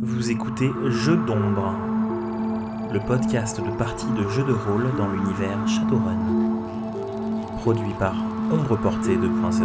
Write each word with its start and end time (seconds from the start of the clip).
Vous 0.00 0.30
écoutez 0.30 0.70
Jeux 0.86 1.16
d'ombre, 1.16 1.74
le 2.92 3.00
podcast 3.00 3.60
de 3.60 3.76
partie 3.76 4.06
de 4.12 4.28
jeux 4.28 4.44
de 4.44 4.52
rôle 4.52 4.94
dans 4.96 5.08
l'univers 5.08 5.58
Shadowrun. 5.66 6.62
Produit 7.62 7.92
par 7.98 8.14
Ombre 8.52 8.76
Portée 8.76 9.16
2.0. 9.16 9.64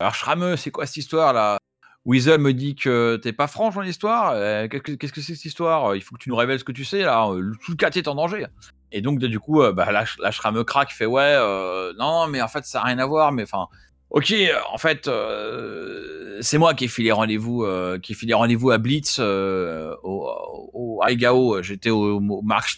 Alors 0.00 0.14
Schrameux, 0.14 0.56
c'est 0.56 0.70
quoi 0.70 0.86
cette 0.86 0.96
histoire 0.96 1.34
là 1.34 1.58
Weasel 2.06 2.40
me 2.40 2.54
dit 2.54 2.76
que 2.76 3.16
t'es 3.22 3.34
pas 3.34 3.46
franche 3.46 3.74
dans 3.74 3.82
l'histoire. 3.82 4.30
Euh, 4.36 4.68
Qu'est-ce 4.68 4.82
que 4.82 4.96
c'est 5.06 5.12
que 5.12 5.20
cette 5.20 5.44
histoire? 5.44 5.96
Il 5.96 6.02
faut 6.02 6.14
que 6.14 6.22
tu 6.22 6.30
nous 6.30 6.36
révèles 6.36 6.60
ce 6.60 6.64
que 6.64 6.72
tu 6.72 6.86
sais 6.86 7.02
là. 7.02 7.26
Tout 7.62 7.72
le 7.72 7.76
quartier 7.76 8.00
est 8.00 8.08
en 8.08 8.14
danger. 8.14 8.46
Et 8.90 9.02
donc 9.02 9.18
du 9.18 9.38
coup, 9.38 9.62
euh, 9.62 9.72
bah, 9.72 9.92
là, 9.92 10.04
là 10.20 10.30
Schrameux 10.30 10.64
craque, 10.64 10.92
fait 10.92 11.04
ouais, 11.04 11.34
euh, 11.36 11.92
non, 11.98 12.26
mais 12.28 12.40
en 12.40 12.48
fait 12.48 12.64
ça 12.64 12.80
a 12.80 12.84
rien 12.84 12.98
à 13.00 13.06
voir. 13.06 13.32
Mais 13.32 13.42
enfin, 13.42 13.66
ok, 14.10 14.32
euh, 14.32 14.54
en 14.72 14.78
fait, 14.78 15.08
euh, 15.08 16.38
c'est 16.40 16.58
moi 16.58 16.74
qui 16.74 16.84
ai 16.84 16.88
filé 16.88 17.12
rendez-vous, 17.12 17.64
euh, 17.64 17.98
qui 17.98 18.12
ai 18.12 18.14
filé 18.14 18.34
rendez-vous 18.34 18.70
à 18.70 18.78
Blitz 18.78 19.16
euh, 19.20 19.94
au, 20.02 21.00
Aigao. 21.06 21.62
J'étais 21.62 21.90
au, 21.90 22.18
au 22.20 22.42
Mark 22.42 22.68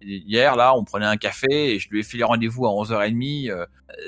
hier- 0.00 0.56
là, 0.56 0.74
on 0.76 0.84
prenait 0.84 1.06
un 1.06 1.16
café 1.16 1.74
et 1.74 1.78
je 1.78 1.88
lui 1.90 2.00
ai 2.00 2.02
filé 2.02 2.24
rendez-vous 2.24 2.66
à 2.66 2.70
11h30. 2.70 3.50
euh, 3.50 3.66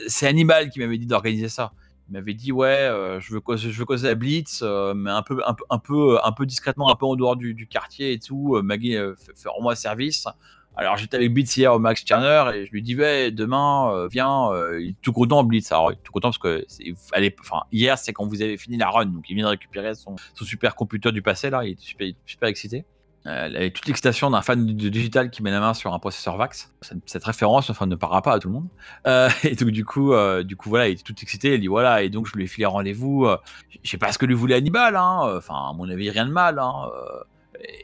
c'est 0.09 0.27
Hannibal 0.29 0.71
qui 0.71 0.79
m'avait 0.81 0.99
dit 0.99 1.07
d'organiser 1.07 1.49
ça. 1.49 1.73
Il 2.09 2.13
m'avait 2.15 2.35
dit 2.35 2.51
ouais, 2.53 2.91
je 3.21 3.33
veux 3.33 3.41
causer, 3.41 3.71
je 3.71 3.79
veux 3.79 3.85
causer 3.85 4.09
à 4.09 4.15
Blitz, 4.17 4.63
mais 4.97 5.11
un 5.11 5.23
peu, 5.23 5.41
un 5.47 5.55
un 5.71 5.79
peu, 5.79 6.19
un 6.25 6.33
peu 6.33 6.45
discrètement, 6.45 6.91
un 6.91 6.97
peu 6.97 7.07
en 7.07 7.15
dehors 7.15 7.37
du, 7.37 7.55
du 7.55 7.69
quartier 7.69 8.13
et 8.13 8.19
tout. 8.19 8.61
Maggie, 8.65 8.97
rends-moi 9.47 9.77
service. 9.77 10.27
Alors 10.77 10.97
j'étais 10.97 11.17
avec 11.17 11.35
Blitz 11.35 11.57
hier 11.57 11.75
au 11.75 11.79
Max 11.79 12.05
Turner 12.05 12.45
et 12.55 12.65
je 12.65 12.71
lui 12.71 12.81
dis 12.81 12.97
ouais 12.97 13.31
demain 13.33 13.93
euh, 13.93 14.09
viens. 14.09 14.51
euh, 14.53 14.81
il 14.81 14.91
est 14.91 14.97
tout 15.03 15.13
content 15.13 15.43
Blitz. 15.45 15.71
Alors 15.73 15.91
il 15.93 15.97
est 15.97 16.03
tout 16.03 16.13
content 16.13 16.29
parce 16.29 16.39
que 16.39 16.65
est- 16.81 17.37
enfin 17.41 17.63
hier 17.73 17.99
c'est 17.99 18.13
quand 18.13 18.27
vous 18.27 18.41
avez 18.41 18.57
fini 18.57 18.77
la 18.79 18.89
run 18.89 19.07
donc 19.07 19.29
il 19.29 19.35
vient 19.35 19.45
de 19.47 19.51
récupérer 19.51 19.95
son, 19.95 20.17
super 20.41 20.77
computer 20.77 21.13
du 21.13 21.23
passé 21.23 21.51
là. 21.51 21.65
Il 21.65 21.73
est 21.73 22.15
super, 22.25 22.49
excité. 22.49 22.85
Euh, 23.27 23.47
avait 23.55 23.71
toute 23.71 23.85
l'excitation 23.87 24.31
d'un 24.31 24.41
fan 24.41 24.65
de 24.65 24.89
digital 24.89 25.29
qui 25.31 25.43
met 25.43 25.51
la 25.51 25.61
main 25.61 25.75
sur 25.75 25.93
un 25.93 25.99
processeur 25.99 26.39
VAX. 26.39 26.73
Cette, 27.05 27.25
référence 27.25 27.69
enfin, 27.69 27.85
ne 27.87 27.95
parlera 27.97 28.23
pas 28.23 28.33
à 28.33 28.39
tout 28.39 28.49
le 28.49 28.55
monde. 28.55 28.69
Euh, 29.07 29.29
et 29.45 29.57
donc 29.57 29.71
du 29.71 29.85
coup, 29.85 30.15
du 30.45 30.57
coup 30.57 30.71
voilà, 30.71 30.89
il 30.89 30.93
était 30.93 31.03
tout 31.03 31.17
excité. 31.21 31.55
Il 31.57 31.61
dit 31.61 31.67
voilà, 31.67 32.03
et 32.03 32.09
donc 32.09 32.27
je 32.29 32.33
lui 32.35 32.45
ai 32.45 32.47
filé 32.47 32.65
rendez-vous. 32.65 33.29
je 33.83 33.91
sais 33.91 33.99
pas 33.99 34.13
ce 34.13 34.19
que 34.19 34.25
lui 34.25 34.35
voulait 34.35 34.55
Hannibal. 34.55 34.97
Hein, 34.97 35.35
Enfin, 35.37 35.69
à 35.69 35.73
mon 35.75 35.91
avis, 35.91 36.09
rien 36.09 36.25
de 36.25 36.33
mal. 36.33 36.59
Hein, 36.59 36.89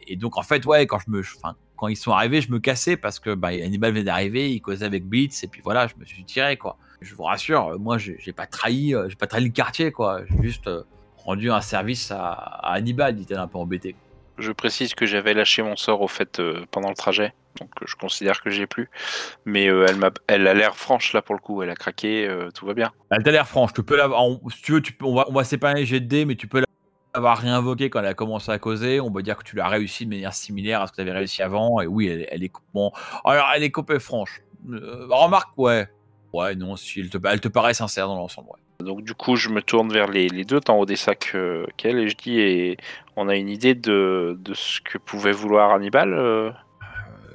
et 0.06 0.16
donc 0.16 0.36
en 0.38 0.42
fait, 0.42 0.64
ouais, 0.66 0.86
quand 0.86 0.98
je 0.98 1.10
me, 1.10 1.20
enfin, 1.20 1.56
quand 1.76 1.88
ils 1.88 1.96
sont 1.96 2.12
arrivés, 2.12 2.40
je 2.40 2.50
me 2.50 2.58
cassais 2.58 2.96
parce 2.96 3.20
que 3.20 3.34
bah, 3.34 3.48
Hannibal 3.48 3.92
venait 3.92 4.04
d'arriver, 4.04 4.50
il 4.50 4.60
causait 4.60 4.86
avec 4.86 5.04
Blitz 5.04 5.44
et 5.44 5.46
puis 5.48 5.60
voilà, 5.62 5.86
je 5.86 5.94
me 5.98 6.04
suis 6.04 6.24
tiré 6.24 6.56
quoi. 6.56 6.78
Je 7.02 7.14
vous 7.14 7.24
rassure, 7.24 7.68
euh, 7.68 7.78
moi 7.78 7.98
j'ai 7.98 8.32
pas 8.32 8.46
trahi, 8.46 8.94
euh, 8.94 9.08
j'ai 9.08 9.16
pas 9.16 9.26
trahi 9.26 9.44
le 9.44 9.50
quartier 9.50 9.92
quoi. 9.92 10.20
J'ai 10.30 10.42
juste 10.42 10.66
euh, 10.66 10.82
rendu 11.18 11.50
un 11.50 11.60
service 11.60 12.10
à, 12.10 12.32
à 12.32 12.72
Hannibal, 12.74 13.16
il 13.18 13.22
était 13.22 13.34
un 13.34 13.46
peu 13.48 13.58
embêté. 13.58 13.94
Je 14.38 14.52
précise 14.52 14.94
que 14.94 15.06
j'avais 15.06 15.34
lâché 15.34 15.62
mon 15.62 15.76
sort 15.76 16.00
au 16.02 16.08
fait 16.08 16.40
euh, 16.40 16.64
pendant 16.70 16.88
le 16.90 16.94
trajet, 16.94 17.32
donc 17.60 17.70
je 17.86 17.94
considère 17.96 18.42
que 18.42 18.50
j'ai 18.50 18.66
plus. 18.66 18.88
Mais 19.44 19.68
euh, 19.68 19.86
elle, 20.28 20.46
a 20.46 20.54
l'air 20.54 20.76
franche 20.76 21.12
là 21.12 21.20
pour 21.22 21.34
le 21.34 21.40
coup, 21.40 21.62
elle 21.62 21.70
a 21.70 21.74
craqué, 21.74 22.28
tout 22.54 22.64
va 22.66 22.72
bien. 22.74 22.92
Elle 23.10 23.22
t'a 23.22 23.30
l'air 23.30 23.48
franche, 23.48 23.72
tu 23.74 23.82
peux 23.82 23.96
l'avoir, 23.96 24.24
on- 24.24 24.40
si 24.50 24.62
tu 24.62 24.72
veux, 24.72 24.80
tu 24.82 24.92
peux, 24.92 25.04
on 25.06 25.14
va, 25.14 25.26
on 25.28 25.32
va 25.32 25.44
séparer 25.44 25.74
les 25.80 25.86
jets 25.86 26.00
de 26.00 26.06
dés, 26.06 26.24
mais 26.24 26.36
tu 26.36 26.48
peux 26.48 26.65
l'avoir 27.16 27.38
réinvoqué 27.38 27.90
quand 27.90 28.00
elle 28.00 28.06
a 28.06 28.14
commencé 28.14 28.50
à 28.52 28.58
causer. 28.58 29.00
On 29.00 29.10
va 29.10 29.22
dire 29.22 29.36
que 29.36 29.42
tu 29.42 29.56
l'as 29.56 29.68
réussi 29.68 30.04
de 30.04 30.10
manière 30.10 30.34
similaire 30.34 30.82
à 30.82 30.86
ce 30.86 30.92
que 30.92 30.96
tu 30.96 31.02
avais 31.02 31.12
réussi 31.12 31.42
avant. 31.42 31.80
Et 31.80 31.86
oui, 31.86 32.06
elle, 32.06 32.26
elle 32.30 32.44
est 32.44 32.52
bon. 32.72 32.92
Alors, 33.24 33.46
elle 33.54 33.64
est 33.64 33.98
franche. 33.98 34.42
Euh, 34.70 35.06
remarque, 35.10 35.56
ouais, 35.56 35.88
ouais, 36.32 36.54
non, 36.54 36.76
si 36.76 37.00
elle 37.00 37.10
te, 37.10 37.18
elle 37.26 37.40
te 37.40 37.48
paraît 37.48 37.74
sincère 37.74 38.08
dans 38.08 38.16
l'ensemble. 38.16 38.48
Ouais. 38.48 38.84
Donc 38.84 39.02
du 39.02 39.14
coup, 39.14 39.36
je 39.36 39.48
me 39.48 39.62
tourne 39.62 39.92
vers 39.92 40.08
les, 40.08 40.28
les 40.28 40.44
deux 40.44 40.60
en 40.68 40.74
haut 40.74 40.86
des 40.86 40.96
sacs 40.96 41.32
euh, 41.34 41.64
qu'elle 41.76 41.98
et 41.98 42.08
je 42.08 42.16
dis, 42.16 42.38
et 42.40 42.76
on 43.16 43.28
a 43.28 43.36
une 43.36 43.48
idée 43.48 43.74
de, 43.74 44.36
de 44.38 44.54
ce 44.54 44.80
que 44.82 44.98
pouvait 44.98 45.32
vouloir 45.32 45.70
Hannibal 45.70 46.12
euh? 46.12 46.50
Euh, 46.50 46.52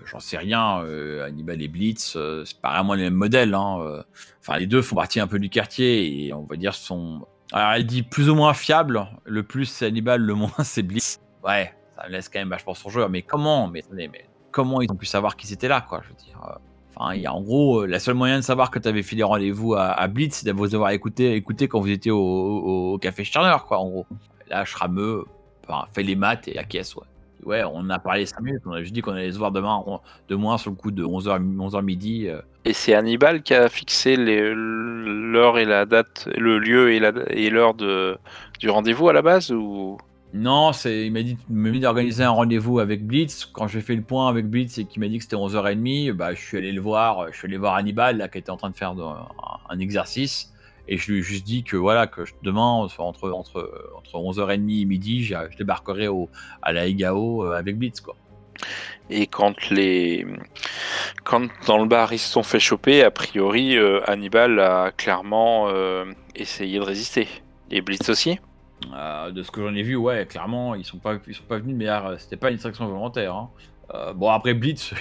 J'en 0.06 0.20
sais 0.20 0.38
rien. 0.38 0.84
euh, 0.84 1.26
Hannibal 1.26 1.62
et 1.62 1.68
Blitz, 1.68 2.16
euh, 2.16 2.44
c'est 2.46 2.60
pas 2.62 2.74
vraiment 2.74 2.94
les 2.94 3.04
mêmes 3.04 3.16
modèles. 3.16 3.56
hein, 3.56 3.80
euh. 3.82 4.04
Enfin, 4.40 4.58
les 4.60 4.68
deux 4.68 4.82
font 4.82 4.96
partie 4.96 5.20
un 5.20 5.28
peu 5.28 5.40
du 5.40 5.50
quartier 5.50 6.26
et 6.28 6.34
on 6.34 6.44
va 6.44 6.56
dire 6.58 6.76
sont. 6.76 7.26
Alors, 7.52 7.74
elle 7.74 7.86
dit 7.86 8.04
plus 8.04 8.30
ou 8.30 8.36
moins 8.36 8.54
fiable. 8.54 9.08
Le 9.26 9.44
plus 9.44 9.66
c'est 9.66 9.86
Hannibal, 9.88 10.22
le 10.22 10.34
moins 10.34 10.52
c'est 10.64 10.84
Blitz. 10.84 11.20
Ouais, 11.44 11.74
ça 11.98 12.08
laisse 12.08 12.30
quand 12.30 12.40
même 12.40 12.50
vachement 12.50 12.74
son 12.74 12.90
jeu. 12.90 13.08
Mais 13.10 13.22
comment? 13.22 13.68
Mais 13.68 13.84
mais 13.92 14.10
comment 14.52 14.82
ils 14.82 14.92
ont 14.92 14.96
pu 14.96 15.06
savoir 15.06 15.36
qu'ils 15.36 15.54
étaient 15.54 15.68
là, 15.68 15.82
quoi 15.82 16.02
Je 16.04 16.10
veux 16.10 16.16
dire. 16.16 16.40
euh. 16.48 16.56
Enfin, 16.96 17.14
il 17.14 17.22
y 17.22 17.26
a 17.26 17.34
en 17.34 17.42
gros, 17.42 17.82
euh, 17.82 17.86
la 17.88 18.00
seule 18.00 18.16
moyen 18.16 18.36
de 18.38 18.42
savoir 18.42 18.70
que 18.70 18.78
tu 18.78 18.88
avais 18.88 19.02
filé 19.02 19.24
rendez-vous 19.24 19.76
à, 19.76 20.08
Blitz, 20.08 20.36
c'est 20.36 20.46
de 20.46 20.52
vous 20.52 20.76
avoir 20.76 20.90
écouté, 20.92 21.36
écouté 21.36 21.68
quand 21.70 21.80
vous 21.80 21.90
étiez 21.90 22.12
au 22.12 22.98
café 23.02 23.24
Sterner, 23.24 23.56
quoi, 23.66 23.80
en 23.80 23.88
gros. 23.90 24.08
Là, 24.50 24.66
Schrameux 24.66 25.26
enfin, 25.68 25.86
fait 25.94 26.04
les 26.04 26.16
maths 26.18 26.48
et 26.50 26.54
la 26.54 26.66
caisse, 26.66 26.96
ouais. 26.96 27.06
Ouais, 27.46 27.64
on 27.64 27.90
a 27.90 28.00
parlé 28.00 28.26
5 28.26 28.40
minutes, 28.42 28.62
on 28.66 28.72
a 28.72 28.82
juste 28.82 28.94
dit 28.94 29.02
qu'on 29.02 29.14
allait 29.14 29.32
se 29.32 29.38
voir 29.38 29.52
demain, 29.52 29.84
on- 29.88 30.00
de 30.30 30.36
moins 30.36 30.58
sur 30.58 30.70
le 30.72 30.76
coup 30.76 30.92
de 30.92 31.04
11h, 31.04 31.40
11h 31.60 31.82
midi. 31.82 32.28
euh. 32.28 32.42
Et 32.66 32.74
c'est 32.74 32.94
Hannibal 32.94 33.42
qui 33.42 33.54
a 33.54 33.68
fixé 33.70 34.16
l'heure 34.16 35.58
et 35.58 35.66
la 35.66 35.86
date, 35.86 36.30
le 36.38 36.60
lieu 36.60 36.92
et 36.94 37.50
l'heure 37.50 37.74
du 37.74 38.70
rendez-vous 38.70 39.10
à 39.10 39.14
la 39.14 39.22
base 39.22 39.52
ou? 39.52 39.98
Non, 40.34 40.72
c'est, 40.72 41.08
il 41.08 41.12
m'a 41.12 41.24
dit, 41.24 41.38
d'organiser 41.50 42.24
un 42.24 42.30
rendez-vous 42.30 42.80
avec 42.80 43.06
Blitz. 43.06 43.46
Quand 43.52 43.68
j'ai 43.68 43.82
fait 43.82 43.96
le 43.96 44.02
point 44.02 44.30
avec 44.30 44.46
Blitz 44.50 44.78
et 44.78 44.86
qu'il 44.86 45.02
m'a 45.02 45.10
dit 45.10 45.18
que 45.18 45.24
c'était 45.24 45.36
11h30, 45.36 46.14
bah, 46.14 46.34
je 46.34 46.40
suis 46.40 46.58
allé 46.58 46.72
le 46.72 46.80
voir, 46.80 47.28
je 47.34 47.38
suis 47.38 47.48
allé 47.48 47.58
voir 47.58 47.76
Hannibal, 47.76 48.18
là, 48.18 48.30
qui 48.30 48.38
était 48.38 48.50
en 48.50 48.56
train 48.56 48.70
de 48.70 48.76
faire 48.76 48.96
de- 48.96 49.02
un, 49.04 49.28
un 49.70 49.80
exercice. 49.80 50.54
Et 50.94 50.98
je 50.98 51.10
lui 51.10 51.20
ai 51.20 51.22
juste 51.22 51.46
dit 51.46 51.64
que 51.64 51.78
voilà, 51.78 52.06
que 52.06 52.26
je- 52.26 52.34
demain, 52.44 52.62
entre, 52.98 53.32
entre, 53.32 53.32
entre 53.96 54.14
11h30 54.16 54.82
et 54.82 54.86
midi, 54.86 55.24
j'ai- 55.24 55.40
je 55.50 55.58
débarquerai 55.58 56.10
au, 56.10 56.28
à 56.62 56.74
la 56.74 56.86
Igao 56.88 57.46
euh, 57.46 57.54
avec 57.58 57.78
Blitz, 57.78 58.02
quoi. 58.02 58.16
Et 59.10 59.26
quand 59.26 59.70
les 59.70 60.26
quand 61.24 61.48
dans 61.66 61.78
le 61.78 61.86
bar 61.86 62.12
ils 62.14 62.20
se 62.20 62.30
sont 62.30 62.44
fait 62.44 62.60
choper, 62.60 63.04
a 63.04 63.10
priori 63.12 63.78
euh, 63.78 64.02
Hannibal 64.06 64.60
a 64.60 64.92
clairement 64.92 65.70
euh, 65.70 66.06
essayé 66.36 66.78
de 66.78 66.84
résister. 66.84 67.28
Et 67.72 67.82
Blitz 67.82 68.10
aussi. 68.10 68.40
Euh, 68.94 69.32
de 69.32 69.44
ce 69.44 69.52
que 69.52 69.62
j'en 69.62 69.74
ai 69.74 69.84
vu, 69.84 69.96
ouais, 69.96 70.26
clairement, 70.26 70.76
ils 70.76 70.84
sont 70.84 70.98
pas, 70.98 71.18
ils 71.26 71.34
sont 71.36 71.44
pas 71.44 71.60
venus, 71.60 71.76
mais 71.78 71.88
c'était 72.20 72.36
pas 72.36 72.50
une 72.50 72.56
distraction 72.56 72.86
volontaire. 72.88 73.34
hein. 73.36 73.50
Bon, 74.16 74.30
après 74.30 74.54
Blitz, 74.54 74.94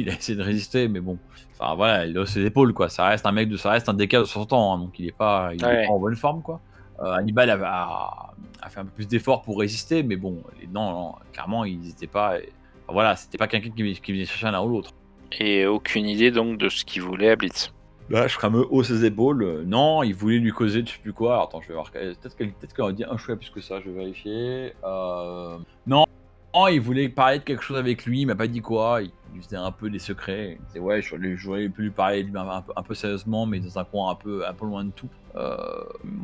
il 0.00 0.10
a 0.10 0.14
essayé 0.14 0.36
de 0.38 0.42
résister, 0.42 0.88
mais 0.88 1.00
bon, 1.00 1.18
enfin 1.58 1.74
voilà, 1.74 2.06
il 2.06 2.16
a 2.18 2.26
ses 2.26 2.44
épaules, 2.44 2.72
quoi. 2.74 2.88
Ça 2.88 3.06
reste 3.06 3.26
un 3.26 3.32
mec 3.32 3.48
de, 3.48 3.56
ça 3.56 3.70
reste 3.70 3.88
un 3.88 3.94
décal 3.94 4.22
de 4.22 4.26
60 4.26 4.52
ans, 4.52 4.74
hein, 4.74 4.78
donc 4.78 4.98
il 4.98 5.06
est 5.06 5.12
pas, 5.16 5.50
il 5.54 5.62
est 5.62 5.66
Ouais. 5.66 5.86
pas 5.86 5.92
en 5.92 5.98
bonne 5.98 6.16
forme, 6.16 6.42
quoi. 6.42 6.60
Euh, 7.00 7.12
Hannibal 7.12 7.48
a, 7.50 7.54
a- 7.62 8.32
a 8.60 8.68
fait 8.68 8.80
un 8.80 8.84
peu 8.84 8.90
plus 8.90 9.06
d'efforts 9.08 9.42
pour 9.42 9.58
résister, 9.60 10.02
mais 10.02 10.16
bon, 10.16 10.42
les- 10.60 10.66
non, 10.66 10.90
non, 10.90 11.14
clairement, 11.32 11.64
ils 11.64 11.88
étaient 11.90 12.06
pas, 12.08 12.34
enfin, 12.84 12.92
voilà, 12.92 13.14
c'était 13.16 13.38
pas 13.38 13.46
quelqu'un 13.46 13.70
qui, 13.70 13.92
qui 14.00 14.12
venait 14.12 14.24
chercher 14.24 14.50
l'un 14.50 14.62
ou 14.62 14.68
l'autre. 14.68 14.90
Et 15.38 15.66
aucune 15.66 16.06
idée 16.06 16.30
donc 16.30 16.58
de 16.58 16.68
ce 16.68 16.84
qu'il 16.84 17.02
voulait 17.02 17.30
à 17.30 17.36
Blitz. 17.36 17.72
Là, 18.10 18.26
je 18.26 18.38
me 18.46 18.66
haut 18.70 18.82
ses 18.82 19.04
épaules. 19.04 19.42
Euh, 19.42 19.64
non, 19.66 20.02
il 20.02 20.14
voulait 20.14 20.38
lui 20.38 20.50
causer 20.50 20.80
de 20.80 20.88
je 20.88 20.94
sais 20.94 20.98
plus 20.98 21.12
quoi. 21.12 21.34
Alors, 21.34 21.44
attends, 21.48 21.60
je 21.60 21.68
vais 21.68 21.74
voir. 21.74 21.90
Peut-être 21.90 22.34
qu'elle 22.36 22.52
peut 22.54 22.66
qu'elle 22.74 22.84
a 22.86 22.92
dit 22.92 23.04
un 23.04 23.18
choix 23.18 23.36
plus 23.36 23.50
que 23.50 23.60
ça, 23.60 23.80
je 23.84 23.90
vais 23.90 23.98
vérifier. 23.98 24.72
Euh... 24.82 25.58
Non, 25.86 26.06
il 26.66 26.80
voulait 26.80 27.08
parler 27.08 27.38
de 27.38 27.44
quelque 27.44 27.62
chose 27.62 27.78
avec 27.78 28.04
lui, 28.04 28.22
il 28.22 28.26
m'a 28.26 28.34
pas 28.34 28.46
dit 28.46 28.60
quoi. 28.60 29.02
Il 29.02 29.10
lui 29.34 29.42
faisait 29.42 29.56
un 29.56 29.70
peu 29.70 29.90
des 29.90 29.98
secrets. 29.98 30.58
Il 30.58 30.66
disait, 30.66 30.80
ouais, 30.80 31.02
j'aurais 31.02 31.68
pu 31.68 31.82
lui 31.82 31.90
parler 31.90 32.26
un, 32.34 32.82
peu, 32.82 32.94
sérieusement, 32.94 33.46
mais 33.46 33.60
dans 33.60 33.78
un 33.78 33.84
coin 33.84 34.10
un 34.10 34.14
peu, 34.14 34.42
loin 34.62 34.84
de 34.84 34.90
tout. 34.90 35.08
Euh... 35.36 35.56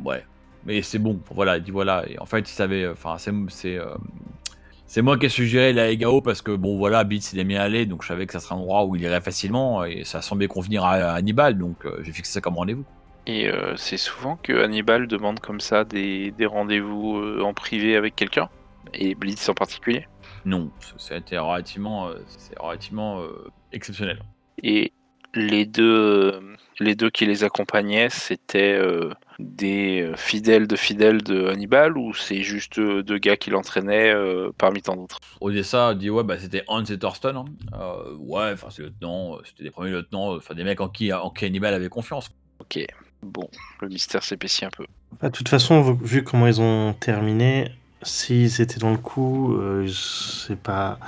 Ouais. 0.03 0.23
Mais 0.65 0.81
c'est 0.81 0.99
bon, 0.99 1.19
voilà, 1.31 1.57
il 1.57 1.63
dit 1.63 1.71
voilà. 1.71 2.05
En 2.19 2.25
fait, 2.25 2.39
il 2.39 2.53
savait, 2.53 2.87
enfin, 2.87 3.17
c'est. 3.17 3.77
euh, 3.77 5.01
moi 5.03 5.17
qui 5.17 5.27
ai 5.27 5.29
suggéré 5.29 5.73
la 5.73 5.91
Egao 5.91 6.21
parce 6.21 6.41
que 6.41 6.51
bon 6.51 6.77
voilà, 6.77 7.03
Beats 7.03 7.29
il 7.33 7.39
aimait 7.39 7.57
aller 7.57 7.85
donc 7.85 8.01
je 8.01 8.07
savais 8.07 8.25
que 8.25 8.33
ça 8.33 8.39
serait 8.39 8.55
un 8.55 8.59
endroit 8.59 8.85
où 8.85 8.95
il 8.95 9.01
irait 9.03 9.21
facilement 9.21 9.83
et 9.83 10.03
ça 10.05 10.21
semblait 10.21 10.47
convenir 10.47 10.85
à, 10.85 11.13
Hannibal 11.13 11.57
donc 11.57 11.85
euh, 11.85 11.99
j'ai 12.01 12.11
fixé 12.11 12.33
ça 12.33 12.41
comme 12.41 12.55
rendez-vous. 12.55 12.85
Et 13.27 13.49
c'est 13.75 13.97
souvent 13.97 14.37
que 14.41 14.63
Hannibal 14.63 15.07
demande 15.07 15.39
comme 15.39 15.59
ça 15.59 15.83
des, 15.83 16.33
rendez-vous 16.45 17.39
en 17.41 17.53
privé 17.53 17.95
avec 17.95 18.15
quelqu'un? 18.15 18.49
Et 18.93 19.15
Blitz 19.15 19.49
en 19.49 19.55
particulier? 19.55 20.07
Non, 20.45 20.69
c'était 20.97 21.37
relativement, 21.37 22.07
euh, 22.07 22.15
c'est 22.27 22.57
relativement 22.59 23.21
euh, 23.21 23.51
exceptionnel. 23.73 24.19
Et 24.63 24.93
les 25.33 25.65
deux, 25.65 26.31
euh, 26.33 26.55
les 26.79 26.95
deux 26.95 27.09
qui 27.09 27.25
les 27.25 27.43
accompagnaient, 27.43 28.09
c'était 28.09 28.73
euh, 28.73 29.11
des 29.39 30.11
fidèles 30.15 30.67
de 30.67 30.75
fidèles 30.75 31.23
de 31.23 31.47
Hannibal 31.47 31.97
ou 31.97 32.13
c'est 32.13 32.41
juste 32.41 32.79
deux 32.79 33.17
gars 33.17 33.35
qui 33.35 33.49
l'entraînaient 33.49 34.13
euh, 34.13 34.51
parmi 34.57 34.81
tant 34.81 34.95
d'autres? 34.95 35.19
Odessa 35.41 35.93
dit 35.93 36.09
ouais 36.09 36.23
bah 36.23 36.39
c'était 36.39 36.63
Hans 36.67 36.85
et 36.85 36.97
Thorsten. 36.97 37.35
hein. 37.35 37.45
Euh, 37.73 38.15
ouais, 38.17 38.51
enfin 38.53 38.67
c'est 38.69 38.83
lieutenant, 38.83 39.39
c'était 39.43 39.63
des 39.63 39.71
premiers 39.71 39.91
lieutenants, 39.91 40.35
enfin 40.35 40.53
des 40.53 40.63
mecs 40.63 40.79
en 40.79 40.87
qui, 40.87 41.11
en 41.11 41.29
qui 41.31 41.45
Hannibal 41.45 41.73
avait 41.73 41.89
confiance. 41.89 42.29
Ok, 42.59 42.79
bon, 43.21 43.49
le 43.81 43.89
mystère 43.89 44.23
s'épaissit 44.23 44.63
un 44.63 44.69
peu. 44.69 44.85
Bah, 45.21 45.29
de 45.29 45.35
toute 45.35 45.49
façon, 45.49 45.93
vu 46.01 46.23
comment 46.23 46.47
ils 46.47 46.61
ont 46.61 46.93
terminé, 46.93 47.71
s'ils 48.05 48.61
étaient 48.61 48.79
dans 48.79 48.91
le 48.91 48.97
coup, 48.97 49.55
euh, 49.57 49.85
je 49.87 49.91
sais 49.93 50.55
pas. 50.55 50.99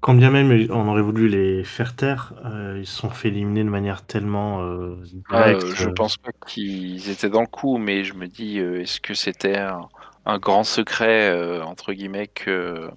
Quand 0.00 0.14
bien 0.14 0.30
même 0.30 0.66
on 0.70 0.88
aurait 0.88 1.02
voulu 1.02 1.28
les 1.28 1.64
faire 1.64 1.94
taire, 1.96 2.34
euh, 2.46 2.78
ils 2.80 2.86
se 2.86 2.96
sont 2.96 3.10
fait 3.10 3.28
éliminer 3.28 3.64
de 3.64 3.68
manière 3.68 4.04
tellement 4.06 4.62
euh, 4.62 4.96
Ah, 5.28 5.48
directe. 5.48 5.64
euh, 5.64 5.74
je 5.74 5.88
euh, 5.88 5.94
pense 5.94 6.16
pas 6.16 6.32
qu'ils 6.46 7.08
étaient 7.10 7.28
dans 7.30 7.40
le 7.42 7.46
coup, 7.46 7.78
mais 7.78 8.02
je 8.04 8.14
me 8.14 8.26
dis, 8.26 8.58
euh, 8.58 8.80
est-ce 8.82 9.00
que 9.00 9.14
c'était 9.14 9.58
un, 9.58 9.88
un 10.24 10.38
grand 10.38 10.64
secret, 10.64 11.30
euh, 11.30 11.62
entre 11.64 11.92
guillemets, 11.92 12.26
que 12.28 12.90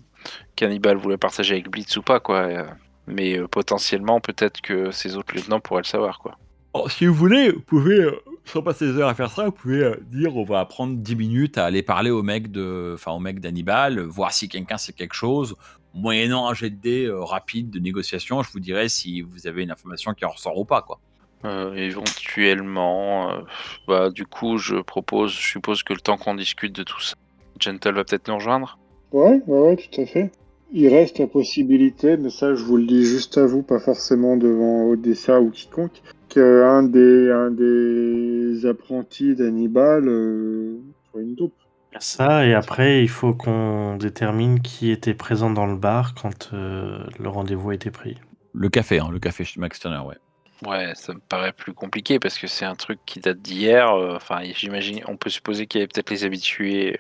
Cannibal 0.56 0.98
voulait 0.98 1.18
partager 1.18 1.56
avec 1.56 1.69
Blitz 1.69 1.98
ou 1.98 2.04
pas, 2.04 2.19
quoi. 2.21 2.68
Mais 3.07 3.39
euh, 3.39 3.48
potentiellement, 3.48 4.21
peut-être 4.21 4.62
que 4.62 4.92
ces 4.92 5.18
autres 5.18 5.36
lieutenants 5.36 5.62
pourraient 5.62 5.81
le 5.83 5.88
savoir, 5.88 6.19
quoi. 6.19 6.39
Alors, 6.74 6.92
si 6.92 7.06
vous 7.06 7.13
voulez, 7.13 7.51
vous 7.51 7.62
pouvez, 7.62 8.00
euh, 8.00 8.19
sans 8.45 8.62
passer 8.62 8.86
des 8.88 8.98
heures 8.98 9.10
à 9.10 9.16
faire 9.16 9.31
ça, 9.31 9.45
vous 9.45 9.51
pouvez 9.51 9.84
euh, 9.84 9.95
dire 10.12 10.36
on 10.36 10.44
va 10.44 10.66
prendre 10.66 10.95
10 10.98 11.16
minutes 11.16 11.57
à 11.57 11.66
aller 11.66 11.84
parler 11.84 12.12
au 12.12 12.24
mec 12.24 12.51
de, 12.51 12.92
enfin 12.95 13.12
au 13.12 13.19
mec 13.19 13.40
d'Hannibal, 13.40 14.00
euh, 14.00 14.04
voir 14.04 14.34
si 14.34 14.50
quelqu'un 14.50 14.78
sait 14.78 14.94
quelque 14.94 15.16
chose. 15.16 15.56
Moyennant 15.94 16.48
un 16.48 16.54
jet 16.54 16.72
de 16.72 16.75
dés 16.75 17.06
euh, 17.06 17.24
rapide 17.24 17.69
de 17.69 17.80
négociation, 17.80 18.42
je 18.42 18.51
vous 18.51 18.60
dirai 18.60 18.90
si 18.90 19.22
vous 19.22 19.48
avez 19.48 19.63
une 19.63 19.72
information 19.72 20.13
qui 20.13 20.25
en 20.25 20.30
ressort 20.30 20.57
ou 20.57 20.66
pas, 20.66 20.81
quoi. 20.81 21.00
Euh, 21.45 21.74
éventuellement, 21.75 23.31
euh, 23.31 23.42
bah, 23.88 24.10
du 24.10 24.25
coup, 24.25 24.57
je 24.57 24.78
propose, 24.78 25.31
je 25.31 25.45
suppose 25.50 25.84
que 25.84 25.94
le 25.94 26.00
temps 26.00 26.18
qu'on 26.18 26.36
discute 26.36 26.74
de 26.74 26.84
tout 26.84 27.01
ça, 27.01 27.16
Gentle 27.60 27.95
va 27.95 28.06
peut-être 28.06 28.30
nous 28.30 28.36
rejoindre. 28.36 28.80
Ouais, 29.12 29.42
ouais, 29.45 29.60
ouais, 29.60 29.75
tout 29.75 30.01
à 30.01 30.06
fait. 30.06 30.31
Il 30.72 30.88
reste 30.88 31.19
la 31.19 31.28
possibilité, 31.28 32.18
mais 32.18 32.30
ça 32.30 32.56
je 32.56 32.63
vous 32.63 32.78
le 32.78 32.86
dis 32.86 33.04
juste 33.04 33.38
à 33.38 33.45
vous, 33.45 33.62
pas 33.62 33.80
forcément 33.80 34.38
devant 34.38 34.88
Odessa 34.88 35.40
ou 35.40 35.51
quiconque, 35.51 36.01
qu'un 36.33 36.83
des, 36.83 37.31
un 37.31 37.51
des 37.51 38.65
apprentis 38.65 39.35
d'Hannibal 39.35 40.07
euh, 40.07 40.77
soit 41.12 41.21
une 41.21 41.35
taupe. 41.35 41.53
Ça, 42.00 42.45
et 42.45 42.53
après, 42.53 43.03
il 43.03 43.09
faut 43.09 43.33
qu'on 43.33 43.97
détermine 43.97 44.62
qui 44.62 44.91
était 44.91 45.13
présent 45.13 45.50
dans 45.51 45.65
le 45.68 45.75
bar 45.75 46.13
quand 46.15 46.50
euh, 46.53 47.03
le 47.19 47.30
rendez-vous 47.30 47.69
a 47.69 47.75
été 47.75 47.91
pris. 47.91 48.18
Le 48.53 48.69
café, 48.69 49.00
hein, 49.00 49.09
le 49.12 49.19
café 49.19 49.44
chez 49.44 49.59
Max 49.59 49.80
Turner, 49.80 50.00
ouais. 50.00 50.18
Ouais, 50.65 50.94
ça 50.95 51.13
me 51.13 51.19
paraît 51.19 51.51
plus 51.51 51.74
compliqué 51.74 52.19
parce 52.19 52.38
que 52.38 52.47
c'est 52.47 52.65
un 52.65 52.75
truc 52.75 53.00
qui 53.06 53.19
date 53.19 53.41
d'hier. 53.41 53.89
euh, 53.95 54.15
Enfin, 54.15 54.41
j'imagine, 54.56 55.01
on 55.07 55.18
peut 55.18 55.30
supposer 55.30 55.68
qu'il 55.68 55.80
y 55.80 55.81
avait 55.83 55.88
peut-être 55.89 56.09
les 56.09 56.24
habitués, 56.24 56.97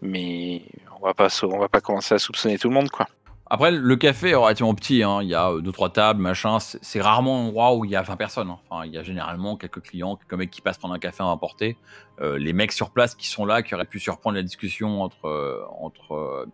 mais 0.00 0.62
on 0.98 1.04
va 1.06 1.12
pas, 1.14 1.28
on 1.42 1.58
va 1.58 1.68
pas 1.68 1.80
commencer 1.80 2.14
à 2.14 2.18
soupçonner 2.18 2.58
tout 2.58 2.68
le 2.68 2.74
monde, 2.74 2.90
quoi. 2.90 3.06
Après, 3.54 3.70
le 3.70 3.96
café 3.96 4.30
est 4.30 4.34
relativement 4.34 4.74
petit, 4.74 5.02
hein. 5.02 5.18
il 5.20 5.28
y 5.28 5.34
a 5.34 5.50
2-3 5.50 5.92
tables, 5.92 6.22
machin. 6.22 6.58
C'est 6.58 6.78
c'est 6.80 7.02
rarement 7.02 7.38
un 7.38 7.48
endroit 7.48 7.74
où 7.76 7.84
il 7.84 7.90
y 7.90 7.96
a 7.96 8.00
20 8.00 8.16
personnes. 8.16 8.48
hein. 8.48 8.58
Enfin, 8.70 8.86
il 8.86 8.92
y 8.92 8.96
a 8.96 9.02
généralement 9.02 9.58
quelques 9.58 9.82
clients, 9.82 10.16
quelques 10.16 10.32
mecs 10.38 10.50
qui 10.50 10.62
passent 10.62 10.78
prendre 10.78 10.94
un 10.94 10.98
café 10.98 11.22
à 11.22 11.26
emporter. 11.26 11.76
Euh, 12.22 12.38
les 12.38 12.54
mecs 12.54 12.72
sur 12.72 12.92
place 12.92 13.14
qui 13.14 13.28
sont 13.28 13.44
là, 13.44 13.62
qui 13.62 13.74
auraient 13.74 13.84
pu 13.84 14.00
surprendre 14.00 14.36
la 14.36 14.42
discussion 14.42 15.02
entre, 15.02 15.26
euh, 15.26 15.60
entre, 15.82 16.14
euh, 16.14 16.46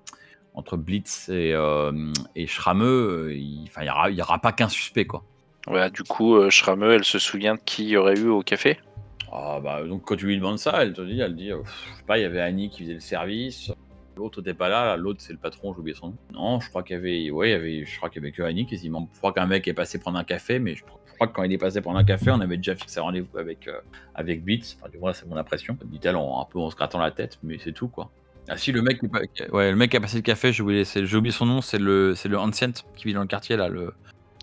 entre 0.54 0.76
Blitz 0.76 1.28
et, 1.28 1.52
euh, 1.54 1.92
et 2.34 2.48
Schrammeux, 2.48 3.28
euh, 3.28 3.32
il 3.32 3.70
n'y 3.80 3.90
aura, 3.90 4.10
il 4.10 4.16
y 4.16 4.22
aura 4.22 4.40
pas 4.40 4.50
qu'un 4.50 4.68
suspect, 4.68 5.06
quoi. 5.06 5.22
Ouais, 5.68 5.92
du 5.92 6.02
coup, 6.02 6.34
euh, 6.34 6.50
Schrammeux, 6.50 6.94
elle 6.94 7.04
se 7.04 7.20
souvient 7.20 7.54
de 7.54 7.60
qui 7.64 7.84
il 7.84 7.90
y 7.90 7.96
aurait 7.96 8.18
eu 8.18 8.26
au 8.26 8.42
café? 8.42 8.80
Ah, 9.30 9.60
bah, 9.62 9.84
donc 9.84 10.02
quand 10.04 10.16
tu 10.16 10.26
lui 10.26 10.36
demandes 10.36 10.58
ça, 10.58 10.82
elle 10.82 10.94
te 10.94 11.02
dit, 11.02 11.20
elle 11.20 11.36
dit, 11.36 11.52
euh, 11.52 11.58
pff, 11.58 11.90
je 11.92 11.96
sais 11.98 12.04
pas, 12.08 12.18
il 12.18 12.22
y 12.22 12.24
avait 12.24 12.40
Annie 12.40 12.70
qui 12.70 12.82
faisait 12.82 12.94
le 12.94 13.00
service. 13.00 13.70
L'autre 14.18 14.40
n'était 14.40 14.54
pas 14.54 14.68
là, 14.68 14.96
l'autre 14.96 15.20
c'est 15.22 15.32
le 15.32 15.38
patron, 15.38 15.72
j'ai 15.72 15.80
oublié 15.80 15.96
son 15.96 16.08
nom. 16.08 16.16
Non, 16.34 16.60
je 16.60 16.68
crois 16.68 16.82
qu'il 16.82 16.96
y 16.96 16.98
avait, 16.98 17.30
ouais, 17.30 17.48
il 17.48 17.52
y 17.52 17.54
avait, 17.54 17.84
je 17.86 17.96
crois 17.96 18.10
qu'il 18.10 18.20
y 18.20 18.24
avait 18.26 18.32
que 18.32 18.42
Annie 18.42 18.66
quasiment. 18.66 19.08
Je 19.14 19.18
crois 19.18 19.32
qu'un 19.32 19.46
mec 19.46 19.66
est 19.68 19.72
passé 19.74 19.98
prendre 19.98 20.18
un 20.18 20.24
café, 20.24 20.58
mais 20.58 20.74
je, 20.74 20.80
je 21.06 21.14
crois 21.14 21.28
que 21.28 21.32
quand 21.32 21.42
il 21.44 21.52
est 21.52 21.58
passé 21.58 21.80
prendre 21.80 21.98
un 21.98 22.04
café, 22.04 22.30
on 22.30 22.40
avait 22.40 22.56
déjà 22.56 22.74
fixé 22.74 22.98
un 23.00 23.04
rendez-vous 23.04 23.38
avec 23.38 23.66
euh, 23.68 23.80
avec 24.14 24.44
Blitz. 24.44 24.76
Enfin, 24.80 24.90
du 24.90 24.98
moins 24.98 25.12
c'est 25.12 25.26
mon 25.26 25.36
impression. 25.36 25.78
Dit-elle 25.84 26.16
un 26.16 26.44
peu 26.50 26.58
en 26.58 26.68
se 26.70 26.76
grattant 26.76 26.98
la 26.98 27.10
tête, 27.12 27.38
mais 27.42 27.58
c'est 27.62 27.72
tout 27.72 27.88
quoi. 27.88 28.10
Ah 28.50 28.56
si, 28.56 28.72
le 28.72 28.80
mec, 28.82 28.98
qui 29.00 29.42
ouais, 29.52 29.70
le 29.70 29.76
mec 29.76 29.90
qui 29.90 29.96
a 29.98 30.00
passé 30.00 30.16
le 30.16 30.22
café, 30.22 30.52
j'ai 30.52 30.62
oublié, 30.62 30.84
c'est- 30.86 31.04
j'ai 31.04 31.16
oublié 31.18 31.32
son 31.32 31.44
nom, 31.44 31.60
c'est 31.60 31.78
le, 31.78 32.14
c'est 32.14 32.28
le 32.30 32.38
Ancient 32.38 32.72
qui 32.96 33.04
vit 33.04 33.12
dans 33.12 33.20
le 33.20 33.26
quartier 33.26 33.56
là, 33.56 33.68
le, 33.68 33.92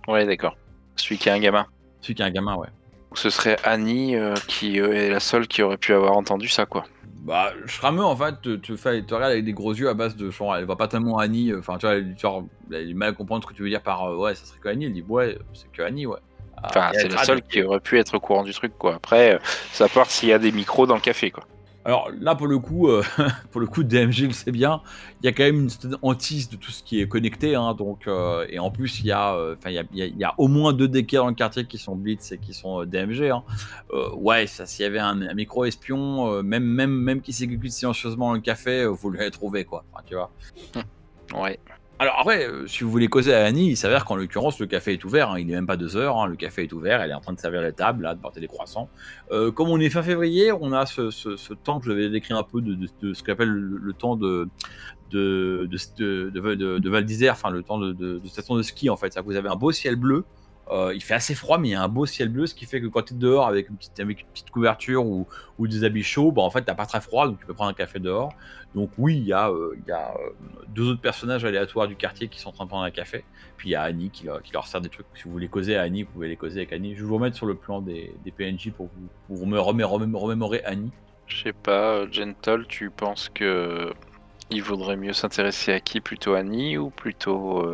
Ouais, 0.07 0.25
d'accord. 0.27 0.55
Celui 0.95 1.17
qui 1.17 1.27
est 1.27 1.31
un 1.31 1.39
gamin. 1.39 1.65
celui 2.01 2.13
qui 2.13 2.21
est 2.21 2.25
un 2.25 2.29
gamin, 2.29 2.55
ouais. 2.55 2.67
Ce 3.15 3.29
serait 3.31 3.57
Annie 3.63 4.15
euh, 4.15 4.35
qui 4.47 4.79
euh, 4.79 4.91
est 4.93 5.09
la 5.09 5.19
seule 5.19 5.47
qui 5.47 5.63
aurait 5.63 5.77
pu 5.77 5.91
avoir 5.93 6.15
entendu 6.17 6.47
ça, 6.49 6.65
quoi. 6.67 6.85
Bah, 7.25 7.53
Schrammeux, 7.65 8.03
en 8.03 8.15
fait, 8.15 8.39
te, 8.43 8.55
te, 8.55 8.75
fait, 8.75 9.01
te 9.01 9.15
regarde 9.15 9.31
avec 9.31 9.45
des 9.45 9.53
gros 9.53 9.73
yeux 9.73 9.89
à 9.89 9.95
base 9.95 10.15
de 10.15 10.29
genre, 10.29 10.55
elle 10.55 10.65
voit 10.65 10.77
pas 10.77 10.87
tellement 10.87 11.17
Annie, 11.17 11.51
euh, 11.51 11.57
enfin, 11.57 11.79
tu 11.79 11.87
vois, 11.87 11.95
elle, 11.95 12.15
genre, 12.19 12.45
elle 12.71 12.87
du 12.87 12.93
mal 12.93 13.09
à 13.09 13.13
comprendre 13.13 13.43
ce 13.43 13.49
que 13.49 13.55
tu 13.55 13.63
veux 13.63 13.69
dire 13.69 13.81
par 13.81 14.03
euh, 14.03 14.15
ouais, 14.15 14.35
ça 14.35 14.45
serait 14.45 14.59
que 14.59 14.69
Annie. 14.69 14.85
Elle 14.85 14.93
dit 14.93 15.03
ouais, 15.09 15.39
c'est 15.53 15.71
que 15.71 15.81
Annie, 15.81 16.05
ouais. 16.05 16.19
Ah, 16.57 16.67
Enfin, 16.69 16.91
c'est 16.93 17.07
gratte. 17.07 17.25
seule 17.25 17.41
qui 17.41 17.63
aurait 17.63 17.79
pu 17.79 17.97
être 17.97 18.13
au 18.15 18.19
courant 18.19 18.43
du 18.43 18.53
truc, 18.53 18.77
quoi. 18.77 18.95
Après, 18.95 19.33
euh, 19.33 19.39
ça 19.71 19.89
part 19.89 20.11
s'il 20.11 20.29
y 20.29 20.33
a 20.33 20.39
des 20.39 20.51
micros 20.51 20.85
dans 20.85 20.93
le 20.93 21.01
café, 21.01 21.31
quoi. 21.31 21.45
Alors 21.85 22.09
là, 22.19 22.33
pour 22.33 22.47
le 22.47 22.57
coup, 22.57 22.89
euh, 22.89 23.03
pour 23.51 23.61
le 23.61 23.67
coup, 23.67 23.83
DMG 23.83 24.21
le 24.25 24.31
sait 24.31 24.51
bien, 24.51 24.81
il 25.21 25.27
y 25.27 25.29
a 25.29 25.31
quand 25.33 25.43
même 25.43 25.67
une 25.83 25.97
hantise 26.01 26.49
de 26.49 26.55
tout 26.55 26.71
ce 26.71 26.81
qui 26.81 26.99
est 26.99 27.07
connecté, 27.07 27.53
hein, 27.53 27.75
donc, 27.75 28.07
euh, 28.07 28.47
et 28.49 28.57
en 28.57 28.71
plus, 28.71 28.99
il 29.01 29.05
y, 29.05 29.11
a, 29.11 29.35
euh, 29.35 29.55
il 29.67 29.71
y, 29.71 29.77
a, 29.77 29.83
il 29.93 30.17
y 30.17 30.23
a- 30.23 30.33
au 30.39 30.47
moins 30.47 30.73
deux 30.73 30.87
DK 30.87 31.13
dans 31.13 31.27
le 31.27 31.35
quartier 31.35 31.65
qui 31.65 31.77
sont 31.77 31.95
Blitz 31.95 32.31
et 32.31 32.39
qui 32.39 32.55
sont 32.55 32.83
DMG. 32.85 33.29
Hein. 33.29 33.43
Ouais, 34.17 34.47
ça, 34.47 34.65
s'il 34.65 34.83
y 34.83 34.87
avait 34.87 34.99
un, 34.99 35.33
micro-espion, 35.35 36.33
euh, 36.33 36.41
même, 36.41 36.63
même, 36.63 36.91
même 36.91 37.21
qui 37.21 37.33
s'exécute 37.33 37.71
silencieusement 37.71 38.29
dans 38.29 38.33
le 38.33 38.39
café, 38.41 38.85
vous 38.85 39.11
l'avez 39.11 39.31
trouvé, 39.31 39.63
quoi. 39.63 39.85
Tu 40.07 40.15
vois. 40.15 40.31
Ouais. 41.33 41.59
Alors 41.97 42.19
après, 42.19 42.45
euh, 42.45 42.67
si 42.67 42.83
vous 42.83 42.91
voulez 42.91 43.07
causer 43.07 43.33
à 43.33 43.45
Annie, 43.45 43.69
il 43.69 43.77
s'avère 43.77 44.03
qu'en 44.03 44.17
l'occurrence, 44.17 44.59
le 44.59 44.67
café 44.67 44.93
est 44.93 45.05
ouvert. 45.05 45.31
hein, 45.31 45.39
il 45.39 45.47
n'est 45.47 45.53
même 45.53 45.65
pas 45.65 45.77
deux 45.77 45.95
heures. 45.95 46.17
hein, 46.17 46.27
le 46.27 46.35
café 46.35 46.63
est 46.63 46.73
ouvert. 46.73 47.01
Elle 47.01 47.11
est 47.11 47.13
en 47.13 47.21
train 47.21 47.31
de 47.31 47.39
servir 47.39 47.61
les 47.61 47.71
tables, 47.71 48.03
là, 48.03 48.15
de 48.15 48.19
porter 48.19 48.41
des 48.41 48.47
croissants. 48.47 48.89
Euh, 49.31 49.49
comme 49.51 49.69
on 49.69 49.79
est 49.79 49.89
fin 49.89 50.03
février, 50.03 50.51
on 50.51 50.73
a 50.73 50.85
ce, 50.85 51.53
temps 51.53 51.79
que 51.79 51.85
je 51.85 51.93
vais 51.93 52.09
décrire 52.09 52.37
un 52.37 52.43
peu 52.43 52.61
de, 52.61 53.13
ce 53.13 53.23
qu'on 53.23 53.31
appelle 53.31 53.49
le, 53.49 53.93
temps 53.93 54.17
de 54.17 54.49
Val 56.89 57.05
d'Isère, 57.05 57.33
enfin 57.33 57.49
le 57.49 57.63
temps 57.63 57.79
de, 57.79 58.19
station 58.25 58.55
de 58.57 58.61
ski 58.61 58.89
en 58.89 58.97
fait. 58.97 59.15
Que 59.15 59.21
Vous 59.21 59.37
avez 59.37 59.49
un 59.49 59.55
beau 59.55 59.71
ciel 59.71 59.95
bleu. 59.95 60.25
Euh, 60.71 60.93
il 60.95 61.01
fait 61.03 61.13
assez 61.13 61.35
froid, 61.35 61.57
mais 61.59 61.69
il 61.69 61.71
y 61.71 61.75
a 61.75 61.83
un 61.83 61.87
beau 61.87 62.05
ciel 62.07 62.29
bleu, 62.29 62.47
ce 62.47 62.55
qui 62.55 62.65
fait 62.65 62.81
que 62.81 62.87
quand 62.87 63.03
tu 63.03 63.13
es 63.13 63.17
dehors 63.17 63.45
avec 63.47 63.69
une 63.69 63.75
petite, 63.75 64.49
couverture 64.49 65.05
ou, 65.05 65.27
des 65.59 65.83
habits 65.83 66.03
chauds, 66.03 66.31
bah, 66.31 66.41
en 66.41 66.49
fait, 66.49 66.63
t'as 66.63 66.73
pas 66.73 66.87
très 66.87 67.01
froid, 67.01 67.27
donc 67.27 67.39
tu 67.39 67.45
peux 67.45 67.53
prendre 67.53 67.69
un 67.69 67.75
café 67.75 67.99
dehors. 67.99 68.33
Donc 68.73 68.89
oui, 68.97 69.15
il 69.17 69.23
y 69.23 69.33
a, 69.33 69.49
euh, 69.49 69.75
euh, 69.89 69.93
deux 70.69 70.89
autres 70.89 71.01
personnages 71.01 71.45
aléatoires 71.45 71.87
du 71.87 71.95
quartier 71.95 72.27
qui 72.27 72.39
sont 72.39 72.49
en 72.49 72.51
train 72.51 72.65
de 72.65 72.69
prendre 72.69 72.83
un 72.83 72.91
café. 72.91 73.23
Puis 73.57 73.69
il 73.69 73.71
y 73.73 73.75
a 73.75 73.83
Annie 73.83 74.09
qui, 74.09 74.25
leur- 74.25 74.67
sert 74.67 74.81
des 74.81 74.89
trucs. 74.89 75.05
Si 75.13 75.23
vous 75.25 75.31
voulez 75.31 75.47
causer 75.47 75.75
à 75.77 75.83
Annie, 75.83 76.03
vous 76.03 76.11
pouvez 76.11 76.27
les 76.27 76.35
causer 76.35 76.61
avec 76.61 76.73
Annie. 76.73 76.95
Je 76.95 77.01
vais 77.01 77.07
vous 77.07 77.15
remettre 77.15 77.37
sur 77.37 77.45
le 77.45 77.55
plan 77.55 77.81
des, 77.81 78.13
PNJ 78.35 78.71
pour 78.71 78.89
vous, 79.29 79.45
me 79.45 79.57
remé- 79.59 79.83
remé- 79.83 80.17
remémorer 80.17 80.63
Annie. 80.65 80.91
Je 81.27 81.43
sais 81.43 81.53
pas, 81.53 82.09
Gentle, 82.11 82.65
tu 82.67 82.89
penses 82.89 83.29
que 83.33 83.93
il 84.51 84.61
vaudrait 84.61 84.97
mieux 84.97 85.13
s'intéresser 85.13 85.71
à 85.71 85.79
qui? 85.79 86.01
Plutôt 86.01 86.33
Annie 86.33 86.77
ou 86.77 86.89
plutôt 86.89 87.65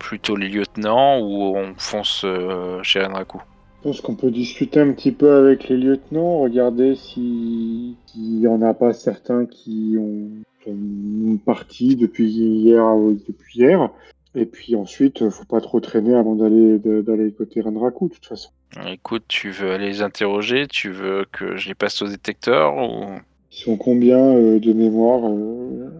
plutôt 0.00 0.34
les 0.34 0.48
lieutenants 0.48 1.20
ou 1.20 1.56
on 1.56 1.74
fonce 1.76 2.22
euh, 2.24 2.82
chez 2.82 3.00
Renraku 3.00 3.38
Je 3.78 3.82
pense 3.88 4.00
qu'on 4.00 4.16
peut 4.16 4.32
discuter 4.32 4.80
un 4.80 4.90
petit 4.92 5.12
peu 5.12 5.30
avec 5.32 5.68
les 5.68 5.76
lieutenants, 5.76 6.40
regarder 6.40 6.96
si- 6.96 7.96
s'il 8.06 8.40
n'y 8.40 8.46
en 8.48 8.62
a 8.62 8.74
pas 8.74 8.92
certains 8.92 9.46
qui 9.46 9.96
ont, 9.98 10.30
sont 10.64 11.38
partis 11.46 11.94
depuis 11.94 12.28
hier, 12.28 12.84
depuis 13.28 13.58
hier. 13.60 13.90
Et 14.34 14.46
puis 14.46 14.76
ensuite, 14.76 15.28
faut 15.28 15.44
pas 15.44 15.60
trop 15.60 15.80
traîner 15.80 16.14
avant 16.14 16.36
d'aller 16.36 16.78
d'aller 16.78 17.32
côté 17.32 17.60
Renraku, 17.60 18.08
de 18.08 18.14
toute 18.14 18.26
façon. 18.26 18.50
Écoute, 18.86 19.24
tu 19.26 19.50
veux 19.50 19.72
aller 19.72 19.88
les 19.88 20.02
interroger 20.02 20.66
Tu 20.68 20.90
veux 20.90 21.24
que 21.32 21.56
je 21.56 21.68
les 21.68 21.74
passe 21.74 22.00
au 22.02 22.06
détecteur 22.06 22.76
ou? 22.76 23.06
Ils 23.52 23.56
sont 23.64 23.76
combien 23.76 24.18
euh, 24.18 24.60
de 24.60 24.72
mémoire, 24.72 25.22
euh, 25.28 25.90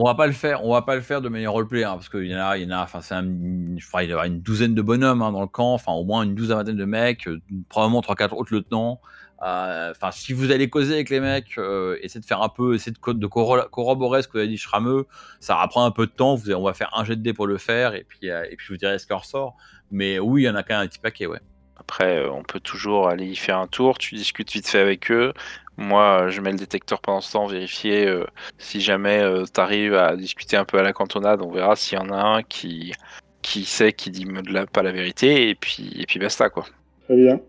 On 0.00 0.04
va 0.04 0.14
pas 0.14 0.28
le 0.28 0.32
faire, 0.32 0.64
on 0.64 0.72
va 0.72 0.82
pas 0.82 0.94
le 0.94 1.00
faire 1.00 1.20
de 1.20 1.28
manière 1.28 1.50
roleplay, 1.52 1.82
hein, 1.82 1.94
parce 1.94 2.08
qu'il 2.08 2.26
y 2.26 2.34
en 2.34 2.38
a, 2.38 2.56
il 2.56 2.62
y 2.62 2.66
en 2.72 2.76
a, 2.78 2.82
enfin 2.84 3.00
c'est 3.00 3.16
y 4.06 4.12
aura 4.14 4.26
une 4.28 4.40
douzaine 4.40 4.72
de 4.74 4.82
bonhommes 4.82 5.22
hein, 5.22 5.32
dans 5.32 5.40
le 5.40 5.48
camp, 5.48 5.74
enfin 5.74 5.92
au 5.92 6.04
moins 6.04 6.22
une 6.22 6.36
douzaine 6.36 6.56
vingtaine 6.56 6.76
de 6.76 6.84
mecs, 6.84 7.26
euh, 7.26 7.40
probablement 7.68 8.00
trois 8.00 8.14
quatre 8.14 8.36
autres 8.36 8.54
lieutenants. 8.54 9.00
Euh, 9.42 9.90
Enfin, 9.90 10.10
si 10.12 10.32
vous 10.32 10.50
allez 10.52 10.68
causer 10.70 10.94
avec 10.94 11.10
les 11.10 11.20
mecs, 11.20 11.58
euh, 11.58 11.96
essayez 12.02 12.20
de 12.20 12.26
faire 12.26 12.42
un 12.42 12.48
peu, 12.48 12.74
essayez 12.74 12.92
de, 12.92 13.12
de 13.12 13.26
corro- 13.26 13.68
corroborer 13.70 14.22
ce 14.22 14.28
que 14.28 14.32
vous 14.34 14.38
avez 14.38 14.48
dit 14.48 14.56
Schrameux. 14.58 15.06
Ça 15.40 15.56
va 15.56 15.66
prendre 15.68 15.86
un 15.86 15.90
peu 15.92 16.06
de 16.06 16.12
temps. 16.12 16.36
On 16.56 16.62
va 16.62 16.74
faire 16.74 16.90
un 16.96 17.04
jet 17.04 17.16
de 17.16 17.22
dés 17.22 17.32
pour 17.32 17.46
le 17.46 17.58
faire, 17.58 17.94
et 17.94 18.04
puis 18.04 18.28
et 18.28 18.54
puis 18.56 18.66
je 18.66 18.72
vous 18.72 18.78
dirai 18.78 18.98
ce 18.98 19.06
qui 19.06 19.12
ressort. 19.12 19.56
Mais 19.90 20.18
oui, 20.20 20.42
il 20.42 20.44
y 20.46 20.48
en 20.50 20.54
a 20.56 20.62
quand 20.62 20.74
même 20.74 20.84
un 20.84 20.88
petit 20.88 20.98
paquet, 21.00 21.26
ouais. 21.26 21.40
Après, 21.78 22.18
euh, 22.18 22.30
on 22.30 22.42
peut 22.42 22.60
toujours 22.60 23.08
aller 23.08 23.26
y 23.26 23.36
faire 23.36 23.58
un 23.58 23.66
tour. 23.66 23.98
Tu 23.98 24.14
discutes 24.14 24.52
vite 24.52 24.68
fait 24.68 24.80
avec 24.80 25.10
eux. 25.10 25.32
Moi, 25.76 26.22
euh, 26.22 26.30
je 26.30 26.40
mets 26.40 26.50
le 26.50 26.58
détecteur 26.58 27.00
pendant 27.00 27.20
ce 27.20 27.32
temps, 27.32 27.46
vérifier 27.46 28.06
euh, 28.06 28.24
si 28.58 28.80
jamais 28.80 29.22
tu 29.52 29.60
arrives 29.60 29.94
à 29.94 30.16
discuter 30.16 30.56
un 30.56 30.64
peu 30.64 30.78
à 30.78 30.82
la 30.82 30.92
cantonade. 30.92 31.40
On 31.42 31.50
verra 31.50 31.76
s'il 31.76 31.98
y 31.98 32.00
en 32.00 32.10
a 32.10 32.20
un 32.20 32.42
qui 32.42 32.92
qui 33.40 33.64
sait, 33.64 33.92
qui 33.92 34.10
dit 34.10 34.26
me- 34.26 34.42
la- 34.42 34.66
pas 34.66 34.82
la 34.82 34.90
vérité, 34.92 35.48
et 35.48 35.54
puis 35.54 35.92
et 35.96 36.06
puis 36.06 36.18
basta 36.18 36.50
quoi. 36.50 36.64
Très 37.04 37.16
bien. 37.16 37.40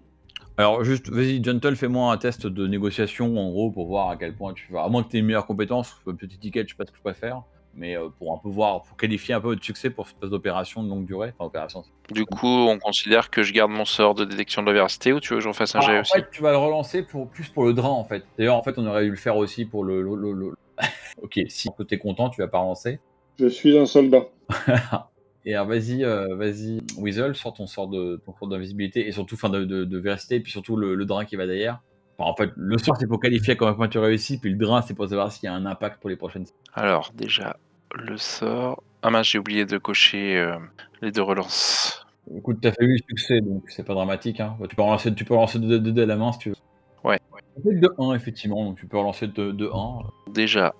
Alors 0.58 0.84
juste, 0.84 1.10
vas-y, 1.10 1.44
Gentle, 1.44 1.76
fais-moi 1.76 2.12
un 2.14 2.18
test 2.18 2.46
de 2.46 2.68
négociation 2.68 3.38
en 3.38 3.50
gros 3.50 3.72
pour 3.72 3.88
voir 3.88 4.10
à 4.10 4.18
quel 4.18 4.36
point 4.36 4.54
tu 4.54 4.72
vas. 4.72 4.84
À 4.84 4.90
moins 4.90 5.04
que 5.04 5.10
tu 5.10 5.16
aies 5.18 5.22
une 5.22 5.26
meilleure 5.26 5.46
compétence, 5.48 5.96
un 6.06 6.14
petit 6.16 6.38
ticket, 6.38 6.64
je 6.64 6.70
sais 6.70 6.76
pas 6.76 6.86
ce 6.86 6.92
que 6.92 6.98
je 6.98 7.02
préfère, 7.02 7.42
mais 7.74 7.98
euh, 7.98 8.10
pour 8.10 8.34
un 8.34 8.38
peu 8.38 8.50
voir, 8.50 8.84
pour 8.84 8.98
qualifier 8.98 9.34
un 9.34 9.42
peu 9.42 9.48
votre 9.50 9.64
succès 9.64 9.90
pour 9.90 10.08
cette 10.08 10.16
espèce 10.18 10.30
d'opération 10.30 10.84
de 10.84 10.90
longue 10.90 11.06
durée. 11.06 11.34
Enfin, 11.38 11.46
opération. 11.48 11.84
Du 12.12 12.26
coup, 12.26 12.48
on 12.48 12.78
considère 12.80 13.30
que 13.30 13.44
je 13.44 13.54
garde 13.54 13.72
mon 13.72 13.86
sort 13.86 14.16
de 14.16 14.26
détection 14.26 14.62
de 14.62 14.68
la 14.68 14.74
véracité 14.74 15.14
ou 15.14 15.20
tu 15.20 15.30
veux 15.34 15.38
que 15.40 15.44
j'en 15.44 15.54
fasse 15.54 15.76
un 15.76 15.80
Ah, 15.80 15.86
jet 15.88 15.98
en 15.98 16.02
aussi 16.02 16.14
fait, 16.14 16.30
tu 16.32 16.42
vas 16.42 16.52
le 16.52 16.58
relancer 16.58 17.04
pour, 17.04 17.30
plus 17.30 17.48
pour 17.50 17.66
le 17.66 17.74
drain 17.74 17.90
en 17.90 18.04
fait. 18.04 18.24
D'ailleurs, 18.38 18.56
en 18.56 18.64
fait, 18.64 18.78
on 18.78 18.86
aurait 18.88 19.04
dû 19.06 19.12
le 19.12 19.16
faire 19.16 19.38
aussi 19.38 19.66
pour 19.66 19.84
le. 19.84 20.02
le- 20.02 20.16
le- 20.16 20.34
le- 20.34 20.54
ok, 21.22 21.40
si 21.48 21.70
tu 21.88 21.96
es 21.96 21.98
content, 21.98 22.30
tu 22.30 22.42
vas 22.42 22.48
pas 22.48 22.60
relancer. 22.60 23.00
Je 23.40 23.48
suis 23.48 23.78
un 23.78 23.86
soldat. 23.86 24.26
Et 25.46 25.54
alors 25.56 25.68
vas-y, 25.68 26.04
euh, 26.04 26.36
vas-y, 26.36 26.82
Weasel, 26.98 27.34
sors 27.34 27.54
ton 27.54 27.66
sort 27.66 27.88
de 27.88 28.22
ton 28.26 28.34
sort 28.38 28.50
d'invisibilité 28.50 29.08
et 29.08 29.12
surtout 29.14 29.38
fin 29.38 29.50
de, 29.50 29.64
de, 29.64 29.86
de 29.86 29.98
véracité, 29.98 30.36
et 30.36 30.40
puis 30.42 30.52
surtout 30.52 30.76
le, 30.76 30.96
le 30.96 31.06
drain 31.06 31.24
qui 31.26 31.38
va 31.38 31.48
derrière. 31.48 31.80
Enfin, 32.20 32.30
en 32.30 32.36
fait, 32.36 32.52
le 32.56 32.78
sort 32.78 32.98
c'est 33.00 33.08
pour 33.08 33.20
qualifier 33.20 33.56
comment 33.56 33.74
point 33.74 33.88
tu 33.88 33.98
réussis, 33.98 34.40
puis 34.40 34.52
le 34.52 34.58
drain 34.58 34.82
c'est 34.82 34.94
pour 34.94 35.08
savoir 35.08 35.32
s'il 35.32 35.46
y 35.46 35.48
a 35.48 35.54
un 35.54 35.66
impact 35.66 36.02
pour 36.02 36.10
les 36.10 36.18
prochaines. 36.18 36.46
Alors, 36.74 37.12
déjà, 37.16 37.58
le 37.96 38.18
sort. 38.18 38.84
Ah 39.02 39.10
mince, 39.10 39.28
j'ai 39.28 39.40
oublié 39.40 39.66
de 39.66 39.78
cocher 39.78 40.38
euh, 40.38 40.58
les 41.02 41.12
deux 41.12 41.22
relances. 41.22 42.06
Écoute, 42.36 42.58
t'as 42.62 42.72
fait 42.72 42.86
8 42.86 43.06
succès, 43.10 43.42
donc 43.42 43.64
c'est 43.70 43.84
pas 43.84 43.94
dramatique. 43.94 44.40
Hein. 44.40 44.58
Tu 44.70 44.76
peux 44.76 44.82
relancer, 44.82 45.16
tu 45.16 45.24
peux 45.26 45.34
relancer 45.34 45.60
2 45.60 45.80
dés 45.80 46.02
à 46.04 46.06
la 46.06 46.18
main 46.18 46.32
si 46.34 46.40
tu 46.40 46.50
veux. 46.50 46.56
Ouais. 47.04 47.20
De 47.64 47.94
1 47.98 48.14
effectivement, 48.14 48.66
donc 48.66 48.78
tu 48.78 48.86
peux 48.86 48.98
relancer 48.98 49.28
de, 49.28 49.52
de 49.52 49.70
1. 49.74 50.32
Déjà, 50.32 50.76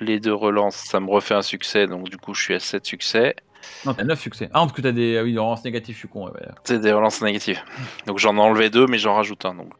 les 0.00 0.18
deux 0.18 0.34
relances, 0.34 0.76
ça 0.76 1.00
me 1.00 1.08
refait 1.08 1.34
un 1.34 1.42
succès, 1.42 1.86
donc 1.86 2.08
du 2.08 2.16
coup, 2.16 2.34
je 2.34 2.42
suis 2.42 2.54
à 2.54 2.60
7 2.60 2.84
succès. 2.84 3.36
Non, 3.86 3.94
t'as 3.94 4.04
9 4.04 4.20
succès. 4.20 4.48
Ah, 4.52 4.60
parce 4.60 4.72
que 4.72 4.82
t'as 4.82 4.92
des, 4.92 5.16
ah 5.16 5.22
oui, 5.22 5.32
des 5.32 5.38
relances 5.38 5.64
négatives, 5.64 5.94
je 5.94 6.00
suis 6.00 6.08
con. 6.08 6.26
Ouais, 6.26 6.32
ouais. 6.32 6.48
C'est 6.64 6.80
des 6.80 6.92
relances 6.92 7.22
négatives. 7.22 7.60
Donc 8.06 8.18
j'en 8.18 8.36
ai 8.36 8.40
enlevé 8.40 8.68
deux, 8.68 8.86
mais 8.86 8.98
j'en 8.98 9.14
rajoute 9.14 9.44
un. 9.44 9.54
Donc. 9.54 9.72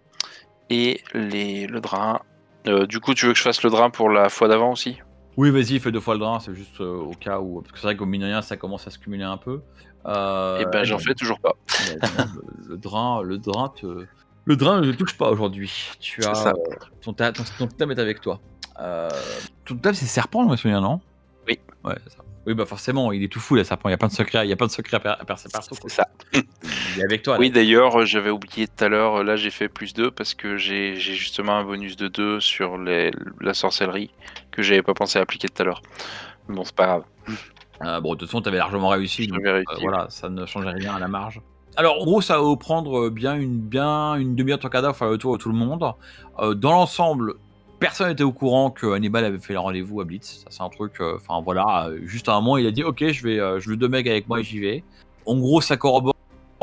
Et 0.71 1.03
les, 1.15 1.67
le 1.67 1.81
drain. 1.81 2.21
Euh, 2.67 2.87
du 2.87 3.01
coup, 3.01 3.15
tu 3.15 3.27
veux 3.27 3.33
que 3.33 3.39
je 3.39 3.43
fasse 3.43 3.63
le 3.63 3.71
drain 3.71 3.91
pour 3.91 4.09
la 4.11 4.29
fois 4.29 4.49
d'avant 4.49 4.73
aussi? 4.73 4.99
Oui, 5.37 5.51
vas-y, 5.51 5.79
fais 5.81 5.91
deux 5.93 6.01
fois 6.01 6.15
le 6.15 6.21
drain, 6.21 6.39
c'est 6.41 6.55
juste 6.55 6.81
euh, 6.81 6.97
au 6.99 7.13
cas 7.13 7.41
où. 7.41 7.61
Parce 7.61 7.73
que 7.73 7.79
c'est 7.79 7.87
vrai 7.87 7.97
qu'au 7.97 8.07
mine 8.07 8.21
de 8.21 8.27
rien, 8.27 8.43
ça 8.43 8.57
commence 8.57 8.87
à 8.87 8.91
se 8.91 8.99
cumuler 8.99 9.25
un 9.25 9.37
peu. 9.37 9.61
Euh, 10.07 10.61
Et 10.61 10.67
ben, 10.67 10.85
j'en 10.85 10.99
fais 10.99 11.15
toujours 11.15 11.41
pas. 11.41 11.55
le, 11.89 12.69
le 12.71 12.77
drain, 12.77 13.23
le 13.23 13.39
drain 13.39 13.69
te. 13.69 14.07
Le 14.45 14.57
drain 14.57 14.81
ne 14.81 14.91
te 14.93 14.97
touche 14.97 15.17
pas 15.17 15.31
aujourd'hui. 15.31 15.73
Tu 16.01 16.25
as. 16.25 16.35
ça. 16.35 16.53
ton, 17.03 17.13
ta- 17.13 17.33
ton, 17.33 17.45
ton 17.59 17.67
totem 17.67 17.91
est 17.91 17.99
avec 17.99 18.21
toi. 18.21 18.41
Ton 19.65 19.75
totem, 19.77 19.95
c'est 19.95 20.07
serpent, 20.07 20.45
je 20.45 20.49
me 20.51 20.57
souviens, 20.57 20.81
non? 20.81 21.01
Oui. 21.47 21.59
Ouais, 21.85 21.95
c'est 22.07 22.17
ça. 22.17 22.23
Oui, 22.47 22.55
bah 22.55 22.65
forcément, 22.65 23.13
il 23.13 23.23
est 23.23 23.29
tout 23.29 23.39
fou, 23.41 23.55
le 23.55 23.65
serpent. 23.65 23.89
Il 23.89 23.93
n'y 23.93 23.95
a 23.95 23.99
pas 23.99 24.07
de 24.09 24.13
secret, 24.13 24.47
il 24.47 24.51
y 24.51 24.53
a 24.53 24.57
pas 24.57 24.67
de 24.67 24.71
secret 24.73 24.97
à, 24.97 25.01
per- 25.01 25.15
à 25.21 25.25
percer 25.25 25.49
partout. 25.53 25.75
C'est 25.83 25.91
ça. 25.91 26.09
Il 26.33 27.01
est 27.01 27.05
avec 27.05 27.23
toi. 27.23 27.35
là. 27.35 27.41
Oui, 27.41 27.51
d'ailleurs, 27.51 28.01
euh, 28.01 28.05
j'avais 28.07 28.31
oublié 28.31 28.67
tout 28.67 28.83
à 28.85 28.89
l'heure, 28.89 29.17
euh, 29.17 29.23
là 29.25 29.37
j'ai 29.37 29.51
fait 29.51 29.69
plus 29.69 29.93
2 29.93 30.11
parce 30.11 30.33
que 30.35 30.57
j'ai 30.57 30.97
justement 30.97 31.57
un 31.57 31.65
bonus 31.65 31.97
de 31.97 32.09
2 32.09 32.41
sur 32.41 32.79
les, 32.79 33.11
la 33.41 33.53
sorcellerie 33.53 34.11
que 34.53 34.63
j'avais 34.63 34.83
pas 34.83 34.95
pensé 34.95 35.19
à 35.19 35.23
appliquer 35.23 35.49
tout 35.49 35.63
à 35.63 35.67
l'heure. 35.67 35.83
Bon, 36.49 36.65
c'est 36.65 36.75
pas 36.75 36.87
grave. 36.87 37.03
Euh, 37.83 38.01
bon, 38.01 38.15
de 38.15 38.19
toute 38.21 38.29
façon, 38.29 38.41
tu 38.43 38.49
avais 38.49 38.59
largement 38.59 38.89
réussi. 38.89 39.27
donc, 39.27 39.41
euh, 39.45 39.63
voilà, 39.83 40.07
ça 40.09 40.29
ne 40.29 40.45
changeait 40.47 40.71
rien 40.71 40.95
à 40.95 40.99
la 40.99 41.09
marge. 41.09 41.41
Alors, 41.77 42.01
en 42.01 42.05
gros, 42.05 42.21
ça 42.21 42.37
va 42.37 42.43
vous 42.43 42.57
prendre 42.57 43.07
euh, 43.07 43.11
bien 43.11 43.35
une, 43.37 43.59
bien 43.61 44.15
une 44.17 44.35
demi-heure 44.35 44.59
de 44.59 44.69
cadavre, 44.69 44.97
faire 44.97 45.09
le 45.09 45.19
tour 45.19 45.37
de 45.37 45.43
tout 45.43 45.51
le 45.51 45.55
monde. 45.57 45.85
Euh, 46.41 46.55
dans 46.55 46.73
l'ensemble, 46.73 47.35
personne 47.81 48.09
n'était 48.11 48.23
au 48.23 48.33
courant 48.33 48.71
que 48.71 48.87
Hannibal 48.87 49.25
avait 49.25 49.39
fait 49.39 49.55
le 49.55 49.59
rendez-vous 49.59 50.01
à 50.01 50.05
Blitz. 50.05 50.43
Ça, 50.45 50.47
c'est 50.51 50.63
un 50.63 50.69
truc. 50.69 51.01
euh, 51.01 51.17
Enfin, 51.17 51.43
voilà. 51.43 51.89
euh, 51.89 51.99
juste 52.05 52.29
à 52.29 52.35
un 52.35 52.41
moment, 52.41 52.59
il 52.59 52.67
a 52.67 52.71
dit 52.71 52.85
Ok, 52.85 53.05
je 53.09 53.23
vais, 53.25 53.41
euh, 53.41 53.59
je 53.59 53.71
veux 53.71 53.77
deux 53.77 53.89
mecs 53.89 54.07
avec 54.07 54.29
moi 54.29 54.39
et 54.41 54.45
j'y 54.45 54.61
vais. 54.61 54.85
En 55.27 55.37
gros, 55.37 55.61
ça 55.61 55.77
corrobore 55.77 56.15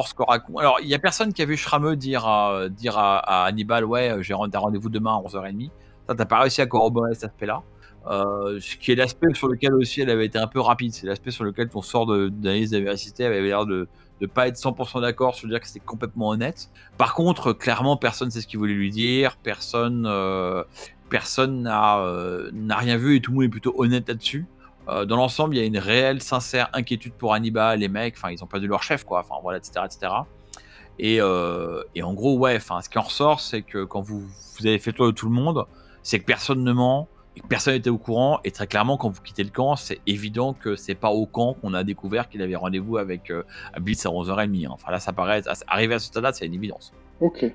ce 0.05 0.13
que 0.13 0.23
raconte. 0.23 0.59
Alors, 0.59 0.77
il 0.81 0.87
y 0.87 0.93
a 0.93 0.99
personne 0.99 1.33
qui 1.33 1.41
a 1.41 1.45
vu 1.45 1.57
Schrameux 1.57 1.95
dire 1.95 2.25
à, 2.25 2.69
dire 2.69 2.97
Hannibal 2.97 3.83
Ouais, 3.83 4.15
j'ai 4.21 4.35
t'as 4.51 4.59
rendez-vous 4.59 4.89
demain 4.89 5.15
à 5.15 5.27
11h30. 5.27 5.71
Ça, 6.07 6.15
t'as 6.15 6.25
pas 6.25 6.39
réussi 6.39 6.61
à 6.61 6.67
corroborer 6.67 7.13
cet 7.15 7.25
aspect-là. 7.31 7.63
Ce 8.09 8.77
qui 8.77 8.91
est 8.91 8.95
l'aspect 8.95 9.33
sur 9.33 9.47
lequel 9.47 9.73
aussi 9.73 10.01
elle 10.01 10.11
avait 10.11 10.27
été 10.27 10.37
un 10.37 10.47
peu 10.47 10.59
rapide, 10.61 10.93
c'est 10.93 11.07
l'aspect 11.07 11.31
sur 11.31 11.43
lequel 11.43 11.67
ton 11.67 11.81
sort 11.81 12.05
d'analyse 12.05 12.71
véracité 12.73 13.25
avait 13.25 13.41
l'air 13.41 13.65
de 13.65 13.87
ne 14.21 14.27
pas 14.27 14.47
être 14.47 14.55
100% 14.55 15.01
d'accord 15.01 15.35
sur 15.35 15.47
dire 15.47 15.59
que 15.59 15.67
c'était 15.67 15.79
complètement 15.85 16.29
honnête. 16.29 16.69
Par 16.97 17.13
contre, 17.13 17.53
clairement, 17.53 17.97
personne 17.97 18.27
ne 18.27 18.31
sait 18.31 18.41
ce 18.41 18.47
qu'il 18.47 18.59
voulait 18.59 18.73
lui 18.73 18.91
dire, 18.91 19.37
personne 19.43 20.07
personne 21.09 21.61
n'a 21.63 21.99
euh, 21.99 22.49
n'a 22.53 22.75
rien 22.77 22.97
vu 22.97 23.15
et 23.15 23.21
tout 23.21 23.31
le 23.31 23.35
monde 23.35 23.45
est 23.45 23.49
plutôt 23.49 23.73
honnête 23.77 24.07
là-dessus. 24.07 24.45
Euh, 24.89 25.05
dans 25.05 25.17
l'ensemble, 25.17 25.55
il 25.55 25.59
y 25.59 25.61
a 25.61 25.65
une 25.65 25.77
réelle, 25.77 26.21
sincère 26.21 26.69
inquiétude 26.73 27.13
pour 27.13 27.33
Hannibal, 27.33 27.79
les 27.79 27.89
mecs, 27.89 28.15
enfin, 28.17 28.31
ils 28.31 28.41
ont 28.43 28.47
perdu 28.47 28.67
leur 28.67 28.83
chef, 28.83 29.03
quoi, 29.03 29.19
enfin, 29.19 29.35
voilà, 29.41 29.57
etc., 29.57 29.85
etc. 29.85 30.13
Et, 30.99 31.17
euh, 31.19 31.83
et 31.93 32.03
en 32.03 32.13
gros, 32.13 32.37
ouais, 32.37 32.55
enfin, 32.55 32.81
ce 32.81 32.89
qui 32.89 32.97
en 32.97 33.01
ressort, 33.01 33.41
c'est 33.41 33.63
que 33.63 33.83
quand 33.83 34.01
vous, 34.01 34.25
avez 34.61 34.79
fait 34.79 34.91
le 34.91 34.95
tour 34.95 35.05
de 35.07 35.11
tout 35.11 35.27
le 35.27 35.33
monde, 35.33 35.65
c'est 36.03 36.19
que 36.19 36.25
personne 36.25 36.63
ne 36.63 36.71
ment, 36.71 37.09
et 37.35 37.41
que 37.41 37.47
personne 37.47 37.73
n'était 37.73 37.89
au 37.89 37.97
courant, 37.97 38.39
et 38.45 38.51
très 38.51 38.65
clairement, 38.65 38.95
quand 38.97 39.09
vous 39.09 39.21
quittez 39.21 39.43
le 39.43 39.49
camp, 39.49 39.75
c'est 39.75 39.99
évident 40.07 40.53
que 40.53 40.77
c'est 40.77 40.95
pas 40.95 41.11
au 41.11 41.25
camp 41.25 41.53
qu'on 41.53 41.73
a 41.73 41.83
découvert 41.83 42.29
qu'il 42.29 42.41
avait 42.41 42.55
rendez-vous 42.55 42.97
avec 42.97 43.31
à 43.73 43.79
Blitz 43.79 44.05
à 44.05 44.09
11h30. 44.09 44.65
hein. 44.65 44.69
Enfin, 44.71 44.91
là, 44.91 44.99
ça 44.99 45.11
paraît, 45.11 45.41
arrivé 45.67 45.95
à 45.95 45.99
ce 45.99 46.07
stade-là, 46.07 46.31
c'est 46.31 46.45
une 46.45 46.53
évidence. 46.53 46.93
Ok, 47.19 47.45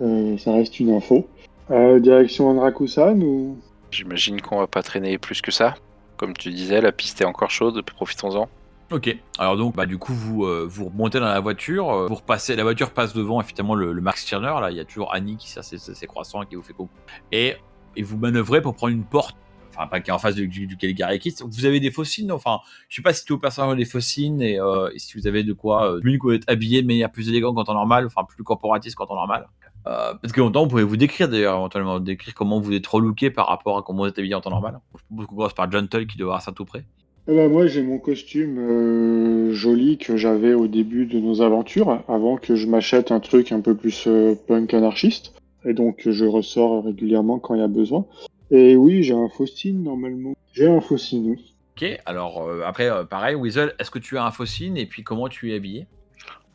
ça 0.00 0.52
reste 0.52 0.80
une 0.80 0.90
info. 0.90 1.26
Euh, 1.70 2.00
direction 2.00 2.48
Andrakusan 2.48 3.20
ou? 3.20 3.58
J'imagine 3.90 4.40
qu'on 4.40 4.58
va 4.58 4.66
pas 4.66 4.82
traîner 4.82 5.18
plus 5.18 5.40
que 5.42 5.50
ça. 5.50 5.74
Comme 6.16 6.34
tu 6.34 6.50
disais, 6.50 6.80
la 6.80 6.92
piste 6.92 7.20
est 7.20 7.24
encore 7.24 7.50
chaude, 7.50 7.80
profitons-en. 7.82 8.48
Ok. 8.92 9.16
Alors 9.38 9.56
donc, 9.56 9.76
bah 9.76 9.86
du 9.86 9.98
coup, 9.98 10.12
vous 10.12 10.44
euh, 10.44 10.66
vous 10.68 10.86
remontez 10.86 11.20
dans 11.20 11.26
la 11.28 11.38
voiture, 11.40 11.90
euh, 11.90 12.06
vous 12.08 12.16
repassez, 12.16 12.56
la 12.56 12.64
voiture 12.64 12.90
passe 12.90 13.14
devant 13.14 13.40
effectivement 13.40 13.74
le, 13.76 13.92
le 13.92 14.00
Mark 14.00 14.18
Stirner. 14.18 14.52
Là, 14.60 14.70
il 14.70 14.76
y 14.76 14.80
a 14.80 14.84
toujours 14.84 15.14
Annie 15.14 15.36
qui 15.36 15.48
sert 15.48 15.62
ses, 15.64 15.78
ses- 15.78 15.94
ses 15.94 16.06
croissants 16.06 16.42
et 16.42 16.46
qui 16.46 16.56
vous 16.56 16.62
fait 16.62 16.72
coucou. 16.72 16.90
Et, 17.30 17.54
et 17.96 18.02
vous 18.02 18.16
manœuvrez 18.18 18.60
pour 18.60 18.74
prendre 18.74 18.92
une 18.92 19.04
porte. 19.04 19.36
Enfin, 19.80 19.88
pas 19.88 20.00
qui 20.00 20.10
est 20.10 20.12
en 20.12 20.18
face 20.18 20.34
du, 20.34 20.46
du, 20.46 20.66
du 20.66 20.76
Caligari. 20.76 21.20
Vous 21.42 21.64
avez 21.64 21.80
des 21.80 21.90
faucines, 21.90 22.30
enfin, 22.32 22.58
je 22.90 22.96
sais 22.96 23.02
pas 23.02 23.14
si 23.14 23.24
tous 23.24 23.34
vos 23.34 23.40
personnages 23.40 23.72
ont 23.72 23.76
des 23.76 23.86
faucines 23.86 24.42
et, 24.42 24.60
euh, 24.60 24.90
et 24.94 24.98
si 24.98 25.18
vous 25.18 25.26
avez 25.26 25.42
de 25.42 25.54
quoi, 25.54 25.94
euh, 25.94 26.18
vous 26.20 26.32
êtes 26.32 26.48
habillé 26.50 26.82
de 26.82 26.86
manière 26.86 27.10
plus 27.10 27.30
élégante 27.30 27.54
qu'en 27.54 27.64
temps 27.64 27.74
normal, 27.74 28.04
enfin 28.04 28.24
plus 28.24 28.44
corporatiste 28.44 28.94
qu'en 28.96 29.06
temps 29.06 29.14
normal. 29.14 29.46
Euh, 29.86 30.12
parce 30.20 30.34
que 30.34 30.40
longtemps, 30.40 30.64
vous 30.64 30.68
pouvez 30.68 30.82
vous 30.82 30.98
décrire 30.98 31.30
d'ailleurs, 31.30 31.56
éventuellement, 31.56 31.98
décrire 31.98 32.34
comment 32.34 32.60
vous 32.60 32.74
êtes 32.74 32.86
relooké 32.86 33.30
par 33.30 33.46
rapport 33.46 33.78
à 33.78 33.82
comment 33.82 34.02
vous 34.02 34.08
êtes 34.08 34.18
habillé 34.18 34.34
en 34.34 34.42
temps 34.42 34.50
normal. 34.50 34.80
Je 34.94 35.02
propose 35.06 35.26
qu'on 35.26 35.36
commence 35.36 35.54
par 35.54 35.72
Gentle 35.72 36.06
qui 36.06 36.18
doit 36.18 36.26
avoir 36.26 36.42
ça 36.42 36.52
tout 36.52 36.66
près. 36.66 36.84
Eh 37.26 37.34
ben, 37.34 37.50
moi, 37.50 37.66
j'ai 37.66 37.82
mon 37.82 37.98
costume 37.98 38.58
euh, 38.58 39.52
joli 39.54 39.96
que 39.96 40.18
j'avais 40.18 40.52
au 40.52 40.66
début 40.66 41.06
de 41.06 41.18
nos 41.18 41.40
aventures, 41.40 42.02
avant 42.08 42.36
que 42.36 42.54
je 42.54 42.66
m'achète 42.66 43.12
un 43.12 43.20
truc 43.20 43.52
un 43.52 43.60
peu 43.60 43.74
plus 43.74 44.06
punk 44.46 44.74
anarchiste. 44.74 45.32
Et 45.64 45.72
donc, 45.72 46.02
je 46.06 46.24
ressors 46.26 46.84
régulièrement 46.84 47.38
quand 47.38 47.54
il 47.54 47.60
y 47.60 47.64
a 47.64 47.68
besoin. 47.68 48.04
Et 48.50 48.76
oui, 48.76 49.02
j'ai 49.02 49.14
un 49.14 49.28
Faustine 49.28 49.82
normalement. 49.82 50.34
J'ai 50.52 50.68
un 50.68 50.80
Faustine, 50.80 51.30
oui. 51.30 51.54
Ok, 51.76 52.00
alors 52.04 52.42
euh, 52.42 52.62
après, 52.66 52.90
euh, 52.90 53.04
pareil, 53.04 53.34
Weasel, 53.34 53.74
est-ce 53.78 53.90
que 53.90 53.98
tu 53.98 54.18
as 54.18 54.24
un 54.24 54.30
faucine 54.30 54.76
et 54.76 54.86
puis 54.86 55.02
comment 55.02 55.28
tu 55.28 55.52
es 55.52 55.56
habillé? 55.56 55.86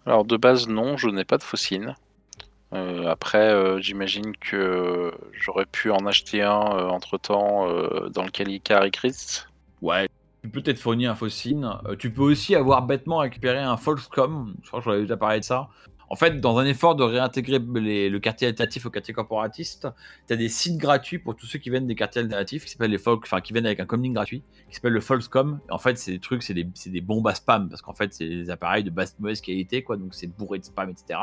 Alors 0.05 0.25
de 0.25 0.37
base, 0.37 0.67
non, 0.67 0.97
je 0.97 1.09
n'ai 1.09 1.25
pas 1.25 1.37
de 1.37 1.43
faucine. 1.43 1.95
Euh, 2.73 3.07
après, 3.07 3.49
euh, 3.49 3.79
j'imagine 3.79 4.35
que 4.37 5.11
j'aurais 5.31 5.65
pu 5.65 5.89
en 5.89 6.05
acheter 6.05 6.41
un 6.41 6.59
entre 6.89 7.17
temps 7.17 7.67
dans 8.09 8.23
le 8.23 8.29
Calicari 8.29 8.91
Christ. 8.91 9.47
Ouais, 9.81 10.07
tu 10.45 10.51
peux 10.51 10.61
peut-être 10.61 10.79
fournir 10.79 11.09
un 11.11 11.15
faucine. 11.15 11.67
Euh, 11.87 11.95
tu 11.95 12.11
peux 12.11 12.21
aussi 12.21 12.53
avoir 12.53 12.83
bêtement 12.83 13.17
récupéré 13.17 13.57
un 13.57 13.77
Falscom. 13.77 14.53
Je 14.61 14.67
crois 14.67 14.79
que 14.79 14.85
j'avais 14.85 15.01
déjà 15.01 15.17
parlé 15.17 15.39
de 15.39 15.43
ça. 15.43 15.69
En 16.09 16.15
fait, 16.15 16.39
dans 16.39 16.57
un 16.57 16.65
effort 16.65 16.95
de 16.95 17.03
réintégrer 17.03 17.59
le 17.59 18.17
quartier 18.19 18.47
alternatif 18.47 18.85
au 18.85 18.89
quartier 18.89 19.13
corporatiste, 19.13 19.87
tu 20.27 20.33
as 20.33 20.35
des 20.35 20.49
sites 20.49 20.77
gratuits 20.77 21.19
pour 21.19 21.35
tous 21.35 21.45
ceux 21.45 21.59
qui 21.59 21.69
viennent 21.69 21.87
des 21.87 21.95
quartiers 21.95 22.21
alternatifs, 22.21 22.65
qui 22.65 22.71
s'appellent 22.71 22.91
les 22.91 22.97
folk, 22.97 23.23
enfin 23.25 23.41
qui 23.41 23.53
viennent 23.53 23.65
avec 23.65 23.79
un 23.79 23.85
comlink 23.85 24.13
gratuit, 24.13 24.43
qui 24.69 24.75
s'appelle 24.75 24.93
le 24.93 25.01
Falscom. 25.01 25.59
Et 25.67 25.71
en 25.71 25.77
fait, 25.77 25.97
c'est 25.97 26.11
des 26.11 26.19
trucs, 26.19 26.43
c'est 26.43 26.53
des, 26.53 27.01
bombes 27.01 27.27
à 27.27 27.35
spam, 27.35 27.69
parce 27.69 27.81
qu'en 27.81 27.93
fait, 27.93 28.13
c'est 28.13 28.27
des 28.27 28.49
appareils 28.49 28.83
de 28.83 28.89
basse 28.89 29.15
mauvaise 29.19 29.41
qualité, 29.41 29.83
quoi, 29.83 29.97
donc 29.97 30.13
c'est 30.13 30.27
bourré 30.27 30.59
de 30.59 30.65
spam, 30.65 30.89
etc. 30.89 31.19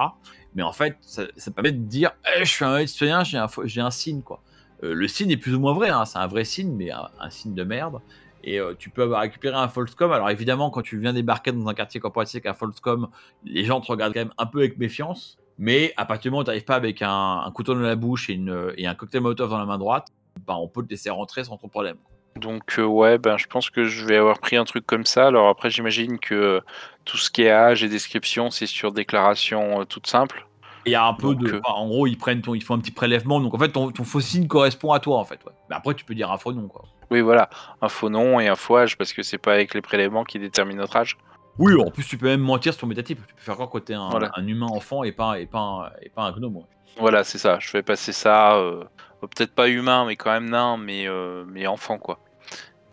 Mais 0.54 0.62
en 0.62 0.72
fait, 0.72 0.96
ça, 1.00 1.26
permet 1.54 1.72
de 1.72 1.84
dire, 1.84 2.12
Eh, 2.36 2.44
je 2.44 2.50
suis 2.50 2.64
un 2.64 2.84
citoyen, 2.86 3.24
j'ai 3.24 3.38
un, 3.38 3.46
un 3.46 3.90
signe, 3.90 4.22
quoi. 4.22 4.42
Euh, 4.82 4.94
le 4.94 5.06
signe 5.06 5.30
est 5.30 5.36
plus 5.36 5.54
ou 5.54 5.60
moins 5.60 5.74
vrai, 5.74 5.90
hein, 5.90 6.04
c'est 6.04 6.18
un 6.18 6.26
vrai 6.26 6.44
signe, 6.44 6.72
mais 6.72 6.90
un 6.90 7.30
signe 7.30 7.54
de 7.54 7.62
merde. 7.62 8.00
Et 8.44 8.58
euh, 8.58 8.74
tu 8.78 8.90
peux 8.90 9.04
récupéré 9.14 9.56
un 9.56 9.68
Falscom. 9.68 10.12
Alors 10.12 10.30
évidemment, 10.30 10.70
quand 10.70 10.82
tu 10.82 10.98
viens 10.98 11.12
débarquer 11.12 11.52
dans 11.52 11.66
un 11.68 11.74
quartier 11.74 12.00
corporatif 12.00 12.36
avec 12.36 12.46
un 12.46 12.54
Falscom, 12.54 13.08
les 13.44 13.64
gens 13.64 13.80
te 13.80 13.90
regardent 13.90 14.14
quand 14.14 14.20
même 14.20 14.34
un 14.38 14.46
peu 14.46 14.60
avec 14.60 14.78
méfiance. 14.78 15.38
Mais 15.58 15.92
à 15.96 16.04
partir 16.04 16.30
du 16.30 16.30
moment 16.30 16.40
où 16.40 16.44
tu 16.44 16.48
n'arrives 16.48 16.64
pas 16.64 16.76
avec 16.76 17.02
un, 17.02 17.50
couteau 17.54 17.74
dans 17.74 17.80
la 17.80 17.94
bouche 17.94 18.30
et, 18.30 18.34
une, 18.34 18.72
et 18.76 18.86
un 18.86 18.94
cocktail 18.94 19.20
Molotov 19.20 19.50
dans 19.50 19.58
la 19.58 19.66
main 19.66 19.78
droite, 19.78 20.08
bah, 20.46 20.56
on 20.56 20.66
peut 20.66 20.82
te 20.82 20.90
laisser 20.90 21.10
rentrer 21.10 21.44
sans 21.44 21.56
trop 21.56 21.66
de 21.66 21.72
problème. 21.72 21.96
Donc 22.36 22.78
euh, 22.78 22.84
ouais, 22.84 23.18
ben 23.18 23.36
je 23.36 23.46
pense 23.46 23.70
que 23.70 23.84
je 23.84 24.06
vais 24.06 24.16
avoir 24.16 24.38
pris 24.38 24.56
un 24.56 24.64
truc 24.64 24.86
comme 24.86 25.04
ça. 25.04 25.26
Alors 25.26 25.48
après, 25.48 25.70
j'imagine 25.70 26.18
que 26.18 26.34
euh, 26.34 26.60
tout 27.04 27.16
ce 27.16 27.30
qui 27.30 27.42
est 27.42 27.50
âge 27.50 27.84
et 27.84 27.88
description, 27.88 28.50
c'est 28.50 28.66
sur 28.66 28.92
déclaration 28.92 29.82
euh, 29.82 29.84
toute 29.84 30.06
simple. 30.06 30.46
Il 30.86 30.92
y 30.92 30.94
a 30.94 31.04
un 31.04 31.14
peu 31.14 31.34
Donc, 31.34 31.38
de. 31.44 31.52
euh, 31.54 31.60
enfin, 31.64 31.74
en 31.78 31.86
gros, 31.88 32.06
ils 32.06 32.16
prennent 32.18 32.40
ton, 32.42 32.54
ils 32.54 32.62
font 32.62 32.74
un 32.74 32.78
petit 32.80 32.90
prélèvement. 32.90 33.40
Donc 33.40 33.54
en 33.54 33.58
fait, 33.58 33.68
ton, 33.70 33.90
ton 33.92 34.04
faux 34.04 34.20
signe 34.20 34.46
correspond 34.48 34.92
à 34.92 35.00
toi 35.00 35.18
en 35.18 35.24
fait. 35.24 35.38
ouais. 35.46 35.52
Mais 35.70 35.76
après, 35.76 35.94
tu 35.94 36.04
peux 36.04 36.14
dire 36.14 36.30
un 36.32 36.38
faux 36.38 36.52
nom 36.52 36.66
quoi. 36.68 36.84
Oui, 37.10 37.20
voilà, 37.20 37.50
un 37.82 37.88
faux 37.88 38.08
nom 38.08 38.40
et 38.40 38.48
un 38.48 38.56
faux 38.56 38.76
âge 38.78 38.96
parce 38.96 39.12
que 39.12 39.22
c'est 39.22 39.38
pas 39.38 39.52
avec 39.52 39.74
les 39.74 39.82
prélèvements 39.82 40.24
qui 40.24 40.38
déterminent 40.38 40.80
notre 40.80 40.96
âge. 40.96 41.16
Oui, 41.58 41.74
en 41.78 41.90
plus, 41.90 42.04
tu 42.04 42.16
peux 42.16 42.26
même 42.28 42.40
mentir 42.40 42.72
sur 42.72 42.80
ton 42.80 42.86
métatype. 42.86 43.20
Tu 43.26 43.34
peux 43.34 43.42
faire 43.42 43.54
croire 43.54 43.68
que 43.68 43.78
t'es 43.78 43.92
un, 43.94 44.08
Voilà. 44.08 44.30
un 44.36 44.46
humain 44.46 44.68
enfant 44.70 45.02
et 45.04 45.12
pas, 45.12 45.38
et 45.38 45.44
pas, 45.46 45.58
un, 45.58 45.90
et 46.00 46.08
pas 46.08 46.22
un 46.22 46.32
gnome. 46.32 46.56
ouais. 46.56 46.62
Voilà, 46.98 47.24
c'est 47.24 47.36
ça. 47.38 47.58
Je 47.60 47.70
vais 47.72 47.82
passer 47.82 48.12
ça, 48.12 48.56
euh, 48.56 48.82
peut-être 49.20 49.54
pas 49.54 49.68
humain, 49.68 50.04
mais 50.06 50.16
quand 50.16 50.30
même 50.30 50.48
nain, 50.48 50.78
mais, 50.78 51.06
euh, 51.06 51.44
mais 51.46 51.66
enfant, 51.66 51.98
quoi. 51.98 52.18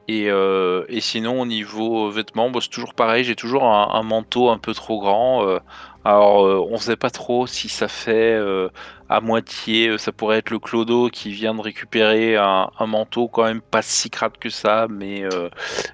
Et, 0.10 0.26
euh, 0.30 0.86
et 0.90 1.02
sinon, 1.02 1.40
au 1.40 1.46
niveau 1.46 2.10
vêtements, 2.10 2.50
bah, 2.50 2.60
c'est 2.62 2.70
toujours 2.70 2.94
pareil. 2.96 3.24
J'ai 3.24 3.36
toujours 3.36 3.64
un, 3.64 3.90
un 3.94 4.04
manteau 4.04 4.50
un 4.50 4.58
peu 4.58 4.74
trop 4.74 5.00
grand, 5.00 5.46
euh, 5.48 5.60
Alors, 6.06 6.46
euh, 6.46 6.66
on 6.70 6.78
sait 6.78 6.96
pas 6.96 7.10
trop 7.10 7.46
si 7.46 7.68
ça 7.70 7.88
fait 7.90 8.34
euh, 8.34 8.70
à 9.10 9.20
moitié. 9.22 9.90
euh, 9.90 9.98
Ça 9.98 10.12
pourrait 10.14 10.38
être 10.40 10.50
le 10.50 10.60
clodo 10.60 11.10
qui 11.10 11.32
vient 11.32 11.54
de 11.54 11.62
récupérer 11.62 12.38
un, 12.38 12.70
un 12.80 12.86
manteau 12.88 13.28
quand 13.28 13.44
même 13.44 13.62
pas 13.62 13.82
si 13.82 14.10
crade 14.10 14.38
que 14.40 14.50
ça, 14.50 14.88
mais, 14.90 15.24
euh, 15.24 15.50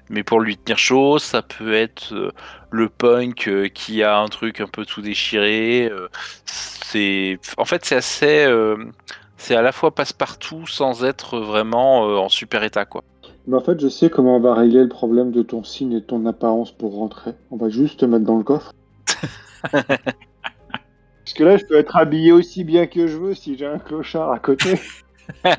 mais 0.08 0.22
pour 0.22 0.40
lui 0.40 0.56
tenir 0.58 0.78
chaud. 0.78 1.18
Ça 1.18 1.42
peut 1.42 1.74
être 1.74 2.32
le 2.70 2.88
punk 2.88 3.50
qui 3.74 4.02
a 4.02 4.18
un 4.18 4.28
truc 4.28 4.60
un 4.60 4.68
peu 4.68 4.84
tout 4.86 5.02
déchiré. 5.02 5.90
c'est, 6.46 7.38
en 7.58 7.64
fait, 7.64 7.84
c'est 7.84 7.96
assez. 7.96 8.46
c'est 9.36 9.56
à 9.56 9.62
la 9.62 9.72
fois 9.72 9.94
passe-partout 9.94 10.66
sans 10.66 11.04
être 11.04 11.38
vraiment 11.40 12.02
en 12.24 12.28
super 12.28 12.62
état, 12.62 12.84
quoi. 12.86 13.02
Mais 13.46 13.56
en 13.56 13.60
fait, 13.60 13.80
je 13.80 13.88
sais 13.88 14.10
comment 14.10 14.36
on 14.36 14.40
va 14.40 14.54
régler 14.54 14.82
le 14.82 14.88
problème 14.88 15.30
de 15.32 15.42
ton 15.42 15.64
signe 15.64 15.92
et 15.92 16.00
de 16.00 16.06
ton 16.06 16.26
apparence 16.26 16.70
pour 16.72 16.94
rentrer. 16.96 17.34
On 17.50 17.56
va 17.56 17.68
juste 17.70 18.00
te 18.00 18.04
mettre 18.04 18.24
dans 18.24 18.38
le 18.38 18.44
coffre. 18.44 18.72
Parce 19.62 21.34
que 21.34 21.44
là, 21.44 21.56
je 21.56 21.64
peux 21.64 21.76
être 21.76 21.96
habillé 21.96 22.32
aussi 22.32 22.62
bien 22.64 22.86
que 22.86 23.06
je 23.06 23.16
veux 23.16 23.34
si 23.34 23.56
j'ai 23.58 23.66
un 23.66 23.78
clochard 23.78 24.32
à 24.32 24.38
côté. 24.38 24.80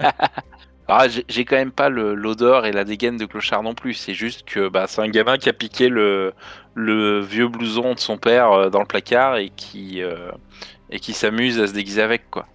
Ah, 0.89 1.07
j'ai 1.09 1.43
quand 1.43 1.57
même 1.57 1.73
pas 1.73 1.89
l'odeur 1.89 2.65
et 2.65 2.71
la 2.71 2.85
dégaine 2.85 3.17
de 3.17 3.25
clochard 3.25 3.61
non 3.61 3.73
plus. 3.73 3.93
C'est 3.93 4.13
juste 4.13 4.47
que 4.47 4.69
bah, 4.69 4.85
c'est 4.87 5.01
un 5.01 5.09
gamin 5.09 5.37
qui 5.37 5.49
a 5.49 5.53
piqué 5.53 5.89
le, 5.89 6.31
le 6.75 7.19
vieux 7.19 7.49
blouson 7.49 7.93
de 7.93 7.99
son 7.99 8.17
père 8.17 8.53
euh, 8.53 8.69
dans 8.69 8.79
le 8.79 8.85
placard 8.85 9.35
et 9.35 9.49
qui, 9.49 10.01
euh, 10.01 10.31
et 10.89 10.99
qui 11.01 11.11
s'amuse 11.11 11.59
à 11.59 11.67
se 11.67 11.73
déguiser 11.73 12.01
avec, 12.01 12.29
quoi. 12.29 12.45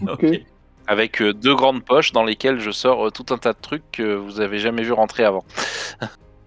Ok. 0.08 0.24
Avec 0.86 1.20
euh, 1.22 1.32
deux 1.32 1.54
grandes 1.54 1.84
poches 1.84 2.12
dans 2.12 2.24
lesquelles 2.24 2.58
je 2.58 2.70
sors 2.70 3.06
euh, 3.06 3.10
tout 3.10 3.26
un 3.34 3.38
tas 3.38 3.52
de 3.52 3.58
trucs 3.60 3.88
que 3.92 4.14
vous 4.14 4.40
avez 4.40 4.58
jamais 4.58 4.82
vu 4.82 4.92
rentrer 4.92 5.24
avant. 5.24 5.44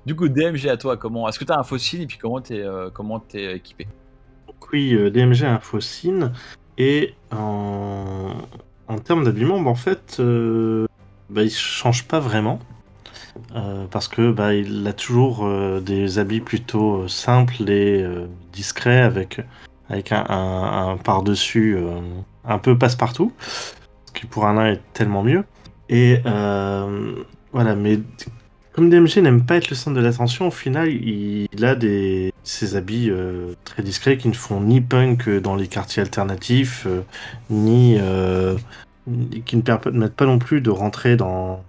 Du 0.05 0.15
coup, 0.15 0.27
DMG 0.27 0.67
à 0.67 0.77
toi, 0.77 0.97
comment 0.97 1.27
Est-ce 1.29 1.39
que 1.39 1.45
tu 1.45 1.51
as 1.51 1.59
un 1.59 1.63
fossile 1.63 2.01
et 2.01 2.07
puis 2.07 2.17
comment 2.17 2.41
t'es 2.41 2.61
euh, 2.61 2.89
comment 2.93 3.19
t'es 3.19 3.55
équipé? 3.55 3.87
Oui, 4.71 4.93
euh, 4.93 5.09
DMG 5.09 5.43
faucine. 5.61 6.31
Et 6.77 7.13
en, 7.31 8.31
en 8.87 8.99
termes 8.99 9.23
d'habillement, 9.23 9.61
bah, 9.61 9.69
en 9.69 9.75
fait, 9.75 10.17
euh, 10.19 10.85
bah, 11.29 11.43
il 11.43 11.51
change 11.51 12.05
pas 12.07 12.19
vraiment. 12.19 12.59
Euh, 13.55 13.85
parce 13.91 14.07
que 14.07 14.31
bah, 14.31 14.53
il 14.53 14.85
a 14.87 14.93
toujours 14.93 15.47
des 15.81 16.19
habits 16.19 16.39
plutôt 16.41 17.07
simples 17.07 17.69
et 17.69 18.05
discrets 18.53 19.01
avec, 19.01 19.41
avec 19.89 20.11
un, 20.11 20.25
un- 20.29 20.89
un 20.91 20.97
par-dessus 20.97 21.77
un 22.45 22.57
peu 22.57 22.77
passe-partout. 22.77 23.33
Ce 24.05 24.11
qui 24.13 24.25
pour 24.25 24.45
un 24.45 24.53
nain 24.53 24.67
est 24.71 24.81
tellement 24.93 25.23
mieux. 25.23 25.43
Et 25.89 26.19
voilà, 26.23 27.75
mais 27.75 27.99
comme 28.75 28.89
DMG 28.89 29.19
n'aime 29.19 29.45
pas 29.45 29.55
être 29.55 29.69
le 29.69 29.75
centre 29.75 29.95
de 29.95 30.01
l'attention, 30.01 30.47
au 30.47 30.51
final, 30.51 30.89
il, 30.89 31.63
a 31.63 31.75
des, 31.75 32.33
ses 32.43 32.75
habits 32.75 33.09
euh, 33.09 33.53
très 33.63 33.81
discrets 33.81 34.17
qui 34.17 34.27
ne 34.27 34.33
font 34.33 34.59
ni 34.59 34.81
punk 34.81 35.29
dans 35.29 35.55
les 35.55 35.67
quartiers 35.67 36.01
alternatifs, 36.01 36.85
euh, 36.85 37.01
ni 37.49 37.95
euh, 37.97 38.57
qui 39.45 39.55
ne 39.55 39.61
permettent 39.61 40.15
pas 40.15 40.25
non 40.25 40.39
plus 40.39 40.59
de 40.59 40.69
rentrer 40.69 41.15
dans, 41.15 41.63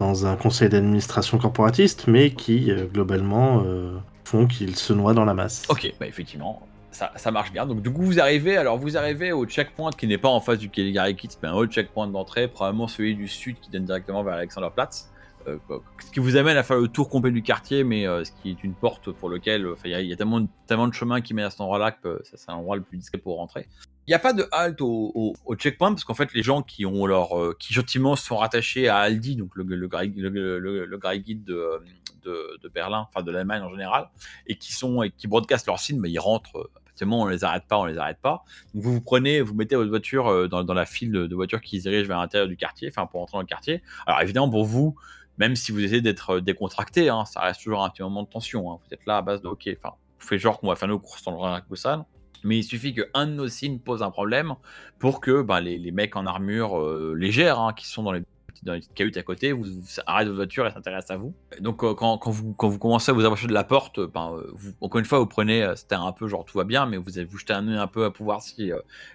un 0.00 0.36
conseil 0.36 0.68
d'administration 0.68 1.38
corporatiste, 1.38 2.06
mais 2.08 2.30
qui 2.30 2.70
euh, 2.70 2.84
globalement 2.84 3.62
euh, 3.64 3.96
font 4.24 4.46
qu'il 4.46 4.76
se 4.76 4.92
noie 4.92 5.14
dans 5.14 5.24
la 5.24 5.32
masse. 5.32 5.64
Ok, 5.70 5.94
bah 5.98 6.06
effectivement, 6.06 6.60
ça, 6.90 7.10
ça 7.16 7.30
marche 7.30 7.52
bien. 7.52 7.64
Donc 7.64 7.80
du 7.80 7.90
coup, 7.90 8.02
vous 8.02 8.20
arrivez, 8.20 8.58
alors 8.58 8.76
vous 8.76 8.98
arrivez 8.98 9.32
au 9.32 9.46
checkpoint 9.46 9.92
qui 9.92 10.06
n'est 10.06 10.18
pas 10.18 10.28
en 10.28 10.40
face 10.40 10.58
du 10.58 10.68
Caligari 10.68 11.16
Kids, 11.16 11.38
mais 11.42 11.48
un 11.48 11.54
autre 11.54 11.72
checkpoint 11.72 12.06
d'entrée, 12.06 12.48
probablement 12.48 12.86
celui 12.86 13.14
du 13.14 13.28
sud 13.28 13.56
qui 13.60 13.70
donne 13.70 13.86
directement 13.86 14.22
vers 14.22 14.34
Alexanderplatz. 14.34 15.08
Euh, 15.48 15.78
ce 16.04 16.10
qui 16.10 16.20
vous 16.20 16.36
amène 16.36 16.56
à 16.56 16.62
faire 16.62 16.78
le 16.78 16.88
tour 16.88 17.08
complet 17.08 17.30
du 17.30 17.42
quartier, 17.42 17.84
mais 17.84 18.06
euh, 18.06 18.24
ce 18.24 18.32
qui 18.32 18.50
est 18.50 18.64
une 18.64 18.74
porte 18.74 19.10
pour 19.10 19.28
lequel 19.28 19.66
il 19.84 19.90
y, 19.90 20.12
a- 20.12 20.16
tellement 20.16 20.46
tellement 20.66 20.88
de 20.88 20.94
chemins 20.94 21.20
qui 21.20 21.34
mènent 21.34 21.46
à 21.46 21.50
cet 21.50 21.60
endroit-là 21.60 21.92
que 21.92 22.08
euh, 22.08 22.18
c'est 22.22 22.48
l'endroit 22.48 22.76
le 22.76 22.82
plus 22.82 22.98
discret 22.98 23.18
pour 23.18 23.36
rentrer. 23.36 23.68
Il 24.06 24.10
n'y 24.10 24.14
a 24.14 24.18
pas 24.18 24.32
de 24.32 24.46
halte 24.52 24.80
au, 24.80 25.34
checkpoint 25.58 25.90
parce 25.90 26.04
qu'en 26.04 26.14
fait 26.14 26.32
les 26.32 26.42
gens 26.42 26.62
qui 26.62 26.86
ont 26.86 27.06
leur 27.06 27.30
qui 27.58 27.74
gentiment 27.74 28.16
sont 28.16 28.38
rattachés 28.38 28.88
à 28.88 28.98
Aldi, 28.98 29.36
donc 29.36 29.50
le, 29.54 29.64
le, 29.64 29.76
le, 29.76 30.86
le, 30.86 30.98
Guide 31.18 31.44
de, 31.44 31.82
de, 32.24 32.68
Berlin, 32.72 33.06
enfin 33.08 33.22
de 33.22 33.30
l'Allemagne 33.30 33.60
en 33.62 33.70
général, 33.70 34.08
et 34.46 34.56
qui 34.56 34.72
sont 34.72 35.02
et 35.02 35.10
qui 35.10 35.26
broadcastent 35.26 35.66
leur 35.66 35.78
signe, 35.78 36.00
ils 36.06 36.18
rentrent. 36.18 36.70
on 37.02 37.26
les 37.26 37.44
arrête 37.44 37.64
pas, 37.68 37.78
on 37.78 37.84
les 37.84 37.98
arrête 37.98 38.18
pas. 38.22 38.44
Donc 38.72 38.82
vous 38.82 38.94
vous 38.94 39.02
prenez, 39.02 39.42
vous 39.42 39.54
mettez 39.54 39.76
votre 39.76 39.90
voiture 39.90 40.48
dans, 40.48 40.74
la 40.74 40.86
file 40.86 41.12
de, 41.12 41.26
de 41.26 41.34
voitures 41.34 41.60
qui 41.60 41.78
se 41.78 41.90
dirigent 41.90 42.08
vers 42.08 42.18
l'intérieur 42.18 42.48
du 42.48 42.56
quartier, 42.56 42.88
enfin 42.88 43.04
pour 43.04 43.20
entrer 43.20 43.36
dans 43.36 43.42
le 43.42 43.46
quartier. 43.46 43.82
Alors 44.06 44.22
évidemment 44.22 44.48
pour 44.48 44.64
vous, 44.64 44.96
même 45.38 45.56
si 45.56 45.72
vous 45.72 45.82
essayez 45.82 46.02
d'être 46.02 46.36
euh, 46.36 46.40
décontracté, 46.40 47.08
hein, 47.08 47.24
ça 47.24 47.40
reste 47.40 47.62
toujours 47.62 47.84
un 47.84 47.90
petit 47.90 48.02
moment 48.02 48.22
de 48.22 48.28
tension. 48.28 48.70
hein. 48.72 48.78
Vous 48.84 48.94
êtes 48.94 49.06
là 49.06 49.18
à 49.18 49.22
base 49.22 49.40
de 49.40 49.48
ok, 49.48 49.68
enfin, 49.78 49.94
vous 50.18 50.26
faites 50.26 50.38
genre 50.38 50.60
qu'on 50.60 50.68
va 50.68 50.76
faire 50.76 50.88
nos 50.88 50.98
courses 50.98 51.22
dans 51.24 51.32
le 51.32 51.38
Ranakusan, 51.38 52.06
mais 52.44 52.58
il 52.58 52.64
suffit 52.64 52.94
qu'un 52.94 53.26
de 53.26 53.32
nos 53.32 53.48
signes 53.48 53.78
pose 53.78 54.02
un 54.02 54.10
problème 54.10 54.54
pour 54.98 55.20
que 55.20 55.42
ben, 55.42 55.60
les, 55.60 55.90
mecs 55.92 56.16
en 56.16 56.26
armure 56.26 56.78
euh, 56.78 57.14
légère 57.16 57.58
hein, 57.60 57.72
qui 57.72 57.86
sont 57.86 58.02
dans 58.02 58.12
les 58.12 58.22
petites 58.48 58.94
cahutes 58.94 59.16
à 59.16 59.22
côté, 59.22 59.52
vous, 59.52 59.62
vous 59.62 60.00
arrêtez 60.06 60.26
votre 60.26 60.36
voiture 60.36 60.66
et 60.66 60.72
s'intéressent 60.72 61.16
à 61.16 61.18
vous. 61.18 61.32
Donc 61.60 61.84
euh, 61.84 61.94
quand, 61.94 62.18
vous, 62.28 62.52
commencez 62.54 63.10
à 63.10 63.14
vous 63.14 63.24
approcher 63.24 63.46
de 63.46 63.52
la 63.52 63.64
porte, 63.64 64.00
ben, 64.00 64.42
encore 64.80 64.98
une 64.98 65.04
fois, 65.04 65.20
vous 65.20 65.26
prenez, 65.26 65.72
c'était 65.76 65.94
un 65.94 66.10
peu 66.10 66.26
genre 66.26 66.44
tout 66.44 66.58
va 66.58 66.64
bien, 66.64 66.86
mais 66.86 66.96
vous 66.96 67.10
vous 67.28 67.38
jetez 67.38 67.52
un 67.52 67.68
œil 67.68 67.76
un 67.76 67.86
peu 67.86 68.04
à 68.04 68.10
pouvoir 68.10 68.42
si 68.42 68.72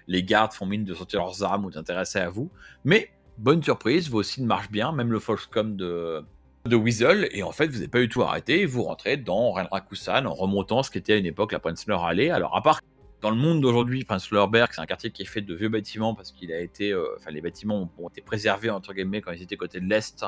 les 0.08 0.22
gardes 0.22 0.52
font 0.52 0.64
mine 0.64 0.84
de 0.84 0.94
sortir 0.94 1.20
leurs 1.20 1.42
armes 1.42 1.66
ou 1.66 1.70
d'intéresser 1.70 2.18
à 2.18 2.30
vous. 2.30 2.50
Mais 2.84 3.10
bonne 3.38 3.62
surprise, 3.62 4.08
vos 4.10 4.22
signes 4.22 4.46
marchent 4.46 4.70
bien, 4.70 4.92
même 4.92 5.12
le 5.12 5.18
Foxcom 5.18 5.76
de, 5.76 6.22
de 6.66 6.76
Weasel, 6.76 7.28
et 7.32 7.42
en 7.42 7.52
fait, 7.52 7.66
vous 7.66 7.74
n'avez 7.74 7.88
pas 7.88 8.00
du 8.00 8.08
tout 8.08 8.22
arrêté, 8.22 8.62
et 8.62 8.66
vous 8.66 8.82
rentrez 8.82 9.16
dans 9.16 9.52
Renrakusan 9.52 10.26
en 10.26 10.34
remontant 10.34 10.82
ce 10.82 10.90
qui 10.90 10.98
était 10.98 11.14
à 11.14 11.16
une 11.16 11.26
époque 11.26 11.52
la 11.52 11.58
Prenzler 11.58 11.96
Alley. 12.00 12.30
Alors, 12.30 12.56
à 12.56 12.62
part 12.62 12.80
dans 13.20 13.30
le 13.30 13.36
monde 13.36 13.62
d'aujourd'hui, 13.62 14.04
Prenzlauer 14.04 14.48
Berg, 14.48 14.70
c'est 14.72 14.82
un 14.82 14.86
quartier 14.86 15.10
qui 15.10 15.22
est 15.22 15.26
fait 15.26 15.40
de 15.40 15.54
vieux 15.54 15.70
bâtiments 15.70 16.14
parce 16.14 16.30
qu'il 16.30 16.52
a 16.52 16.60
été, 16.60 16.92
euh, 16.92 17.06
enfin, 17.16 17.30
les 17.30 17.40
bâtiments 17.40 17.90
ont, 17.98 18.04
ont 18.04 18.08
été 18.10 18.20
préservés 18.20 18.68
entre 18.68 18.92
guillemets 18.92 19.22
quand 19.22 19.32
ils 19.32 19.42
étaient 19.42 19.56
côté 19.56 19.80
de 19.80 19.86
l'est, 19.86 20.24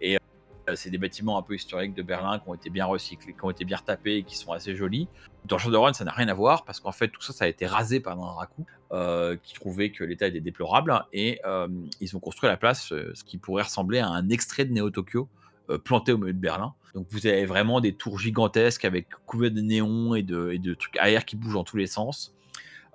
et 0.00 0.18
c'est 0.76 0.90
des 0.90 0.98
bâtiments 0.98 1.38
un 1.38 1.42
peu 1.42 1.54
historiques 1.54 1.94
de 1.94 2.02
Berlin 2.02 2.38
qui 2.38 2.48
ont 2.48 2.54
été 2.54 2.70
bien 2.70 2.86
recyclés, 2.86 3.32
qui 3.32 3.44
ont 3.44 3.50
été 3.50 3.64
bien 3.64 3.76
retapés 3.76 4.16
et 4.16 4.22
qui 4.22 4.36
sont 4.36 4.52
assez 4.52 4.74
jolis. 4.74 5.08
Dans 5.46 5.58
Shadowrun, 5.58 5.92
ça 5.92 6.04
n'a 6.04 6.12
rien 6.12 6.28
à 6.28 6.34
voir 6.34 6.64
parce 6.64 6.80
qu'en 6.80 6.92
fait, 6.92 7.08
tout 7.08 7.22
ça, 7.22 7.32
ça 7.32 7.44
a 7.44 7.48
été 7.48 7.66
rasé 7.66 8.00
par 8.00 8.18
un 8.18 8.32
raku 8.32 8.64
euh, 8.92 9.36
qui 9.42 9.54
trouvait 9.54 9.90
que 9.90 10.04
l'état 10.04 10.26
était 10.26 10.40
déplorable 10.40 11.04
et 11.12 11.40
euh, 11.44 11.68
ils 12.00 12.16
ont 12.16 12.20
construit 12.20 12.48
à 12.48 12.52
la 12.52 12.56
place 12.56 12.92
euh, 12.92 13.12
ce 13.14 13.24
qui 13.24 13.38
pourrait 13.38 13.62
ressembler 13.62 14.00
à 14.00 14.08
un 14.08 14.28
extrait 14.28 14.64
de 14.64 14.72
Neo 14.72 14.90
Tokyo 14.90 15.28
euh, 15.70 15.78
planté 15.78 16.12
au 16.12 16.18
milieu 16.18 16.32
de 16.32 16.38
Berlin. 16.38 16.74
Donc 16.94 17.06
vous 17.10 17.26
avez 17.26 17.46
vraiment 17.46 17.80
des 17.80 17.92
tours 17.92 18.18
gigantesques 18.18 18.84
avec 18.84 19.08
couverts 19.26 19.52
de 19.52 19.60
néons 19.60 20.14
et 20.14 20.22
de, 20.22 20.50
et 20.50 20.58
de 20.58 20.74
trucs 20.74 20.96
aériens 20.98 21.20
qui 21.20 21.36
bougent 21.36 21.54
dans 21.54 21.64
tous 21.64 21.76
les 21.76 21.86
sens. 21.86 22.34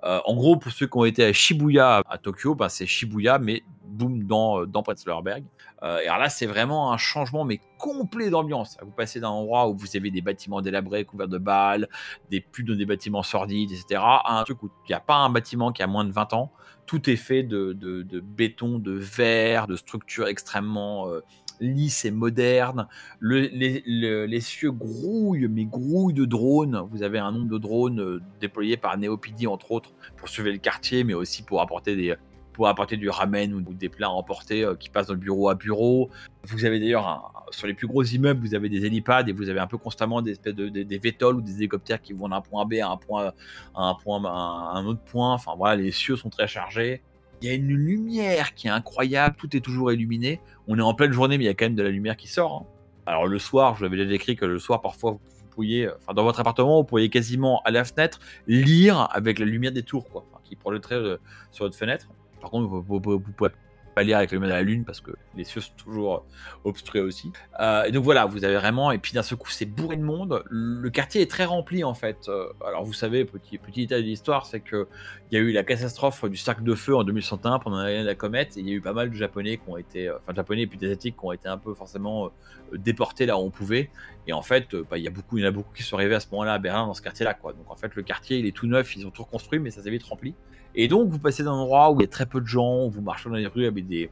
Euh, 0.06 0.20
en 0.24 0.34
gros, 0.34 0.56
pour 0.56 0.70
ceux 0.70 0.86
qui 0.86 0.96
ont 0.96 1.04
été 1.04 1.24
à 1.24 1.32
Shibuya 1.32 2.02
à 2.08 2.18
Tokyo, 2.18 2.54
bah, 2.54 2.68
c'est 2.68 2.86
Shibuya, 2.86 3.38
mais 3.38 3.64
boum, 3.84 4.22
dans, 4.22 4.64
dans 4.64 4.82
Prenzlauer 4.82 5.22
Berg. 5.22 5.44
Euh, 5.82 5.98
et 5.98 6.06
alors 6.06 6.20
là, 6.20 6.28
c'est 6.28 6.46
vraiment 6.46 6.92
un 6.92 6.96
changement, 6.96 7.44
mais 7.44 7.60
complet 7.76 8.30
d'ambiance. 8.30 8.76
Vous 8.82 8.92
passez 8.92 9.18
d'un 9.20 9.28
endroit 9.28 9.68
où 9.68 9.76
vous 9.76 9.96
avez 9.96 10.10
des 10.10 10.20
bâtiments 10.20 10.60
délabrés, 10.60 11.04
couverts 11.04 11.28
de 11.28 11.38
balles, 11.38 11.88
des 12.30 12.40
plus 12.40 12.62
de 12.62 12.74
des 12.74 12.86
bâtiments 12.86 13.24
sordides, 13.24 13.72
etc., 13.72 14.00
à 14.00 14.38
un 14.38 14.44
truc 14.44 14.62
où 14.62 14.70
il 14.86 14.90
n'y 14.90 14.94
a 14.94 15.00
pas 15.00 15.16
un 15.16 15.28
bâtiment 15.28 15.72
qui 15.72 15.82
a 15.82 15.88
moins 15.88 16.04
de 16.04 16.12
20 16.12 16.34
ans. 16.34 16.52
Tout 16.86 17.10
est 17.10 17.16
fait 17.16 17.42
de, 17.42 17.72
béton, 18.20 18.78
de 18.78 18.92
verre, 18.92 19.66
de 19.66 19.76
structures 19.76 20.28
extrêmement 20.28 21.08
euh, 21.08 21.20
lisses 21.60 22.04
et 22.04 22.10
modernes. 22.10 22.86
Le- 23.18 23.48
les, 23.52 23.82
le- 23.86 24.26
les 24.26 24.40
cieux 24.40 24.70
grouillent, 24.70 25.48
mais 25.48 25.64
grouillent 25.64 26.14
de 26.14 26.24
drones. 26.24 26.86
Vous 26.90 27.02
avez 27.02 27.18
un 27.18 27.32
nombre 27.32 27.48
de 27.50 27.58
drones 27.58 28.00
euh, 28.00 28.20
déployés 28.40 28.76
par 28.76 28.96
Neopidi, 28.98 29.46
entre 29.46 29.72
autres, 29.72 29.92
pour 30.16 30.28
surveiller 30.28 30.54
le 30.56 30.60
quartier, 30.60 31.02
mais 31.02 31.14
aussi 31.14 31.42
pour 31.42 31.60
apporter 31.60 31.96
des 31.96 32.14
pour 32.56 32.68
apporter 32.68 32.96
du 32.96 33.10
ramen 33.10 33.52
ou 33.52 33.60
des 33.60 33.90
plats 33.90 34.06
à 34.06 34.10
emporter 34.10 34.64
euh, 34.64 34.74
qui 34.74 34.88
passent 34.88 35.08
de 35.08 35.14
bureau 35.14 35.50
à 35.50 35.54
bureau. 35.54 36.08
Vous 36.44 36.64
avez 36.64 36.80
d'ailleurs, 36.80 37.44
sur 37.50 37.66
les 37.66 37.74
plus 37.74 37.86
gros 37.86 38.02
immeubles, 38.02 38.40
vous 38.40 38.54
avez 38.54 38.70
des 38.70 38.86
hélipads 38.86 39.26
et 39.26 39.32
vous 39.32 39.50
avez 39.50 39.60
un 39.60 39.66
peu 39.66 39.76
constamment 39.76 40.22
des 40.22 40.32
espèces 40.32 40.54
de, 40.54 40.70
des, 40.70 40.86
des 40.86 40.96
VTOL 40.96 41.36
ou 41.36 41.42
des 41.42 41.56
hélicoptères 41.58 42.00
qui 42.00 42.14
vont 42.14 42.30
d'un 42.30 42.40
point 42.40 42.64
B 42.64 42.76
à 42.82 42.88
un 42.88 42.96
point, 42.96 43.34
à 43.74 43.82
un 43.82 43.94
point, 43.94 44.24
un 44.24 44.86
autre 44.86 45.02
point. 45.02 45.34
Enfin 45.34 45.52
voilà, 45.54 45.76
les 45.76 45.90
cieux 45.90 46.16
sont 46.16 46.30
très 46.30 46.48
chargés. 46.48 47.02
Il 47.42 47.48
y 47.48 47.50
a 47.50 47.54
une 47.54 47.68
lumière 47.68 48.54
qui 48.54 48.68
est 48.68 48.70
incroyable, 48.70 49.36
tout 49.36 49.54
est 49.54 49.60
toujours 49.60 49.92
illuminé. 49.92 50.40
On 50.66 50.78
est 50.78 50.82
en 50.82 50.94
pleine 50.94 51.12
journée, 51.12 51.36
mais 51.36 51.44
il 51.44 51.48
y 51.48 51.50
a 51.50 51.54
quand 51.54 51.66
même 51.66 51.74
de 51.74 51.82
la 51.82 51.90
lumière 51.90 52.16
qui 52.16 52.28
sort. 52.28 52.54
hein. 52.54 52.66
Alors 53.04 53.26
le 53.26 53.38
soir, 53.38 53.74
je 53.74 53.80
vous 53.80 53.84
avais 53.84 53.98
déjà 53.98 54.08
décrit 54.08 54.34
que 54.34 54.46
le 54.46 54.58
soir, 54.58 54.80
parfois, 54.80 55.10
vous 55.10 55.20
pourriez, 55.50 55.90
enfin 55.90 56.14
dans 56.14 56.24
votre 56.24 56.40
appartement, 56.40 56.78
vous 56.78 56.84
pourriez 56.84 57.10
quasiment 57.10 57.60
à 57.66 57.70
la 57.70 57.84
fenêtre 57.84 58.18
lire 58.46 59.08
avec 59.12 59.38
la 59.38 59.44
lumière 59.44 59.72
des 59.72 59.82
tours, 59.82 60.08
quoi, 60.08 60.24
qui 60.42 60.56
projetterait 60.56 60.94
euh, 60.94 61.18
sur 61.52 61.66
votre 61.66 61.76
fenêtre. 61.76 62.08
Par 62.46 62.52
contre, 62.52 62.68
vous, 62.68 62.80
vous- 63.00 63.18
pouvez 63.18 63.50
pas 63.96 64.04
lire 64.04 64.18
avec 64.18 64.30
le 64.30 64.38
main 64.38 64.46
à 64.46 64.50
la 64.50 64.62
lune 64.62 64.84
parce 64.84 65.00
que 65.00 65.10
les 65.34 65.42
cieux 65.42 65.60
sont 65.60 65.72
toujours 65.76 66.24
obstrués 66.62 67.00
aussi. 67.00 67.32
Euh, 67.58 67.82
et 67.82 67.90
donc 67.90 68.04
voilà, 68.04 68.24
vous 68.24 68.44
avez 68.44 68.54
vraiment, 68.54 68.92
et 68.92 68.98
puis 68.98 69.14
d'un 69.14 69.22
seul 69.24 69.36
coup, 69.36 69.50
c'est 69.50 69.64
bourré 69.64 69.96
de 69.96 70.02
monde. 70.04 70.44
Le 70.48 70.88
quartier 70.90 71.22
est 71.22 71.28
très 71.30 71.44
rempli 71.44 71.82
en 71.82 71.94
fait. 71.94 72.28
Euh, 72.28 72.46
alors 72.64 72.84
vous 72.84 72.92
savez, 72.92 73.24
petit, 73.24 73.58
petit 73.58 73.80
détail 73.86 74.02
de 74.04 74.06
l'histoire, 74.08 74.46
c'est 74.46 74.60
que 74.60 74.86
il 75.32 75.34
y 75.34 75.38
a 75.40 75.42
eu 75.42 75.50
la 75.50 75.64
catastrophe 75.64 76.24
du 76.26 76.36
cercle 76.36 76.62
de 76.62 76.74
feu 76.76 76.94
en 76.94 77.02
2101 77.02 77.58
pendant 77.58 77.78
l'année 77.78 78.02
de 78.02 78.06
la 78.06 78.14
comète, 78.14 78.56
et 78.56 78.60
il 78.60 78.68
y 78.68 78.72
a 78.72 78.74
eu 78.74 78.80
pas 78.80 78.92
mal 78.92 79.10
de 79.10 79.16
Japonais 79.16 79.56
qui 79.56 79.64
ont 79.66 79.76
été, 79.76 80.08
enfin 80.08 80.32
Japonais 80.36 80.62
et 80.62 80.66
puis 80.68 80.78
des 80.78 80.86
Asiatiques 80.86 81.16
qui 81.18 81.24
ont 81.26 81.32
été 81.32 81.48
un 81.48 81.58
peu 81.58 81.74
forcément 81.74 82.26
euh, 82.26 82.78
déportés 82.78 83.26
là 83.26 83.36
où 83.38 83.40
on 83.40 83.50
pouvait. 83.50 83.90
Et 84.26 84.32
en 84.32 84.42
fait, 84.42 84.74
bah, 84.90 84.98
il 84.98 85.04
y 85.04 85.06
a 85.06 85.10
beaucoup, 85.10 85.38
il 85.38 85.42
y 85.42 85.46
en 85.46 85.48
a 85.48 85.52
beaucoup 85.52 85.72
qui 85.72 85.82
sont 85.82 85.96
arrivés 85.96 86.14
à 86.16 86.20
ce 86.20 86.26
moment-là 86.32 86.54
à 86.54 86.58
Berlin 86.58 86.86
dans 86.86 86.94
ce 86.94 87.02
quartier-là. 87.02 87.36
Donc 87.42 87.70
en 87.70 87.76
fait, 87.76 87.94
le 87.94 88.02
quartier 88.02 88.38
il 88.38 88.46
est 88.46 88.52
tout 88.54 88.66
neuf, 88.66 88.96
ils 88.96 89.06
ont 89.06 89.10
tout 89.10 89.22
reconstruit, 89.22 89.58
mais 89.58 89.70
ça 89.70 89.82
s'est 89.82 89.90
vite 89.90 90.02
rempli. 90.04 90.34
Et 90.74 90.88
donc, 90.88 91.08
vous 91.08 91.18
passez 91.18 91.42
d'un 91.42 91.52
endroit 91.52 91.90
où 91.90 92.00
il 92.00 92.02
y 92.02 92.06
a 92.06 92.08
très 92.10 92.26
peu 92.26 92.40
de 92.40 92.46
gens, 92.46 92.88
vous 92.88 93.00
marchez 93.00 93.28
dans 93.30 93.36
les 93.36 93.46
rues 93.46 93.66
avec 93.66 93.86
des. 93.86 94.10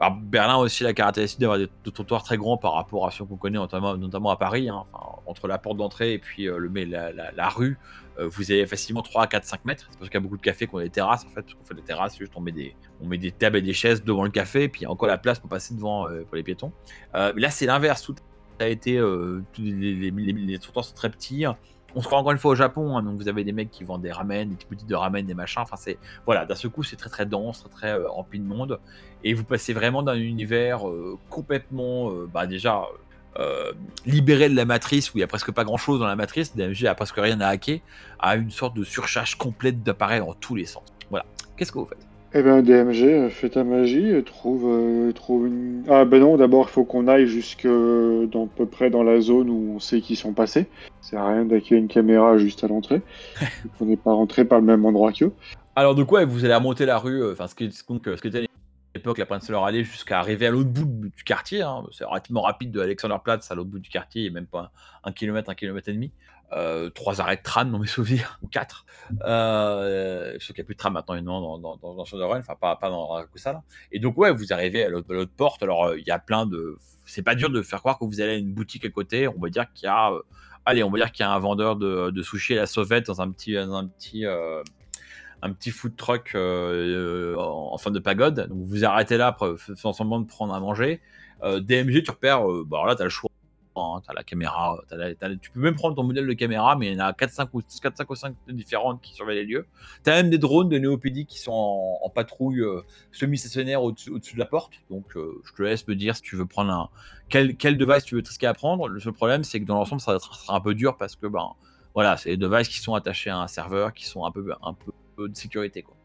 Alors, 0.00 0.16
Berlin 0.16 0.54
a 0.54 0.58
aussi 0.58 0.82
la 0.82 0.92
caractéristique 0.92 1.38
d'avoir 1.40 1.56
des, 1.58 1.68
trottoirs 1.92 2.24
très 2.24 2.36
grands 2.36 2.56
par 2.56 2.72
rapport 2.74 3.06
à 3.06 3.12
ceux 3.12 3.24
qu'on 3.24 3.36
connaît, 3.36 3.58
notamment, 3.58 3.96
notamment 3.96 4.30
à 4.30 4.36
Paris. 4.36 4.68
hein. 4.68 4.84
Entre 5.26 5.46
la 5.46 5.56
porte 5.56 5.76
d'entrée 5.76 6.14
et 6.14 6.18
puis 6.18 6.48
euh, 6.48 6.58
le, 6.58 6.68
la, 6.84 7.12
la- 7.12 7.48
rue, 7.48 7.78
euh, 8.18 8.26
vous 8.28 8.50
avez 8.50 8.66
facilement 8.66 9.02
3, 9.02 9.28
4, 9.28 9.44
5 9.44 9.64
mètres. 9.64 9.86
C'est 9.90 9.98
parce 9.98 10.10
qu'il 10.10 10.18
y 10.18 10.20
a 10.20 10.20
beaucoup 10.20 10.36
de 10.36 10.42
cafés 10.42 10.66
qui 10.66 10.74
ont 10.74 10.80
des 10.80 10.90
terrasses. 10.90 11.24
En 11.24 11.30
fait, 11.30 11.46
on 11.60 11.64
fait 11.64 11.74
des 11.74 11.82
terrasses, 11.82 12.18
juste 12.18 12.32
on 12.34 12.40
met 12.40 12.50
des, 12.52 12.74
on 13.00 13.06
met 13.06 13.16
des 13.18 13.30
tables 13.30 13.56
et 13.58 13.62
des 13.62 13.72
chaises 13.72 14.02
devant 14.02 14.24
le 14.24 14.30
café, 14.30 14.68
puis 14.68 14.80
il 14.80 14.84
y 14.84 14.86
a 14.86 14.90
encore 14.90 15.08
la 15.08 15.16
place 15.16 15.38
pour 15.38 15.48
passer 15.48 15.74
devant 15.74 16.08
euh, 16.08 16.24
pour 16.24 16.34
les 16.34 16.42
piétons. 16.42 16.72
Euh, 17.14 17.32
là, 17.36 17.50
c'est 17.50 17.66
l'inverse. 17.66 18.02
Tout 18.02 18.16
a 18.60 18.68
été. 18.68 18.96
euh, 18.98 19.42
les, 19.58 20.10
les, 20.10 20.58
sont 20.60 20.94
très 20.94 21.10
petits. 21.10 21.44
On 21.96 22.00
se 22.00 22.06
croit 22.06 22.18
encore 22.18 22.32
une 22.32 22.38
fois 22.38 22.52
au 22.52 22.54
Japon, 22.56 22.96
hein, 22.96 23.02
donc 23.02 23.16
vous 23.18 23.28
avez 23.28 23.44
des 23.44 23.52
mecs 23.52 23.70
qui 23.70 23.84
vendent 23.84 24.02
des 24.02 24.10
ramen, 24.10 24.48
des 24.48 24.56
boutiques 24.68 24.88
de 24.88 24.94
ramen, 24.96 25.24
des 25.24 25.34
machins. 25.34 25.62
Enfin, 25.62 25.76
c'est 25.76 25.98
voilà, 26.26 26.44
d'un 26.44 26.56
seul 26.56 26.70
coup, 26.70 26.82
c'est 26.82 26.96
très 26.96 27.10
très 27.10 27.24
dense, 27.24 27.64
très 27.70 27.92
euh, 27.92 28.08
rempli 28.08 28.40
de 28.40 28.44
monde, 28.44 28.80
et 29.22 29.32
vous 29.32 29.44
passez 29.44 29.72
vraiment 29.72 30.02
d'un 30.02 30.16
univers 30.16 30.88
euh, 30.88 31.18
complètement, 31.30 32.10
bah 32.32 32.46
déjà 32.46 32.84
libéré 34.06 34.48
de 34.48 34.54
la 34.54 34.64
matrice 34.64 35.12
où 35.12 35.18
il 35.18 35.20
y 35.20 35.24
a 35.24 35.26
presque 35.26 35.50
pas 35.50 35.64
grand 35.64 35.76
chose 35.76 35.98
dans 35.98 36.06
la 36.06 36.14
matrice, 36.14 36.54
DMG 36.54 36.86
a 36.86 36.94
presque 36.94 37.16
rien 37.16 37.40
à 37.40 37.48
hacker, 37.48 37.80
à 38.20 38.36
une 38.36 38.52
sorte 38.52 38.76
de 38.76 38.84
surcharge 38.84 39.34
complète 39.34 39.82
d'appareils 39.82 40.20
dans 40.20 40.34
tous 40.34 40.54
les 40.54 40.66
sens. 40.66 40.84
Voilà. 41.10 41.26
Qu'est-ce 41.56 41.72
que 41.72 41.78
vous 41.78 41.86
faites? 41.86 42.13
Eh 42.36 42.42
ben, 42.42 42.62
DMG, 42.62 43.04
euh, 43.04 43.30
fais 43.30 43.48
ta 43.48 43.62
magie, 43.62 44.10
euh, 44.10 44.22
trouve, 44.22 44.64
euh, 44.66 45.12
trouve 45.12 45.46
une. 45.46 45.84
Ah, 45.88 46.04
ben 46.04 46.20
non, 46.20 46.36
d'abord, 46.36 46.66
il 46.68 46.72
faut 46.72 46.84
qu'on 46.84 47.06
aille 47.06 47.28
jusque 47.28 47.64
dans, 47.64 48.46
à 48.46 48.48
peu 48.56 48.66
près 48.66 48.90
dans 48.90 49.04
la 49.04 49.20
zone 49.20 49.48
où 49.50 49.74
on 49.76 49.78
sait 49.78 50.00
qu'ils 50.00 50.16
sont 50.16 50.32
passés. 50.32 50.66
À 51.12 51.28
rien 51.28 51.44
d'accueillir 51.44 51.80
une 51.80 51.86
caméra 51.86 52.36
juste 52.36 52.64
à 52.64 52.66
l'entrée. 52.66 53.02
qu'on 53.78 53.86
n'est 53.86 53.96
pas 53.96 54.12
rentré 54.12 54.44
par 54.44 54.58
le 54.58 54.66
même 54.66 54.84
endroit 54.84 55.12
qu'eux. 55.12 55.32
Alors, 55.76 55.94
de 55.94 56.02
quoi 56.02 56.24
vous 56.24 56.44
allez 56.44 56.54
remonter 56.54 56.86
la 56.86 56.98
rue, 56.98 57.22
euh, 57.22 57.32
enfin, 57.32 57.46
ce 57.46 57.54
qui 57.54 57.66
euh, 57.66 57.70
ce 58.16 58.20
qui 58.20 58.28
était 58.28 58.38
à 58.40 58.46
l'époque 58.96 59.18
la 59.18 59.26
Prince 59.26 59.48
leur 59.48 59.64
allée 59.64 59.84
jusqu'à 59.84 60.18
arriver 60.18 60.48
à 60.48 60.50
l'autre 60.50 60.70
bout 60.70 60.86
du 61.16 61.22
quartier. 61.24 61.62
hein. 61.62 61.84
C'est 61.92 62.04
relativement 62.04 62.42
rapide 62.42 62.72
de 62.72 62.80
Alexanderplatz 62.80 63.48
à 63.52 63.54
l'autre 63.54 63.70
bout 63.70 63.78
du 63.78 63.90
quartier, 63.90 64.22
il 64.22 64.24
n'y 64.24 64.30
a 64.30 64.34
même 64.34 64.46
pas 64.46 64.72
un, 65.04 65.10
un 65.10 65.12
kilomètre, 65.12 65.50
un 65.50 65.54
kilomètre 65.54 65.88
et 65.88 65.92
demi. 65.92 66.10
Euh, 66.52 66.88
trois 66.90 67.20
arrêts 67.20 67.36
de 67.36 67.42
tram 67.42 67.70
dans 67.72 67.78
mes 67.78 67.86
souvenirs, 67.98 68.38
ou 68.42 68.46
quatre. 68.48 68.84
Euh, 69.24 70.34
je 70.38 70.46
sais 70.46 70.52
qu'il 70.52 70.62
n'y 70.62 70.66
a 70.66 70.66
plus 70.66 70.74
de 70.74 70.78
tram 70.78 70.92
maintenant 70.92 71.40
dans, 71.40 71.58
dans, 71.58 71.76
dans, 71.76 71.94
dans 71.94 72.04
Shadowrun, 72.04 72.38
enfin 72.40 72.54
pas, 72.54 72.76
pas 72.76 72.90
dans 72.90 73.08
Rakusa. 73.08 73.62
Et 73.90 73.98
donc 73.98 74.16
ouais, 74.18 74.30
vous 74.30 74.52
arrivez 74.52 74.84
à 74.84 74.88
l'autre 74.88 75.24
porte, 75.36 75.62
alors 75.62 75.86
euh, 75.86 75.98
il 75.98 76.06
y 76.06 76.10
a 76.10 76.18
plein 76.18 76.46
de... 76.46 76.78
C'est 77.06 77.22
pas 77.22 77.34
dur 77.34 77.50
de 77.50 77.60
faire 77.62 77.80
croire 77.80 77.98
que 77.98 78.04
vous 78.04 78.20
allez 78.20 78.32
à 78.32 78.36
une 78.36 78.52
boutique 78.52 78.84
à 78.84 78.90
côté, 78.90 79.26
on 79.26 79.38
va 79.40 79.48
dire 79.48 79.66
qu'il 79.72 79.86
y 79.86 79.88
a... 79.88 80.12
euh, 80.12 80.22
Allez, 80.66 80.82
on 80.82 80.90
va 80.90 80.98
dire 80.98 81.12
qu'il 81.12 81.24
y 81.24 81.26
a 81.26 81.32
un 81.32 81.38
vendeur 81.38 81.76
de, 81.76 82.10
de 82.10 82.22
sushi 82.22 82.54
à 82.54 82.60
la 82.60 82.66
sauvette 82.66 83.06
dans 83.06 83.20
un 83.20 83.30
petit... 83.30 83.54
Dans 83.54 83.74
un 83.74 83.86
petit 83.86 84.24
euh, 84.26 84.62
un 85.42 85.52
petit 85.52 85.70
food 85.70 85.94
truck 85.96 86.34
en, 86.34 87.72
en 87.72 87.76
forme 87.76 87.94
de 87.94 88.00
pagode. 88.00 88.48
Donc 88.48 88.58
vous 88.66 88.84
arrêtez 88.86 89.18
là, 89.18 89.36
faisant 89.58 89.92
semblant 89.92 90.20
de 90.20 90.26
prendre 90.26 90.54
à 90.54 90.60
manger. 90.60 91.02
Euh, 91.42 91.60
DMG, 91.60 92.02
tu 92.02 92.10
repères, 92.10 92.50
euh, 92.50 92.64
bah 92.66 92.78
alors 92.78 92.86
là, 92.86 92.96
tu 92.96 93.02
le 93.02 93.10
choix. 93.10 93.30
Hein, 93.76 94.00
caméra, 94.24 94.78
t'as 94.88 94.96
la- 94.96 95.08
la- 95.20 95.36
tu 95.36 95.50
peux 95.50 95.60
même 95.60 95.74
prendre 95.74 95.96
ton 95.96 96.04
modèle 96.04 96.26
de 96.26 96.32
caméra, 96.32 96.76
mais 96.76 96.92
il 96.92 96.94
y 96.94 97.02
en 97.02 97.06
a 97.06 97.12
4, 97.12 97.30
5 97.30 97.52
ou 97.54 97.60
4, 97.82 97.96
5 97.96 98.10
ou 98.10 98.14
5 98.14 98.34
différentes 98.48 99.00
qui 99.02 99.14
surveillent 99.14 99.38
les 99.38 99.44
lieux. 99.44 99.66
Tu 100.04 100.10
as 100.10 100.14
même 100.14 100.30
des 100.30 100.38
drones 100.38 100.68
de 100.68 100.78
néopédie 100.78 101.26
qui 101.26 101.38
sont 101.38 101.98
en, 102.00 102.08
patrouille 102.08 102.60
euh, 102.60 102.82
semi-stationnaire 103.10 103.82
au-dessus 103.82 104.34
de 104.34 104.38
la 104.38 104.46
porte. 104.46 104.74
Donc 104.90 105.16
euh, 105.16 105.40
je 105.44 105.52
te 105.52 105.62
laisse 105.62 105.86
me 105.88 105.96
dire 105.96 106.14
si 106.14 106.22
tu 106.22 106.36
veux 106.36 106.46
prendre 106.46 106.72
un. 106.72 106.88
Quel, 107.28 107.56
device 107.76 108.04
tu 108.04 108.14
veux 108.14 108.22
risquer 108.24 108.46
à 108.46 108.54
prendre. 108.54 108.86
Le 108.88 109.00
seul 109.00 109.12
problème, 109.12 109.42
c'est 109.42 109.60
que 109.60 109.64
dans 109.64 109.76
l'ensemble, 109.76 110.00
ça 110.00 110.18
sera 110.18 110.56
un 110.56 110.60
peu 110.60 110.74
dur 110.74 110.96
parce 110.96 111.16
que 111.16 111.26
ben, 111.26 111.50
voilà, 111.94 112.16
c'est 112.16 112.30
des 112.30 112.36
devices 112.36 112.68
qui 112.68 112.78
sont 112.78 112.94
attachés 112.94 113.30
à 113.30 113.38
un 113.38 113.48
serveur, 113.48 113.92
qui 113.92 114.04
sont 114.04 114.24
un 114.24 114.30
peu, 114.30 114.44
peu 115.16 115.28
de 115.28 115.36
sécurité. 115.36 115.82
Quoi. 115.82 115.96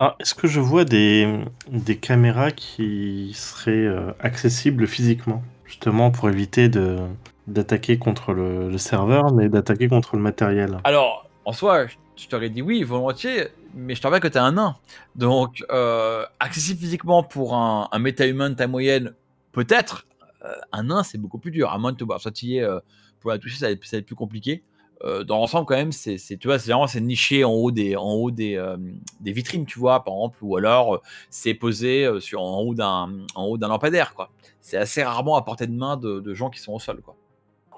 Ah, 0.00 0.16
Est-ce 0.18 0.34
que 0.34 0.48
je 0.48 0.60
vois 0.60 0.84
des, 0.84 1.44
des 1.68 1.96
caméras 1.98 2.50
qui 2.50 3.32
seraient 3.34 3.86
euh, 3.86 4.12
accessibles 4.20 4.86
physiquement? 4.86 5.42
Justement 5.64 6.10
pour 6.10 6.28
éviter 6.28 6.68
de 6.68 6.98
d'attaquer 7.46 7.98
contre 7.98 8.32
le, 8.32 8.76
serveur, 8.78 9.32
mais 9.32 9.48
d'attaquer 9.48 9.88
contre 9.88 10.16
le 10.16 10.22
matériel. 10.22 10.78
Alors, 10.84 11.28
en 11.44 11.52
soi, 11.52 11.86
je- 11.86 12.28
t'aurais 12.28 12.48
dit 12.48 12.62
oui, 12.62 12.82
volontiers, 12.82 13.48
mais 13.74 13.94
je 13.94 14.00
te 14.00 14.06
rappelle 14.06 14.22
que 14.22 14.28
tu 14.28 14.38
as 14.38 14.44
un 14.44 14.52
nain. 14.52 14.76
Donc, 15.14 15.62
euh, 15.70 16.24
accessible 16.40 16.80
physiquement 16.80 17.22
pour 17.22 17.54
un, 17.54 17.88
méta-humain 17.98 18.50
de 18.50 18.54
taille 18.54 18.68
moyenne, 18.68 19.12
peut-être. 19.52 20.06
Euh, 20.44 20.52
un 20.72 20.84
nain, 20.84 21.02
c'est 21.02 21.18
beaucoup 21.18 21.38
plus 21.38 21.50
dur. 21.50 21.70
À 21.70 21.76
moins 21.78 21.92
de 21.92 22.02
te 22.02 22.18
sautiller 22.18 22.62
euh, 22.62 22.80
pour 23.20 23.30
la 23.30 23.38
toucher, 23.38 23.56
ça 23.56 23.66
va 23.66 23.72
être 23.72 24.06
plus 24.06 24.14
compliqué. 24.14 24.62
Euh, 25.04 25.22
dans 25.22 25.36
l'ensemble, 25.36 25.66
quand 25.66 25.76
même, 25.76 25.92
c'est, 25.92 26.16
tu 26.38 26.48
vois, 26.48 26.58
c'est 26.58 26.70
vraiment 26.70 26.86
c'est 26.86 27.00
niché 27.00 27.44
en 27.44 27.52
haut 27.52 27.70
des, 27.70 27.94
en 27.96 28.12
haut 28.12 28.30
des, 28.30 28.56
euh, 28.56 28.76
des 29.20 29.32
vitrines, 29.32 29.66
tu 29.66 29.78
vois, 29.78 30.02
par 30.02 30.14
exemple, 30.14 30.38
ou 30.40 30.56
alors 30.56 30.94
euh, 30.94 31.00
c'est 31.28 31.52
posé 31.54 32.08
sur, 32.20 32.40
en 32.40 32.60
haut 32.60 32.74
d'un, 32.74 33.10
en 33.34 33.44
haut 33.44 33.58
d'un 33.58 33.68
lampadaire, 33.68 34.14
quoi. 34.14 34.30
C'est 34.60 34.78
assez 34.78 35.02
rarement 35.02 35.36
à 35.36 35.42
portée 35.42 35.66
de 35.66 35.76
main 35.76 35.96
de, 35.96 36.20
de 36.20 36.34
gens 36.34 36.48
qui 36.48 36.60
sont 36.60 36.72
au 36.72 36.78
sol, 36.78 37.00
quoi. 37.04 37.16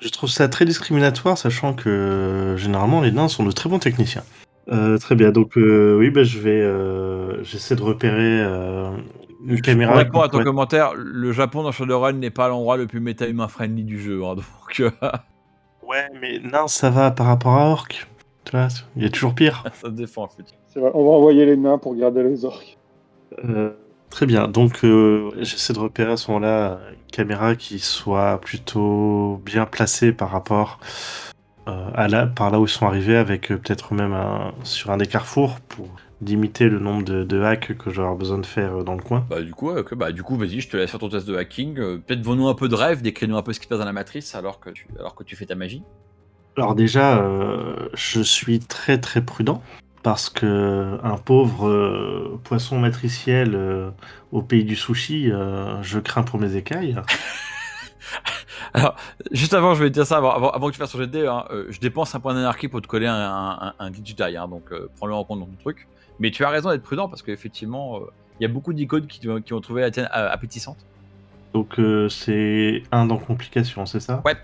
Je 0.00 0.08
trouve 0.10 0.28
ça 0.28 0.48
très 0.48 0.66
discriminatoire, 0.66 1.38
sachant 1.38 1.72
que 1.72 2.54
généralement 2.58 3.00
les 3.00 3.10
nains 3.10 3.28
sont 3.28 3.44
de 3.44 3.50
très 3.50 3.70
bons 3.70 3.78
techniciens. 3.78 4.22
Euh, 4.70 4.98
très 4.98 5.14
bien, 5.14 5.30
donc 5.32 5.52
oui, 5.56 6.10
bah, 6.10 6.22
je 6.22 6.38
vais, 6.38 7.44
j'essaie 7.44 7.74
de 7.74 7.82
repérer 7.82 8.42
une 9.46 9.60
caméra. 9.62 9.96
répondre 9.96 10.24
à 10.24 10.28
ton 10.28 10.44
commentaire, 10.44 10.92
le 10.94 11.32
Japon 11.32 11.62
dans 11.62 11.72
Shadowrun 11.72 12.12
n'est 12.12 12.30
pas 12.30 12.48
l'endroit 12.48 12.76
le 12.76 12.86
plus 12.86 13.00
méta-humain 13.00 13.48
friendly 13.48 13.84
du 13.84 13.98
jeu. 14.00 14.22
hein, 14.22 14.34
donc, 14.80 14.92
Ouais, 15.86 16.08
mais 16.20 16.40
nain, 16.40 16.68
ça 16.68 16.90
va 16.90 17.10
par 17.10 17.26
rapport 17.26 17.54
à 17.54 17.70
orc. 17.70 18.08
Tu 18.44 18.52
vois, 18.52 18.68
il 18.96 19.02
y 19.02 19.06
a 19.06 19.10
toujours 19.10 19.34
pire. 19.34 19.64
ça 19.74 19.88
se 19.88 19.92
défend 19.92 20.24
en 20.24 20.28
fait. 20.28 20.44
C'est 20.66 20.80
vrai, 20.80 20.90
on 20.94 21.04
va 21.04 21.10
envoyer 21.12 21.46
les 21.46 21.56
nains 21.56 21.78
pour 21.78 21.94
garder 21.94 22.22
les 22.22 22.44
orques. 22.44 22.76
Euh, 23.44 23.70
très 24.10 24.26
bien, 24.26 24.48
donc 24.48 24.84
euh, 24.84 25.30
j'essaie 25.38 25.72
de 25.72 25.78
repérer 25.78 26.12
à 26.12 26.16
ce 26.16 26.30
moment-là 26.30 26.78
une 26.90 27.10
caméra 27.10 27.54
qui 27.54 27.78
soit 27.78 28.40
plutôt 28.40 29.40
bien 29.44 29.66
placée 29.66 30.12
par 30.12 30.30
rapport 30.30 30.78
euh, 31.68 31.90
à 31.94 32.06
là, 32.06 32.26
par 32.26 32.50
là 32.50 32.60
où 32.60 32.66
ils 32.66 32.70
sont 32.70 32.86
arrivés, 32.86 33.16
avec 33.16 33.50
euh, 33.50 33.58
peut-être 33.58 33.92
même 33.92 34.12
un, 34.12 34.52
sur 34.62 34.90
un 34.90 34.98
des 34.98 35.06
carrefours 35.06 35.58
pour 35.60 35.88
limiter 36.20 36.68
le 36.68 36.78
nombre 36.78 37.04
de, 37.04 37.24
de 37.24 37.42
hacks 37.42 37.76
que 37.76 37.90
j'aurai 37.90 38.16
besoin 38.16 38.38
de 38.38 38.46
faire 38.46 38.78
euh, 38.78 38.82
dans 38.84 38.94
le 38.94 39.02
coin. 39.02 39.26
Bah 39.28 39.42
du 39.42 39.52
coup, 39.52 39.70
ouais, 39.70 39.80
ok, 39.80 39.94
bah 39.94 40.12
du 40.12 40.22
coup, 40.22 40.36
vas-y, 40.36 40.60
je 40.60 40.68
te 40.68 40.76
laisse 40.76 40.90
faire 40.90 41.00
ton 41.00 41.08
test 41.08 41.26
de 41.26 41.36
hacking. 41.36 41.78
Euh, 41.78 41.98
Peut-être 41.98 42.22
vends-nous 42.22 42.48
un 42.48 42.54
peu 42.54 42.68
de 42.68 42.74
rêve, 42.74 43.02
décris-nous 43.02 43.36
un 43.36 43.42
peu 43.42 43.52
ce 43.52 43.60
qui 43.60 43.64
se 43.64 43.68
passe 43.68 43.78
dans 43.78 43.84
la 43.84 43.92
matrice 43.92 44.34
alors 44.34 44.60
que 44.60 44.70
tu, 44.70 44.86
alors 44.98 45.14
que 45.14 45.24
tu 45.24 45.36
fais 45.36 45.46
ta 45.46 45.54
magie. 45.54 45.82
Alors 46.56 46.74
déjà, 46.74 47.18
euh, 47.18 47.88
je 47.94 48.20
suis 48.20 48.60
très 48.60 48.98
très 48.98 49.22
prudent 49.22 49.62
parce 50.02 50.30
que 50.30 50.98
un 51.02 51.18
pauvre 51.18 51.68
euh, 51.68 52.40
poisson 52.44 52.78
matriciel 52.78 53.58
au 54.32 54.42
pays 54.42 54.64
du 54.64 54.76
sushi, 54.76 55.30
je 55.82 55.98
crains 55.98 56.22
pour 56.22 56.38
mes 56.38 56.56
écailles. 56.56 56.96
Juste 59.32 59.54
avant, 59.54 59.74
je 59.74 59.82
vais 59.82 59.90
te 59.90 59.94
dire 59.94 60.06
ça, 60.06 60.18
avant, 60.18 60.32
avant, 60.32 60.50
avant 60.50 60.68
que 60.68 60.72
tu 60.72 60.78
fasses 60.78 60.92
ton 60.92 61.04
dés, 61.04 61.26
hein, 61.26 61.44
euh, 61.50 61.66
je 61.70 61.80
dépense 61.80 62.14
un 62.14 62.20
point 62.20 62.34
d'énergie 62.34 62.68
pour 62.68 62.80
te 62.82 62.86
coller 62.86 63.06
un, 63.06 63.14
un, 63.14 63.74
un 63.78 63.90
hein, 63.90 64.48
donc 64.48 64.72
euh, 64.72 64.88
prends-le 64.96 65.14
en 65.14 65.24
compte 65.24 65.40
dans 65.40 65.46
ton 65.46 65.56
truc. 65.60 65.88
Mais 66.18 66.30
tu 66.30 66.44
as 66.44 66.48
raison 66.50 66.70
d'être 66.70 66.82
prudent 66.82 67.08
parce 67.08 67.22
qu'effectivement, 67.22 67.96
euh, 67.98 68.00
il 68.40 68.42
y 68.42 68.46
a 68.46 68.48
beaucoup 68.48 68.72
d'icônes 68.72 69.06
qui, 69.06 69.20
qui 69.44 69.52
ont 69.52 69.60
trouvé 69.60 69.82
la 69.82 69.90
tienne 69.90 70.08
euh, 70.14 70.30
appétissante. 70.30 70.78
Donc 71.54 71.78
euh, 71.78 72.08
c'est 72.08 72.82
un 72.92 73.06
dans 73.06 73.18
complication, 73.18 73.86
c'est 73.86 74.00
ça? 74.00 74.22
Ouais. 74.24 74.34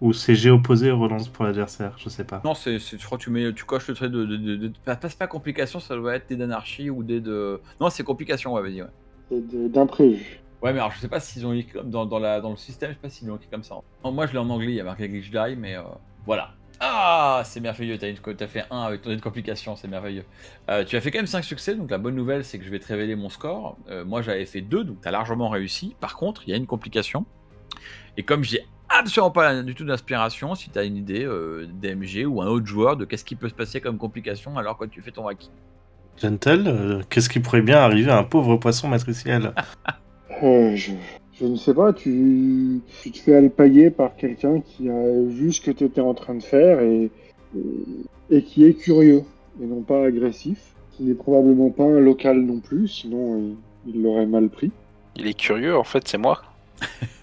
Ou 0.00 0.12
c'est 0.12 0.34
G 0.34 0.50
opposé 0.50 0.90
relance 0.90 1.28
pour 1.28 1.44
l'adversaire, 1.44 1.94
je 1.98 2.08
sais 2.08 2.24
pas. 2.24 2.42
Non, 2.44 2.54
c'est, 2.54 2.78
c'est- 2.78 2.98
je 3.00 3.06
crois 3.06 3.16
que 3.16 3.22
tu, 3.24 3.30
mets, 3.30 3.52
tu 3.54 3.64
coches 3.64 3.88
le 3.88 3.94
trait 3.94 4.08
de, 4.08 4.24
de, 4.24 4.36
de, 4.36 4.56
de- 4.56 4.72
pas- 4.84 4.96
passe 4.96 5.14
pas 5.14 5.26
complication, 5.26 5.80
ça 5.80 5.94
doit 5.96 6.16
être 6.16 6.28
des 6.28 6.36
d'anarchie 6.36 6.90
ou 6.90 7.02
des 7.02 7.20
de. 7.20 7.60
Non, 7.80 7.88
c'est 7.90 8.02
complication, 8.02 8.52
ouais, 8.54 8.62
vas-y, 8.62 8.82
ouais. 8.82 8.88
C'est 9.30 9.70
d'imprévu. 9.72 10.40
Ouais, 10.62 10.72
mais 10.72 10.78
alors 10.78 10.92
je 10.92 10.98
sais 11.00 11.08
pas 11.08 11.20
s'ils 11.20 11.46
ont 11.46 11.52
écrit 11.52 11.72
comme 11.72 11.90
dans, 11.90 12.06
dans, 12.06 12.18
la, 12.18 12.40
dans 12.40 12.50
le 12.50 12.56
système, 12.56 12.90
je 12.90 12.94
sais 12.94 13.00
pas 13.00 13.08
s'ils 13.10 13.28
l'ont 13.28 13.36
écrit 13.36 13.48
comme 13.50 13.62
ça. 13.62 13.76
Non, 14.04 14.12
moi 14.12 14.26
je 14.26 14.32
l'ai 14.32 14.38
en 14.38 14.48
anglais, 14.50 14.72
il 14.72 14.74
y 14.76 14.80
a 14.80 14.84
marqué 14.84 15.08
glitch 15.08 15.30
die, 15.30 15.56
mais 15.58 15.76
euh, 15.76 15.82
voilà. 16.26 16.52
Ah, 16.80 17.42
c'est 17.44 17.60
merveilleux, 17.60 17.98
t'as, 17.98 18.08
une, 18.08 18.16
t'as 18.16 18.46
fait 18.46 18.64
1 18.70 18.80
avec 18.82 19.02
ton 19.02 19.10
dé 19.10 19.16
de 19.16 19.20
complication, 19.20 19.76
c'est 19.76 19.88
merveilleux. 19.88 20.24
Euh, 20.68 20.84
tu 20.84 20.96
as 20.96 21.00
fait 21.00 21.10
quand 21.10 21.18
même 21.18 21.26
5 21.26 21.44
succès, 21.44 21.74
donc 21.74 21.90
la 21.90 21.98
bonne 21.98 22.14
nouvelle 22.16 22.44
c'est 22.44 22.58
que 22.58 22.64
je 22.64 22.70
vais 22.70 22.80
te 22.80 22.88
révéler 22.88 23.14
mon 23.14 23.28
score. 23.28 23.78
Euh, 23.88 24.04
moi 24.04 24.22
j'avais 24.22 24.44
fait 24.44 24.60
2, 24.60 24.84
donc 24.84 25.00
t'as 25.00 25.10
largement 25.10 25.48
réussi. 25.48 25.94
Par 26.00 26.16
contre, 26.16 26.42
il 26.46 26.50
y 26.50 26.52
a 26.52 26.56
une 26.56 26.66
complication. 26.66 27.24
Et 28.16 28.22
comme 28.22 28.44
j'ai 28.44 28.66
absolument 28.88 29.30
pas 29.30 29.62
du 29.62 29.74
tout 29.74 29.84
d'inspiration, 29.84 30.54
si 30.54 30.70
t'as 30.70 30.84
une 30.84 30.96
idée 30.96 31.24
euh, 31.24 31.66
DMG 31.80 32.26
ou 32.26 32.42
un 32.42 32.46
autre 32.46 32.66
joueur 32.66 32.96
de 32.96 33.04
qu'est-ce 33.04 33.24
qui 33.24 33.36
peut 33.36 33.48
se 33.48 33.54
passer 33.54 33.80
comme 33.80 33.98
complication 33.98 34.56
alors 34.58 34.76
que 34.76 34.84
tu 34.84 35.02
fais 35.02 35.10
ton 35.10 35.26
hacking. 35.26 35.50
Gentle, 36.16 36.64
euh, 36.66 37.02
qu'est-ce 37.10 37.28
qui 37.28 37.40
pourrait 37.40 37.62
bien 37.62 37.78
arriver 37.78 38.10
à 38.10 38.18
un 38.18 38.24
pauvre 38.24 38.56
poisson 38.56 38.88
matriciel? 38.88 39.52
Je, 40.42 40.92
je 41.34 41.46
ne 41.46 41.56
sais 41.56 41.74
pas, 41.74 41.92
tu, 41.92 42.80
tu 43.02 43.10
te 43.12 43.18
fais 43.18 43.34
alpaguer 43.36 43.90
par 43.90 44.16
quelqu'un 44.16 44.60
qui 44.60 44.88
a 44.90 45.22
vu 45.22 45.52
ce 45.52 45.60
que 45.60 45.70
tu 45.70 45.84
étais 45.84 46.00
en 46.00 46.14
train 46.14 46.34
de 46.34 46.42
faire 46.42 46.80
et, 46.80 47.10
et, 47.56 48.06
et 48.30 48.42
qui 48.44 48.64
est 48.64 48.74
curieux 48.74 49.22
et 49.60 49.66
non 49.66 49.82
pas 49.82 50.04
agressif, 50.06 50.76
qui 50.92 51.04
n'est 51.04 51.14
probablement 51.14 51.70
pas 51.70 51.84
un 51.84 52.00
local 52.00 52.40
non 52.42 52.60
plus, 52.60 52.88
sinon 52.88 53.38
il 53.38 53.56
il 53.86 54.02
l'aurait 54.02 54.26
mal 54.26 54.48
pris. 54.48 54.72
Il 55.16 55.26
est 55.26 55.34
curieux, 55.34 55.76
en 55.76 55.84
fait, 55.84 56.06
c'est 56.08 56.18
moi. 56.18 56.42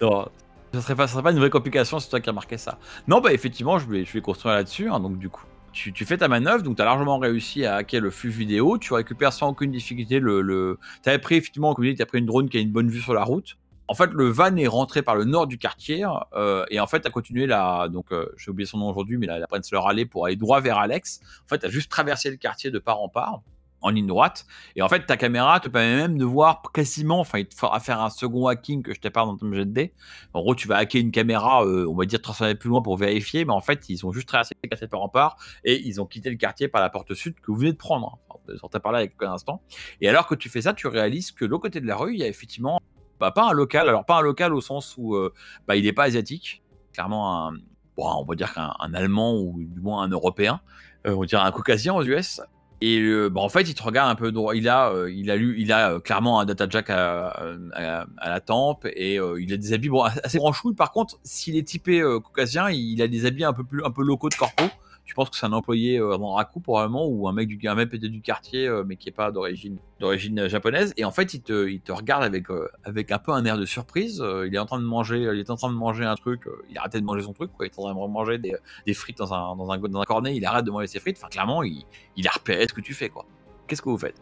Non, 0.00 0.26
ça 0.74 0.80
serait 0.80 0.96
pas, 0.96 1.06
serait 1.06 1.22
pas 1.22 1.30
une 1.32 1.38
vraie 1.38 1.50
complication, 1.50 1.98
c'est 2.00 2.08
toi 2.10 2.20
qui 2.20 2.28
as 2.30 2.32
marqué 2.32 2.58
ça. 2.58 2.78
Non, 3.06 3.20
bah 3.20 3.32
effectivement, 3.32 3.78
je 3.78 3.88
vais, 3.88 4.04
je 4.04 4.12
vais 4.12 4.20
construire 4.20 4.54
là-dessus. 4.56 4.88
hein, 4.90 5.00
donc 5.00 5.18
du 5.18 5.28
coup, 5.28 5.44
tu, 5.72 6.04
fais 6.04 6.16
ta 6.18 6.28
manœuvre, 6.28 6.62
donc 6.62 6.76
tu 6.76 6.82
as 6.82 6.84
largement 6.84 7.18
réussi 7.18 7.64
à 7.64 7.76
hacker 7.76 8.00
le 8.00 8.10
flux 8.10 8.30
vidéo. 8.30 8.78
Tu 8.78 8.92
récupères 8.92 9.32
sans 9.32 9.48
aucune 9.48 9.70
difficulté 9.70 10.20
le. 10.20 10.42
le... 10.42 10.78
Tu 11.02 11.08
avais 11.08 11.18
pris 11.18 11.36
effectivement, 11.36 11.74
comme 11.74 11.84
tu 11.92 12.02
as 12.02 12.06
pris 12.06 12.18
une 12.18 12.26
drone 12.26 12.48
qui 12.48 12.58
a 12.58 12.60
une 12.60 12.72
bonne 12.72 12.88
vue 12.88 13.00
sur 13.00 13.14
la 13.14 13.24
route. 13.24 13.56
En 13.88 13.94
fait, 13.94 14.10
le 14.12 14.28
van 14.28 14.56
est 14.56 14.68
rentré 14.68 15.02
par 15.02 15.16
le 15.16 15.24
nord 15.24 15.46
du 15.46 15.58
quartier 15.58 16.06
euh, 16.34 16.64
et 16.70 16.80
en 16.80 16.86
fait, 16.86 17.04
as 17.04 17.10
continué 17.10 17.46
la. 17.46 17.88
Donc, 17.88 18.12
euh, 18.12 18.26
j'ai 18.36 18.50
oublié 18.50 18.66
son 18.66 18.78
nom 18.78 18.88
aujourd'hui, 18.88 19.18
mais 19.18 19.26
la, 19.26 19.38
la 19.38 19.46
Prenzler 19.46 20.06
pour 20.06 20.26
aller 20.26 20.36
droit 20.36 20.60
vers 20.60 20.78
Alex. 20.78 21.20
En 21.44 21.48
fait, 21.48 21.64
as 21.64 21.68
juste 21.68 21.90
traversé 21.90 22.30
le 22.30 22.36
quartier 22.36 22.70
de 22.70 22.78
part 22.78 23.00
en 23.00 23.08
part 23.08 23.42
en 23.82 23.90
ligne 23.90 24.06
droite. 24.06 24.46
Et 24.76 24.82
en 24.82 24.88
fait, 24.88 25.06
ta 25.06 25.16
caméra 25.16 25.60
te 25.60 25.68
permet 25.68 25.96
même 25.96 26.18
de 26.18 26.24
voir 26.24 26.62
quasiment, 26.72 27.20
enfin, 27.20 27.38
il 27.38 27.46
te 27.46 27.54
faudra 27.54 27.80
faire 27.80 28.00
un 28.00 28.10
second 28.10 28.46
hacking 28.46 28.82
que 28.82 28.94
je 28.94 29.00
t'ai 29.00 29.10
pas 29.10 29.24
dans 29.24 29.36
ton 29.36 29.52
jet 29.52 29.64
de. 29.64 29.90
En 30.32 30.40
gros, 30.40 30.54
tu 30.54 30.68
vas 30.68 30.76
hacker 30.76 31.00
une 31.00 31.10
caméra, 31.10 31.64
euh, 31.64 31.86
on 31.88 31.94
va 31.94 32.04
dire 32.04 32.20
300 32.20 32.46
mètres 32.46 32.60
plus 32.60 32.68
loin 32.68 32.82
pour 32.82 32.96
vérifier, 32.96 33.44
mais 33.44 33.52
en 33.52 33.60
fait, 33.60 33.88
ils 33.88 34.06
ont 34.06 34.12
juste 34.12 34.32
le 34.32 34.68
quartier 34.68 34.88
par 34.88 35.02
en 35.02 35.08
part 35.08 35.36
et 35.64 35.80
ils 35.80 36.00
ont 36.00 36.06
quitté 36.06 36.30
le 36.30 36.36
quartier 36.36 36.68
par 36.68 36.80
la 36.80 36.90
porte 36.90 37.14
sud 37.14 37.34
que 37.40 37.50
vous 37.50 37.56
venez 37.56 37.72
de 37.72 37.76
prendre. 37.76 38.18
Enfin, 38.28 38.40
vous 38.48 38.56
sortez 38.58 38.80
par 38.80 38.92
là 38.92 39.00
il 39.00 39.04
y 39.04 39.06
a 39.06 39.08
quelques 39.08 39.30
instants. 39.30 39.62
Et 40.00 40.08
alors 40.08 40.26
que 40.26 40.34
tu 40.34 40.48
fais 40.48 40.62
ça, 40.62 40.74
tu 40.74 40.86
réalises 40.86 41.32
que 41.32 41.44
l'autre 41.44 41.62
côté 41.62 41.80
de 41.80 41.86
la 41.86 41.96
rue, 41.96 42.14
il 42.14 42.20
y 42.20 42.24
a 42.24 42.28
effectivement, 42.28 42.80
bah, 43.20 43.30
pas 43.30 43.48
un 43.48 43.52
local, 43.52 43.88
alors 43.88 44.04
pas 44.04 44.18
un 44.18 44.22
local 44.22 44.54
au 44.54 44.60
sens 44.60 44.94
où 44.96 45.14
euh, 45.14 45.32
bah, 45.66 45.76
il 45.76 45.84
n'est 45.84 45.92
pas 45.92 46.04
asiatique, 46.04 46.62
clairement 46.92 47.48
un, 47.48 47.54
on 47.96 48.24
va 48.24 48.34
dire 48.34 48.52
qu'un 48.52 48.72
un 48.78 48.94
Allemand 48.94 49.38
ou 49.38 49.62
du 49.64 49.80
moins 49.80 50.02
un 50.02 50.08
Européen, 50.08 50.60
euh, 51.06 51.14
on 51.14 51.24
dire 51.24 51.42
un 51.42 51.50
Caucasien 51.50 51.94
aux 51.94 52.04
US. 52.04 52.40
Et 52.84 52.98
euh, 52.98 53.28
bah, 53.28 53.40
en 53.40 53.48
fait, 53.48 53.62
il 53.62 53.74
te 53.74 53.82
regarde 53.84 54.10
un 54.10 54.16
peu 54.16 54.32
droit. 54.32 54.56
Il 54.56 54.68
a, 54.68 54.90
euh, 54.90 55.08
il 55.08 55.30
a 55.30 55.36
lu, 55.36 55.54
il 55.56 55.70
a 55.70 55.92
euh, 55.92 56.00
clairement 56.00 56.40
un 56.40 56.44
data 56.44 56.66
jack 56.68 56.90
à, 56.90 57.28
à 57.76 58.28
la 58.28 58.40
tempe 58.40 58.88
et 58.96 59.20
euh, 59.20 59.40
il 59.40 59.52
a 59.52 59.56
des 59.56 59.72
habits 59.72 59.88
bon, 59.88 60.02
assez 60.02 60.38
branchouilles. 60.38 60.74
Par 60.74 60.90
contre, 60.90 61.16
s'il 61.22 61.56
est 61.56 61.62
typé 61.62 62.00
euh, 62.00 62.18
caucasien, 62.18 62.70
il 62.70 63.00
a 63.00 63.06
des 63.06 63.24
habits 63.24 63.44
un 63.44 63.52
peu 63.52 63.62
plus, 63.62 63.84
un 63.84 63.92
peu 63.92 64.02
locaux 64.02 64.30
de 64.30 64.34
corpo. 64.34 64.64
Tu 65.04 65.14
penses 65.14 65.30
que 65.30 65.36
c'est 65.36 65.46
un 65.46 65.52
employé 65.52 65.98
euh, 65.98 66.16
dans 66.16 66.34
Raku 66.34 66.60
probablement 66.60 67.06
ou 67.06 67.28
un 67.28 67.32
mec 67.32 67.48
du, 67.48 67.60
un 67.68 67.74
mec 67.74 67.90
peut-être 67.90 68.06
du 68.06 68.20
quartier, 68.20 68.66
euh, 68.66 68.84
mais 68.86 68.96
qui 68.96 69.08
est 69.08 69.12
pas 69.12 69.30
d'origine, 69.30 69.78
d'origine 70.00 70.38
euh, 70.40 70.48
japonaise? 70.48 70.94
Et 70.96 71.04
en 71.04 71.10
fait, 71.10 71.34
il 71.34 71.42
te, 71.42 71.68
il 71.68 71.80
te 71.80 71.92
regarde 71.92 72.22
avec, 72.22 72.50
euh, 72.50 72.68
avec 72.84 73.10
un 73.10 73.18
peu 73.18 73.32
un 73.32 73.44
air 73.44 73.58
de 73.58 73.66
surprise. 73.66 74.24
Il 74.46 74.54
est 74.54 74.58
en 74.58 74.66
train 74.66 74.78
de 74.78 74.84
manger, 74.84 75.28
il 75.32 75.38
est 75.38 75.50
en 75.50 75.56
train 75.56 75.70
de 75.70 75.76
manger 75.76 76.04
un 76.04 76.14
truc. 76.14 76.42
il 76.70 76.78
a 76.78 76.82
arrêté 76.82 77.00
de 77.00 77.04
manger 77.04 77.22
son 77.22 77.32
truc. 77.32 77.50
Quoi. 77.52 77.66
Il 77.66 77.68
est 77.68 77.78
en 77.78 77.82
train 77.82 77.92
de 77.92 78.12
manger 78.12 78.38
des, 78.38 78.54
des 78.86 78.94
frites 78.94 79.18
dans 79.18 79.34
un, 79.34 79.56
dans 79.56 79.70
un, 79.70 79.78
dans 79.78 80.00
un 80.00 80.04
cornet. 80.04 80.36
Il 80.36 80.44
arrête 80.44 80.64
de 80.64 80.70
manger 80.70 80.86
ses 80.86 81.00
frites. 81.00 81.18
Enfin, 81.18 81.28
clairement, 81.28 81.62
il, 81.62 81.84
il 82.16 82.26
a 82.28 82.30
repéré 82.30 82.66
ce 82.68 82.72
que 82.72 82.80
tu 82.80 82.94
fais, 82.94 83.08
quoi. 83.08 83.26
Qu'est-ce 83.66 83.82
que 83.82 83.88
vous 83.88 83.98
faites? 83.98 84.20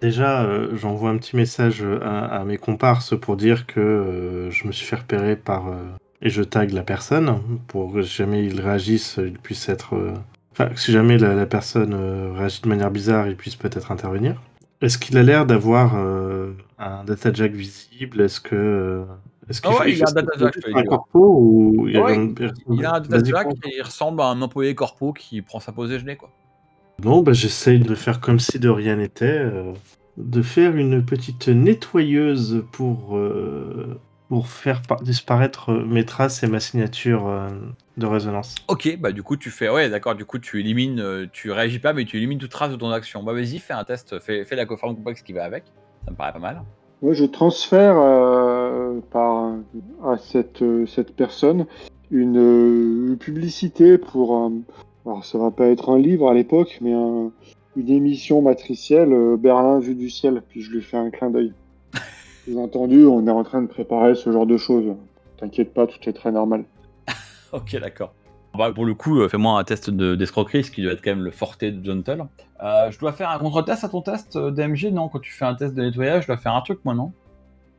Déjà, 0.00 0.74
j'envoie 0.74 1.10
un 1.10 1.18
petit 1.18 1.36
message 1.36 1.84
à, 2.02 2.44
mes 2.44 2.58
comparses 2.58 3.18
pour 3.18 3.36
dire 3.36 3.66
que 3.66 4.48
je 4.50 4.66
me 4.66 4.72
suis 4.72 4.86
fait 4.86 4.96
repérer 4.96 5.36
par. 5.36 5.72
Et 6.26 6.30
je 6.30 6.42
tag 6.42 6.72
la 6.72 6.82
personne 6.82 7.38
pour 7.68 7.92
que 7.92 8.02
si 8.02 8.14
jamais 8.16 8.44
ils 8.44 8.60
réagissent, 8.60 9.18
ils 9.18 9.38
puissent 9.38 9.68
être. 9.68 9.94
euh, 9.94 10.14
Enfin, 10.52 10.70
si 10.74 10.90
jamais 10.90 11.18
la, 11.18 11.34
la 11.34 11.44
personne 11.46 11.92
euh, 11.94 12.32
réagit 12.32 12.62
de 12.62 12.68
manière 12.68 12.90
bizarre, 12.90 13.28
ils 13.28 13.36
puissent 13.36 13.56
peut-être 13.56 13.92
intervenir. 13.92 14.40
Est-ce 14.80 14.96
qu'il 14.98 15.18
a 15.18 15.22
l'air 15.22 15.44
d'avoir 15.46 15.96
euh, 15.96 16.52
un 16.78 17.04
data 17.04 17.30
jack 17.32 17.52
visible? 17.52 18.22
Est-ce 18.22 18.40
que. 18.40 19.04
Est-ce 19.48 19.60
qu'il 19.60 19.70
Ah 19.70 19.74
fait- 19.74 19.84
ouais, 19.84 19.92
il 19.92 20.02
a 20.02 20.08
un 20.08 20.12
data 20.12 20.32
jack, 20.38 20.54
un 20.72 20.82
dis. 20.82 20.88
corpo 20.88 21.36
ou 21.38 21.88
il, 21.88 21.98
Ouais, 21.98 22.16
Il 22.70 22.84
a 22.84 22.94
un 22.94 23.00
data 23.00 23.22
jack 23.22 23.48
et 23.64 23.76
il 23.76 23.82
ressemble 23.82 24.20
à 24.22 24.26
un 24.26 24.40
employé 24.42 24.74
corpo 24.74 25.12
qui 25.12 25.42
prend 25.42 25.60
sa 25.60 25.72
pause 25.72 25.90
déjeuner, 25.90 26.16
quoi. 26.16 26.30
Non, 27.04 27.22
bah, 27.22 27.32
j'essaye 27.34 27.78
de 27.78 27.94
faire 27.94 28.20
comme 28.20 28.40
si 28.40 28.58
de 28.58 28.70
rien 28.70 28.96
n'était, 28.96 29.26
euh, 29.26 29.72
de 30.16 30.40
faire 30.42 30.74
une 30.76 31.04
petite 31.04 31.48
nettoyeuse 31.48 32.64
pour, 32.72 33.16
euh, 33.18 34.00
pour 34.28 34.48
faire 34.48 34.82
par- 34.82 35.02
disparaître 35.02 35.70
euh, 35.72 35.84
mes 35.84 36.04
traces 36.04 36.42
et 36.42 36.46
ma 36.46 36.60
signature 36.60 37.28
euh, 37.28 37.48
de 37.96 38.06
résonance. 38.06 38.54
Ok, 38.68 38.98
bah 39.00 39.12
du 39.12 39.22
coup 39.22 39.36
tu 39.36 39.50
fais, 39.50 39.68
ouais 39.68 39.88
d'accord, 39.88 40.14
du 40.14 40.24
coup 40.24 40.38
tu 40.38 40.60
élimines, 40.60 41.00
euh, 41.00 41.26
tu 41.32 41.50
réagis 41.50 41.78
pas 41.78 41.92
mais 41.92 42.04
tu 42.04 42.16
élimines 42.16 42.38
toute 42.38 42.50
trace 42.50 42.70
de 42.70 42.76
ton 42.76 42.90
action. 42.90 43.22
Bah 43.22 43.32
vas-y, 43.32 43.58
fais 43.58 43.72
un 43.74 43.84
test, 43.84 44.18
fais, 44.20 44.44
fais 44.44 44.56
la 44.56 44.66
forme 44.66 44.96
complexe 44.96 45.22
qui 45.22 45.32
va 45.32 45.44
avec, 45.44 45.64
ça 46.04 46.10
me 46.10 46.16
paraît 46.16 46.32
pas 46.32 46.38
mal. 46.38 46.62
Moi, 47.02 47.12
je 47.12 47.26
transfère 47.26 47.96
euh, 47.98 49.00
par, 49.10 49.52
à 50.02 50.16
cette, 50.16 50.62
euh, 50.62 50.86
cette 50.86 51.14
personne 51.14 51.66
une 52.10 52.38
euh, 52.38 53.16
publicité 53.16 53.98
pour. 53.98 54.50
Alors, 55.04 55.24
ça 55.24 55.36
va 55.38 55.50
pas 55.50 55.66
être 55.66 55.90
un 55.90 55.98
livre 55.98 56.30
à 56.30 56.34
l'époque, 56.34 56.78
mais 56.80 56.94
un- 56.94 57.30
une 57.76 57.90
émission 57.90 58.40
matricielle, 58.40 59.12
euh, 59.12 59.36
Berlin 59.36 59.78
vue 59.78 59.94
du 59.94 60.08
ciel. 60.08 60.42
Puis 60.48 60.62
je 60.62 60.70
lui 60.70 60.80
fais 60.80 60.96
un 60.96 61.10
clin 61.10 61.28
d'œil. 61.28 61.52
Sous-entendu, 62.46 63.04
on 63.06 63.26
est 63.26 63.30
en 63.30 63.42
train 63.44 63.62
de 63.62 63.66
préparer 63.66 64.14
ce 64.14 64.30
genre 64.32 64.46
de 64.46 64.56
choses. 64.56 64.94
T'inquiète 65.38 65.74
pas, 65.74 65.86
tout 65.86 65.98
est 66.08 66.12
très 66.12 66.32
normal. 66.32 66.64
Ok, 67.52 67.76
d'accord. 67.80 68.12
Bah, 68.58 68.72
pour 68.72 68.84
le 68.84 68.94
coup, 68.94 69.20
euh, 69.20 69.28
fais-moi 69.28 69.58
un 69.58 69.64
test 69.64 69.88
de- 69.90 70.14
d'escroquerie, 70.16 70.64
ce 70.64 70.70
qui 70.70 70.82
doit 70.82 70.92
être 70.92 71.02
quand 71.02 71.10
même 71.10 71.24
le 71.24 71.30
forté 71.30 71.70
de 71.70 71.84
Gentle. 71.84 72.24
Euh, 72.62 72.90
je 72.90 72.98
dois 72.98 73.12
faire 73.12 73.30
un 73.30 73.38
contre-test 73.38 73.84
à 73.84 73.88
ton 73.88 74.02
test 74.02 74.34
euh, 74.36 74.50
d'AMG, 74.50 74.90
non? 74.92 75.08
Quand 75.08 75.20
tu 75.20 75.32
fais 75.32 75.44
un 75.44 75.54
test 75.54 75.74
de 75.74 75.82
nettoyage, 75.82 76.22
je 76.22 76.26
dois 76.28 76.36
faire 76.38 76.54
un 76.54 76.60
truc, 76.62 76.80
moi, 76.84 76.94
non? 76.94 77.12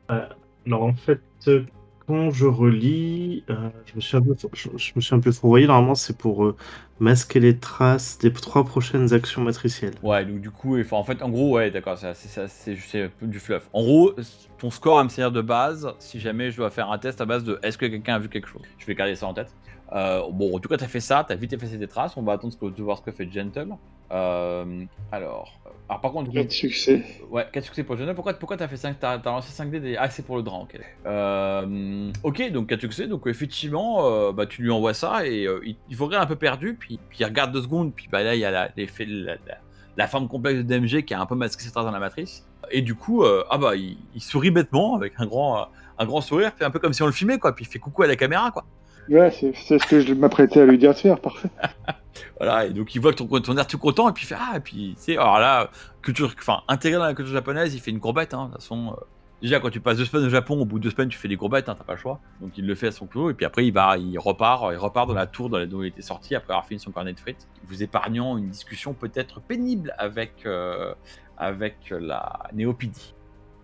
Alors 0.09 0.83
en 0.83 0.93
fait, 0.93 1.19
euh, 1.47 1.63
quand 2.07 2.31
je 2.31 2.45
relis, 2.45 3.43
euh, 3.49 3.69
je, 3.85 3.95
me 3.95 4.01
suis 4.01 4.15
un 4.15 4.21
peu, 4.21 4.35
je. 4.53 5.65
Normalement, 5.67 5.95
c'est 5.95 6.17
pour 6.17 6.45
euh, 6.45 6.55
masquer 6.99 7.41
les 7.41 7.57
traces 7.57 8.17
des 8.17 8.31
trois 8.31 8.63
prochaines 8.63 9.13
actions 9.13 9.41
matricielles. 9.41 9.93
Ouais, 10.01 10.25
donc 10.25 10.39
du 10.39 10.49
coup, 10.49 10.77
en 10.91 11.03
fait, 11.03 11.21
en 11.21 11.29
gros, 11.29 11.55
ouais, 11.55 11.69
d'accord, 11.69 11.97
c'est 11.97 12.77
du 13.21 13.39
fluff. 13.39 13.69
En 13.73 13.83
gros, 13.83 14.13
ton 14.57 14.71
score 14.71 14.99
servir 15.11 15.31
de 15.31 15.41
base 15.41 15.93
si 15.99 16.19
jamais 16.19 16.49
je 16.49 16.57
dois 16.57 16.69
faire 16.69 16.91
un 16.91 16.97
test 16.97 17.19
à 17.19 17.25
base 17.25 17.43
de 17.43 17.59
est-ce 17.61 17.77
que 17.77 17.85
quelqu'un 17.85 18.15
a 18.15 18.19
vu 18.19 18.29
quelque 18.29 18.47
chose? 18.47 18.63
Je 18.77 18.85
vais 18.85 18.95
garder 18.95 19.15
ça 19.15 19.27
en 19.27 19.33
tête. 19.33 19.53
Euh, 19.93 20.21
bon, 20.31 20.55
en 20.55 20.59
tout 20.59 20.69
cas, 20.69 20.77
t'as 20.77 20.87
fait 20.87 20.99
ça, 21.01 21.25
t'as 21.27 21.35
vite 21.35 21.53
effacé 21.53 21.77
tes 21.77 21.87
traces. 21.87 22.15
On 22.15 22.23
va 22.23 22.33
attendre 22.33 22.53
de 22.71 22.83
voir 22.83 22.97
ce 22.97 23.03
que 23.03 23.11
fait 23.11 23.29
Gentle. 23.29 23.67
Euh, 24.11 24.83
alors, 25.11 25.51
alors, 25.89 26.01
par 26.01 26.11
contre, 26.11 26.31
Quatre 26.31 26.51
succès. 26.51 27.03
Ouais, 27.29 27.45
4 27.51 27.63
succès 27.63 27.83
pour 27.83 27.95
Gentle. 27.95 28.13
Pourquoi, 28.13 28.33
pourquoi 28.33 28.57
t'as 28.57 28.67
fait 28.67 28.77
5 28.77 28.99
T'as 28.99 29.17
lancé 29.23 29.51
5 29.51 29.71
dés 29.71 29.79
des... 29.79 29.95
Ah, 29.95 30.09
c'est 30.09 30.25
pour 30.25 30.35
le 30.35 30.43
drap, 30.43 30.59
ok. 30.63 30.79
Euh, 31.05 32.11
ok, 32.23 32.51
donc 32.51 32.67
4 32.67 32.81
succès. 32.81 33.07
Donc, 33.07 33.25
effectivement, 33.27 34.05
euh, 34.05 34.31
bah, 34.33 34.45
tu 34.45 34.61
lui 34.61 34.71
envoies 34.71 34.93
ça 34.93 35.25
et 35.25 35.45
euh, 35.45 35.61
il, 35.65 35.77
il 35.89 35.95
faut 35.95 36.05
regarder 36.05 36.25
un 36.25 36.27
peu 36.27 36.35
perdu. 36.35 36.75
Puis, 36.77 36.99
puis 37.09 37.19
il 37.21 37.25
regarde 37.25 37.53
deux 37.53 37.61
secondes. 37.61 37.93
Puis 37.93 38.09
bah, 38.11 38.21
là, 38.21 38.35
il 38.35 38.39
y 38.41 38.45
a 38.45 38.51
la, 38.51 38.69
l'effet, 38.75 39.05
la, 39.05 39.35
la, 39.47 39.57
la 39.95 40.07
forme 40.07 40.27
complexe 40.27 40.57
de 40.57 40.63
DMG 40.63 41.05
qui 41.05 41.13
a 41.13 41.21
un 41.21 41.25
peu 41.25 41.35
masqué 41.35 41.63
ses 41.63 41.71
traces 41.71 41.85
dans 41.85 41.91
la 41.91 41.99
matrice. 41.99 42.45
Et 42.69 42.81
du 42.81 42.95
coup, 42.95 43.23
euh, 43.23 43.45
ah 43.49 43.57
bah, 43.57 43.75
il, 43.77 43.97
il 44.13 44.21
sourit 44.21 44.51
bêtement 44.51 44.95
avec 44.95 45.13
un 45.19 45.25
grand, 45.25 45.57
euh, 45.57 45.63
un 45.99 46.05
grand 46.05 46.19
sourire. 46.19 46.51
Fait 46.57 46.65
un 46.65 46.71
peu 46.71 46.79
comme 46.79 46.93
si 46.93 47.01
on 47.01 47.07
le 47.07 47.13
filmait, 47.13 47.39
quoi. 47.39 47.55
Puis 47.55 47.63
il 47.63 47.67
fait 47.67 47.79
coucou 47.79 48.03
à 48.03 48.07
la 48.07 48.17
caméra, 48.17 48.51
quoi. 48.51 48.65
Ouais, 49.09 49.31
c'est 49.31 49.55
c'est 49.55 49.79
ce 49.79 49.87
que 49.87 50.01
je 50.01 50.13
m'apprêtais 50.13 50.59
à 50.59 50.65
lui 50.65 50.77
dire 50.77 50.93
de 50.93 50.97
faire, 50.99 51.19
parfait. 51.21 51.47
Voilà, 52.37 52.65
et 52.65 52.71
donc 52.71 52.93
il 52.95 53.01
voit 53.01 53.11
que 53.13 53.17
ton, 53.17 53.27
ton 53.39 53.57
air 53.57 53.67
tout 53.67 53.77
content, 53.77 54.09
et 54.09 54.13
puis 54.13 54.23
il 54.25 54.27
fait 54.27 54.37
Ah, 54.39 54.57
et 54.57 54.59
puis, 54.59 54.93
tu 54.97 55.01
sais, 55.03 55.17
alors 55.17 55.39
là, 55.39 55.69
culture, 56.01 56.33
enfin, 56.39 56.61
intégré 56.67 56.97
dans 56.99 57.05
la 57.05 57.13
culture 57.13 57.33
japonaise, 57.33 57.73
il 57.75 57.79
fait 57.81 57.91
une 57.91 57.99
courbette, 57.99 58.33
hein, 58.33 58.45
de 58.47 58.51
toute 58.53 58.61
façon. 58.61 58.93
euh, 58.97 59.03
déjà, 59.41 59.59
quand 59.59 59.69
tu 59.69 59.79
passes 59.79 59.97
deux 59.97 60.05
semaines 60.05 60.25
au 60.25 60.29
Japon, 60.29 60.59
au 60.59 60.65
bout 60.65 60.79
de 60.79 60.83
deux 60.85 60.89
semaines, 60.91 61.09
tu 61.09 61.17
fais 61.17 61.27
des 61.27 61.37
courbettes, 61.37 61.69
hein, 61.69 61.75
t'as 61.77 61.83
pas 61.83 61.93
le 61.93 61.99
choix. 61.99 62.19
Donc 62.41 62.57
il 62.57 62.65
le 62.65 62.75
fait 62.75 62.87
à 62.87 62.91
son 62.91 63.05
tour, 63.05 63.29
et 63.29 63.33
puis 63.33 63.45
après, 63.45 63.65
il 63.65 63.71
va, 63.71 63.97
il 63.97 64.17
repart, 64.17 64.63
il 64.71 64.77
repart 64.77 65.07
dans 65.07 65.13
la 65.13 65.27
tour 65.27 65.49
dans 65.49 65.57
la- 65.57 65.65
d'où 65.65 65.83
il 65.83 65.87
était 65.87 66.01
sorti, 66.01 66.33
après 66.35 66.53
avoir 66.53 66.65
fini 66.65 66.79
son 66.79 66.91
carnet 66.91 67.13
de 67.13 67.19
frites, 67.19 67.47
vous 67.65 67.83
épargnant 67.83 68.37
une 68.37 68.49
discussion 68.49 68.93
peut-être 68.93 69.41
pénible 69.41 69.93
avec, 69.97 70.45
euh, 70.45 70.93
avec 71.37 71.75
la 71.91 72.39
Néopidie. 72.53 73.13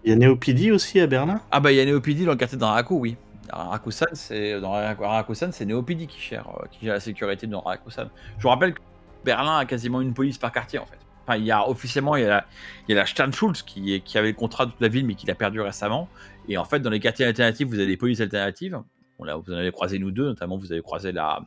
Il 0.04 0.10
y 0.10 0.14
a 0.14 0.16
Neopidi 0.18 0.70
aussi 0.72 1.00
à 1.00 1.08
Berlin? 1.08 1.40
Ah, 1.50 1.60
bah, 1.62 1.72
il 1.72 1.78
y 1.78 1.80
a 1.80 1.86
Néopidie 1.86 2.26
dans 2.26 2.32
le 2.32 2.38
quartier 2.38 2.58
d'Araku, 2.58 2.96
oui. 3.00 3.16
Araku-san, 3.50 4.10
c'est 4.14 4.60
dans 4.60 4.74
Araku-san, 4.74 5.52
c'est 5.52 5.66
Néopidi 5.66 6.08
qui 6.08 6.20
gère, 6.20 6.48
euh, 6.50 6.66
qui 6.72 6.86
gère 6.86 6.94
la 6.94 7.00
sécurité 7.00 7.48
dans 7.48 7.62
Araku-san. 7.62 8.10
Je 8.38 8.44
vous 8.44 8.50
rappelle 8.50 8.74
que 8.74 8.82
Berlin 9.24 9.58
a 9.58 9.66
quasiment 9.66 10.02
une 10.02 10.14
police 10.14 10.38
par 10.38 10.52
quartier 10.52 10.80
en 10.80 10.86
fait. 10.86 10.98
Enfin, 11.26 11.38
il 11.38 11.46
y 11.46 11.52
a 11.52 11.68
officiellement, 11.68 12.16
il 12.16 12.24
y 12.24 12.26
a 12.26 12.30
la, 12.30 12.46
il 12.88 12.98
a 12.98 13.02
la 13.02 13.06
Sternschulz 13.06 13.62
qui, 13.62 14.02
qui 14.02 14.18
avait 14.18 14.30
le 14.30 14.34
contrat 14.34 14.66
de 14.66 14.72
toute 14.72 14.82
la 14.82 14.90
ville 14.90 15.06
mais 15.06 15.16
qui 15.16 15.26
l'a 15.26 15.36
perdu 15.36 15.62
récemment. 15.62 16.10
Et 16.50 16.58
en 16.58 16.66
fait, 16.66 16.80
dans 16.80 16.90
les 16.90 17.00
quartiers 17.00 17.26
alternatifs, 17.26 17.68
vous 17.68 17.76
avez 17.76 17.88
des 17.88 17.98
polices 17.98 18.20
alternatives. 18.20 18.78
Bon, 19.18 19.26
là, 19.26 19.38
vous 19.38 19.52
en 19.52 19.56
avez 19.56 19.72
croisé 19.72 20.00
nous 20.00 20.12
deux, 20.12 20.26
notamment 20.26 20.58
vous 20.58 20.72
avez 20.74 20.82
croisé 20.82 21.12
la, 21.12 21.42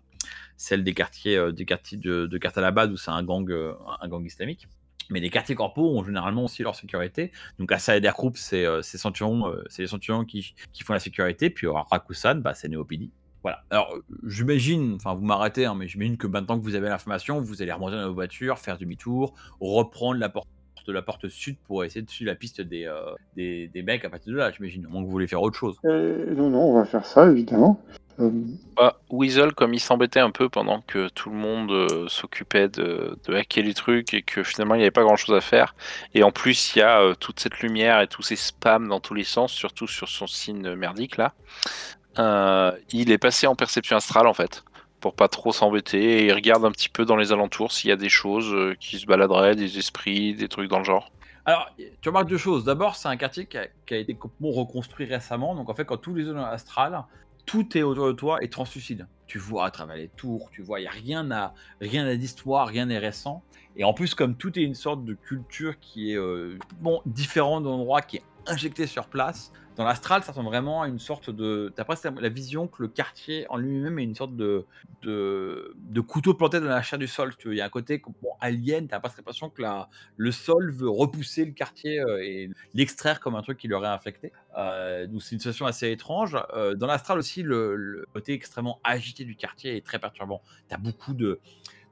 celle 0.57 0.85
des 0.85 0.95
quartiers, 0.95 1.37
euh, 1.37 1.53
des 1.53 1.67
quartiers 1.67 1.99
de, 1.99 2.27
de 2.27 2.39
Kartalabad 2.39 2.91
où 2.91 2.97
c'est 2.97 3.11
un 3.11 3.23
gang, 3.23 3.51
euh, 3.51 3.75
un 4.01 4.09
gang 4.09 4.25
islamique. 4.25 4.69
Mais 5.11 5.21
les 5.21 5.31
quartiers 5.31 5.55
corpaux 5.55 5.97
ont 5.97 6.05
généralement 6.05 6.45
aussi 6.45 6.63
leur 6.63 6.75
sécurité. 6.75 7.33
Donc 7.59 7.71
à 7.73 7.79
Saeder 7.79 8.11
Group, 8.11 8.37
c'est 8.37 8.65
euh, 8.65 8.83
c'est 8.83 8.99
Centurion, 8.99 9.49
euh, 9.49 9.65
les 9.79 9.87
Centurions 9.87 10.25
qui, 10.25 10.55
qui 10.73 10.83
font 10.83 10.93
la 10.93 11.01
sécurité. 11.01 11.51
Puis 11.51 11.67
à 11.69 11.85
Rakusan, 11.91 12.37
bah, 12.37 12.55
c'est 12.55 12.69
Neopidi. 12.69 13.11
Voilà. 13.43 13.63
Alors, 13.71 13.95
euh, 13.95 14.05
j'imagine, 14.27 14.95
enfin, 14.97 15.15
vous 15.15 15.25
m'arrêtez, 15.25 15.67
hein, 15.67 15.77
mais 15.77 15.87
j'imagine 15.87 16.17
que 16.17 16.27
maintenant 16.27 16.59
que 16.59 16.65
vous 16.65 16.75
avez 16.75 16.89
l'information, 16.89 17.41
vous 17.41 17.63
allez 17.63 17.71
remonter 17.71 17.95
dans 17.95 18.09
vos 18.09 18.15
voitures, 18.15 18.59
faire 18.59 18.77
demi-tour, 18.77 19.35
reprendre 19.61 20.19
la 20.19 20.29
porte 20.29 20.49
de 20.87 20.93
la 20.93 21.03
porte 21.03 21.29
sud 21.29 21.57
pour 21.67 21.85
essayer 21.85 22.03
de 22.03 22.11
suivre 22.11 22.31
la 22.31 22.37
piste 22.37 22.61
des, 22.61 22.85
euh, 22.85 23.15
des, 23.37 23.69
des 23.69 23.83
mecs 23.83 24.05
à 24.05 24.11
partir 24.11 24.33
de 24.33 24.39
là, 24.39 24.51
j'imagine. 24.51 24.87
À 24.87 24.89
moins 24.89 25.01
que 25.03 25.07
vous 25.07 25.13
voulez 25.13 25.27
faire 25.27 25.43
autre 25.43 25.57
chose. 25.57 25.77
Euh, 25.85 26.35
non, 26.35 26.51
non, 26.51 26.63
on 26.71 26.75
va 26.79 26.85
faire 26.85 27.05
ça, 27.05 27.29
évidemment. 27.29 27.81
Euh, 28.19 28.31
Bah, 28.77 28.99
Weasel, 29.11 29.53
comme 29.53 29.75
il 29.75 29.81
s'embêtait 29.81 30.21
un 30.21 30.31
peu 30.31 30.49
pendant 30.49 30.81
que 30.81 31.09
tout 31.09 31.29
le 31.29 31.37
monde 31.37 31.71
euh, 31.71 32.09
s'occupait 32.09 32.69
de, 32.69 33.19
de 33.27 33.35
hacker 33.35 33.63
les 33.63 33.75
trucs 33.75 34.15
et 34.15 34.23
que 34.23 34.43
finalement 34.43 34.75
il 34.75 34.79
n'y 34.79 34.85
avait 34.85 34.91
pas 34.91 35.03
grand 35.03 35.17
chose 35.17 35.37
à 35.37 35.43
faire, 35.43 35.75
et 36.15 36.23
en 36.23 36.31
plus 36.31 36.75
il 36.75 36.79
y 36.79 36.83
a 36.83 37.03
euh, 37.03 37.15
toute 37.15 37.41
cette 37.41 37.61
lumière 37.61 38.01
et 38.01 38.07
tous 38.09 38.23
ces 38.23 38.37
spams 38.37 38.89
dans 38.89 39.01
tous 39.01 39.13
les 39.13 39.25
sens, 39.25 39.53
surtout 39.53 39.87
sur 39.87 40.09
son 40.09 40.27
signe 40.27 40.75
merdique 40.77 41.19
là, 41.19 41.35
euh, 42.19 42.73
il 42.91 43.11
est 43.11 43.19
passé 43.19 43.47
en 43.47 43.55
perception 43.55 43.97
astrale 43.99 44.27
en 44.27 44.33
fait, 44.33 44.65
pour 45.07 45.15
pas 45.15 45.29
trop 45.29 45.53
s'embêter, 45.53 46.19
et 46.19 46.27
il 46.27 46.33
regarde 46.33 46.65
un 46.65 46.73
petit 46.73 46.89
peu 46.89 47.05
dans 47.05 47.15
les 47.15 47.31
alentours 47.31 47.71
s'il 47.71 47.91
y 47.91 47.93
a 47.93 47.97
des 47.97 48.09
choses 48.09 48.53
euh, 48.53 48.75
qui 48.81 48.99
se 48.99 49.07
baladeraient, 49.07 49.55
des 49.55 49.79
esprits, 49.79 50.35
des 50.35 50.49
trucs 50.49 50.69
dans 50.69 50.79
le 50.79 50.85
genre. 50.85 51.13
Alors, 51.45 51.71
tu 52.01 52.09
remarques 52.09 52.29
deux 52.29 52.39
choses. 52.39 52.65
D'abord, 52.65 52.97
c'est 52.97 53.07
un 53.07 53.17
quartier 53.17 53.47
qui 53.47 53.57
a, 53.57 53.69
été 53.97 54.15
complètement 54.15 54.51
reconstruit 54.51 55.07
récemment. 55.07 55.55
Donc, 55.55 55.71
en 55.71 55.75
fait, 55.75 55.85
quand 55.85 55.97
tous 55.97 56.13
les 56.13 56.25
zones 56.25 56.39
astrales, 56.39 57.05
tout 57.45 57.79
est 57.79 57.85
autour 57.85 58.09
de 58.09 58.15
toi 58.15 58.43
et 58.43 58.51
translucide. 58.51 59.07
Tu 59.29 59.39
vois 59.39 59.67
à 59.67 59.71
travers 59.71 59.95
les 59.95 60.09
tours, 60.09 60.51
tu 60.51 60.63
vois, 60.63 60.81
il 60.81 60.83
n'y 60.83 60.89
a 60.89 60.91
rien 60.91 61.31
à 61.31 61.55
rien 61.81 62.05
à 62.05 62.17
d'histoire, 62.17 62.67
rien 62.67 62.87
n'est 62.87 62.99
récent. 62.99 63.45
Et 63.77 63.85
en 63.85 63.93
plus, 63.93 64.17
comme 64.17 64.35
tout 64.35 64.59
est 64.59 64.63
une 64.63 64.75
sorte 64.75 65.05
de 65.05 65.15
culture 65.15 65.79
qui 65.79 66.11
est 66.11 66.17
euh, 66.17 66.59
différente 67.07 67.63
d'endroit, 67.63 68.03
qui 68.03 68.17
est 68.17 68.25
injectée 68.49 68.89
sur 68.89 69.07
place, 69.07 69.53
dans 69.77 69.85
l'astral, 69.85 70.23
ça 70.23 70.33
ressemble 70.33 70.49
vraiment 70.49 70.83
à 70.83 70.89
une 70.89 70.99
sorte 70.99 71.31
de. 71.31 71.73
Presque 71.87 72.09
la 72.19 72.29
vision 72.31 72.67
que 72.67 72.83
le 72.83 72.89
quartier 72.89 73.47
en 73.51 73.59
lui-même 73.59 73.99
est 73.99 74.05
une 74.05 74.15
sorte 74.15 74.35
de, 74.35 74.65
de, 75.03 76.01
couteau 76.01 76.35
planté 76.35 76.61
dans 76.61 76.67
la 76.67 76.83
chair 76.83 76.99
du 76.99 77.07
sol. 77.07 77.37
Tu 77.37 77.49
vois. 77.49 77.55
Il 77.55 77.59
y 77.59 77.61
a 77.61 77.67
un 77.67 77.71
côté 77.71 78.03
bon, 78.23 78.31
alien, 78.41 78.89
t'as 78.89 78.99
presque 79.01 79.19
l'impression 79.19 79.51
que 79.51 79.61
la, 79.61 79.89
le 80.17 80.33
sol 80.33 80.73
veut 80.73 80.89
repousser 80.89 81.45
le 81.45 81.53
quartier 81.53 82.01
euh, 82.01 82.25
et 82.25 82.51
l'extraire 82.75 83.21
comme 83.21 83.35
un 83.35 83.43
truc 83.43 83.59
qui 83.59 83.69
l'aurait 83.69 83.89
infecté. 83.89 84.33
Euh, 84.57 85.07
donc 85.07 85.23
c'est 85.23 85.35
une 85.35 85.41
situation 85.41 85.67
assez 85.67 85.91
étrange. 85.91 86.37
Euh, 86.55 86.75
dans 86.75 86.87
l'astral 86.87 87.19
aussi, 87.19 87.43
le, 87.43 87.77
le 87.77 88.07
côté 88.13 88.33
extrêmement 88.33 88.81
agité 88.83 89.25
du 89.25 89.37
quartier 89.37 89.77
est 89.77 89.85
très 89.85 89.99
perturbant. 89.99 90.41
T'as 90.69 90.79
beaucoup 90.79 91.13
de. 91.13 91.39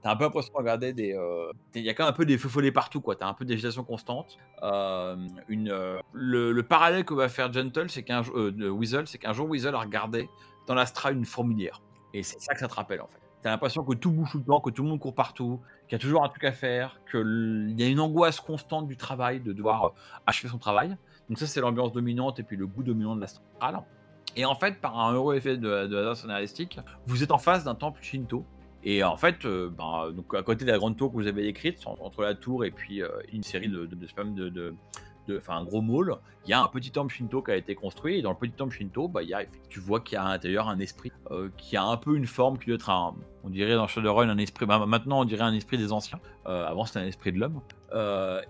T'as 0.04 0.12
un 0.12 0.16
peu 0.16 0.24
l'impression 0.24 0.52
de 0.52 0.58
regarder 0.58 0.92
des. 0.92 1.14
euh, 1.14 1.50
Il 1.74 1.80
y 1.80 1.88
a 1.88 1.94
quand 1.94 2.04
même 2.04 2.12
un 2.12 2.16
peu 2.16 2.26
des 2.26 2.36
feux 2.36 2.50
follets 2.50 2.70
partout, 2.70 3.00
quoi. 3.00 3.16
T'as 3.16 3.26
un 3.26 3.32
peu 3.32 3.46
d'agitation 3.46 3.84
constante. 3.84 4.36
Euh, 4.62 5.16
une, 5.48 5.70
euh, 5.70 5.98
le, 6.12 6.52
le 6.52 6.62
parallèle 6.62 7.06
que 7.06 7.14
va 7.14 7.30
faire 7.30 7.50
Gentle, 7.50 7.88
c'est 7.88 8.02
qu'un 8.02 8.20
Weasel, 8.20 9.06
c'est 9.06 9.16
qu'un 9.16 9.32
jour 9.32 9.48
Weasel 9.48 9.74
a 9.74 9.80
regardé 9.80 10.28
dans 10.66 10.74
l'astral 10.74 11.16
une 11.16 11.24
fourmilière. 11.24 11.80
Et 12.12 12.22
c'est 12.22 12.38
ça 12.38 12.52
que 12.52 12.60
ça 12.60 12.68
te 12.68 12.74
rappelle, 12.74 13.00
en 13.00 13.06
fait. 13.06 13.18
T'as 13.40 13.48
l'impression 13.50 13.82
que 13.82 13.94
tout 13.94 14.10
bouge 14.10 14.32
tout 14.32 14.38
le 14.40 14.44
temps, 14.44 14.60
que 14.60 14.68
tout 14.68 14.82
le 14.82 14.90
monde 14.90 15.00
court 15.00 15.14
partout, 15.14 15.60
qu'il 15.88 15.92
y 15.92 15.94
a 15.94 15.98
toujours 15.98 16.22
un 16.22 16.28
truc 16.28 16.44
à 16.44 16.52
faire, 16.52 17.00
qu'il 17.10 17.74
y 17.78 17.82
a 17.82 17.86
une 17.86 18.00
angoisse 18.00 18.40
constante 18.40 18.86
du 18.86 18.98
travail, 18.98 19.40
de 19.40 19.54
devoir 19.54 19.94
achever 20.26 20.50
son 20.50 20.58
travail. 20.58 20.98
Donc 21.30 21.38
ça, 21.38 21.46
c'est 21.46 21.62
l'ambiance 21.62 21.92
dominante 21.92 22.38
et 22.38 22.42
puis 22.42 22.58
le 22.58 22.66
goût 22.66 22.82
dominant 22.82 23.16
de 23.16 23.22
l'astral. 23.22 23.82
Et 24.36 24.44
en 24.44 24.54
fait, 24.54 24.82
par 24.82 24.98
un 24.98 25.14
heureux 25.14 25.34
effet 25.34 25.56
de, 25.56 25.86
de 25.86 25.96
hasard 25.96 26.16
scénaristique, 26.16 26.78
vous 27.06 27.22
êtes 27.22 27.30
en 27.30 27.38
face 27.38 27.64
d'un 27.64 27.74
temple 27.74 28.02
Shinto. 28.02 28.44
Et 28.84 29.02
en 29.02 29.16
fait, 29.16 29.44
euh, 29.46 29.70
ben, 29.70 30.10
donc 30.12 30.34
à 30.34 30.42
côté 30.42 30.64
de 30.64 30.70
la 30.70 30.78
grande 30.78 30.96
tour 30.96 31.10
que 31.10 31.16
vous 31.16 31.26
avez 31.26 31.46
écrite, 31.48 31.86
en- 31.86 31.96
entre 32.00 32.22
la 32.22 32.34
tour 32.34 32.64
et 32.64 32.70
puis 32.70 33.02
euh, 33.02 33.08
une 33.32 33.42
série 33.42 33.68
de, 33.68 33.86
de, 33.86 33.94
de 33.94 34.06
spams 34.06 34.34
de, 34.34 34.74
enfin 35.38 35.56
un 35.56 35.64
gros 35.64 35.80
mall, 35.80 36.16
il 36.44 36.50
y 36.50 36.52
a 36.52 36.62
un 36.62 36.68
petit 36.68 36.90
temple 36.90 37.10
Shinto 37.14 37.40
qui 37.40 37.50
a 37.50 37.56
été 37.56 37.74
construit. 37.74 38.18
Et 38.18 38.22
dans 38.22 38.28
le 38.30 38.36
petit 38.36 38.52
temple 38.52 38.74
Shinto, 38.74 39.08
bah, 39.08 39.22
il 39.22 39.30
y 39.30 39.34
a, 39.34 39.40
tu 39.70 39.80
vois 39.80 40.00
qu'il 40.00 40.16
y 40.16 40.18
a 40.18 40.24
à 40.24 40.28
l'intérieur 40.32 40.68
un 40.68 40.78
esprit 40.80 41.12
euh, 41.30 41.48
qui 41.56 41.78
a 41.78 41.82
un 41.84 41.96
peu 41.96 42.14
une 42.14 42.26
forme 42.26 42.58
qui 42.58 42.66
doit 42.66 42.74
être 42.74 42.90
un, 42.90 43.14
on 43.42 43.48
dirait 43.48 43.74
dans 43.74 43.86
Shadowrun 43.86 44.28
un 44.28 44.36
esprit. 44.36 44.66
bah, 44.66 44.84
maintenant, 44.84 45.20
on 45.20 45.24
dirait 45.24 45.44
un 45.44 45.54
esprit 45.54 45.78
des 45.78 45.90
anciens. 45.92 46.20
Avant, 46.44 46.84
c'était 46.84 46.98
un 46.98 47.06
esprit 47.06 47.32
de 47.32 47.38
l'homme. 47.40 47.62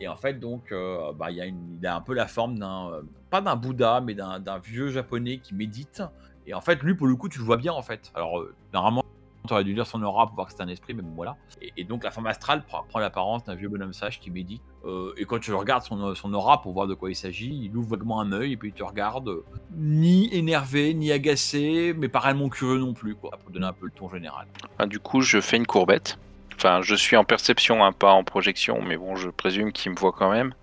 Et 0.00 0.08
en 0.08 0.16
fait, 0.16 0.40
donc, 0.40 0.74
bah, 1.16 1.30
il, 1.30 1.36
y 1.36 1.40
a 1.40 1.46
une- 1.46 1.78
il 1.80 1.86
un 1.86 2.00
peu 2.00 2.12
la 2.14 2.26
forme 2.26 2.58
d'un, 2.58 3.02
pas 3.30 3.40
d'un 3.40 3.54
Bouddha, 3.54 4.00
mais 4.00 4.14
d'un 4.14 4.58
vieux 4.58 4.88
japonais 4.88 5.38
qui 5.38 5.54
médite. 5.54 6.02
Et 6.48 6.54
en 6.54 6.60
fait, 6.60 6.82
lui, 6.82 6.94
pour 6.96 7.06
le 7.06 7.14
coup, 7.14 7.28
tu 7.28 7.38
le 7.38 7.44
vois 7.44 7.56
bien, 7.56 7.72
en 7.72 7.82
fait. 7.82 8.10
Alors, 8.16 8.42
normalement, 8.72 9.03
tu 9.46 9.52
aurais 9.52 9.64
dû 9.64 9.74
lire 9.74 9.86
son 9.86 10.02
aura 10.02 10.26
pour 10.26 10.36
voir 10.36 10.46
que 10.46 10.54
c'est 10.54 10.62
un 10.62 10.68
esprit, 10.68 10.94
mais 10.94 11.02
bon, 11.02 11.12
voilà. 11.14 11.36
Et, 11.76 11.84
donc, 11.84 12.02
la 12.02 12.10
forme 12.10 12.26
astrale 12.26 12.64
prend, 12.64 12.98
l'apparence 12.98 13.44
d'un 13.44 13.54
vieux 13.54 13.68
bonhomme 13.68 13.92
sage 13.92 14.18
qui 14.18 14.30
médite. 14.30 14.62
Euh, 14.86 15.12
et 15.18 15.26
quand 15.26 15.38
tu 15.38 15.52
regardes 15.52 15.82
son, 15.82 16.32
aura 16.32 16.62
pour 16.62 16.72
voir 16.72 16.86
de 16.86 16.94
quoi 16.94 17.10
il 17.10 17.14
s'agit, 17.14 17.54
il 17.64 17.76
ouvre 17.76 17.90
vaguement 17.90 18.20
un 18.20 18.32
œil 18.32 18.52
et 18.52 18.56
puis 18.56 18.70
il 18.70 18.72
te 18.74 18.82
regarde, 18.82 19.28
euh, 19.28 19.44
ni 19.76 20.34
énervé, 20.34 20.94
ni 20.94 21.12
agacé, 21.12 21.94
mais 21.96 22.08
pas 22.08 22.20
réellement 22.20 22.48
curieux 22.48 22.78
non 22.78 22.94
plus, 22.94 23.14
pour 23.14 23.30
donner 23.50 23.66
un 23.66 23.74
peu 23.74 23.86
le 23.86 23.92
ton 23.92 24.08
général. 24.08 24.46
Ah, 24.78 24.86
du 24.86 24.98
coup, 24.98 25.20
je 25.20 25.40
fais 25.40 25.58
une 25.58 25.66
courbette. 25.66 26.18
Enfin, 26.56 26.80
je 26.80 26.94
suis 26.94 27.16
en 27.16 27.24
perception, 27.24 27.84
hein, 27.84 27.92
pas 27.92 28.12
en 28.12 28.24
projection, 28.24 28.80
mais 28.80 28.96
bon, 28.96 29.14
je 29.16 29.28
présume 29.28 29.72
qu'il 29.72 29.90
me 29.92 29.96
voit 29.96 30.12
quand 30.12 30.30
même. 30.30 30.54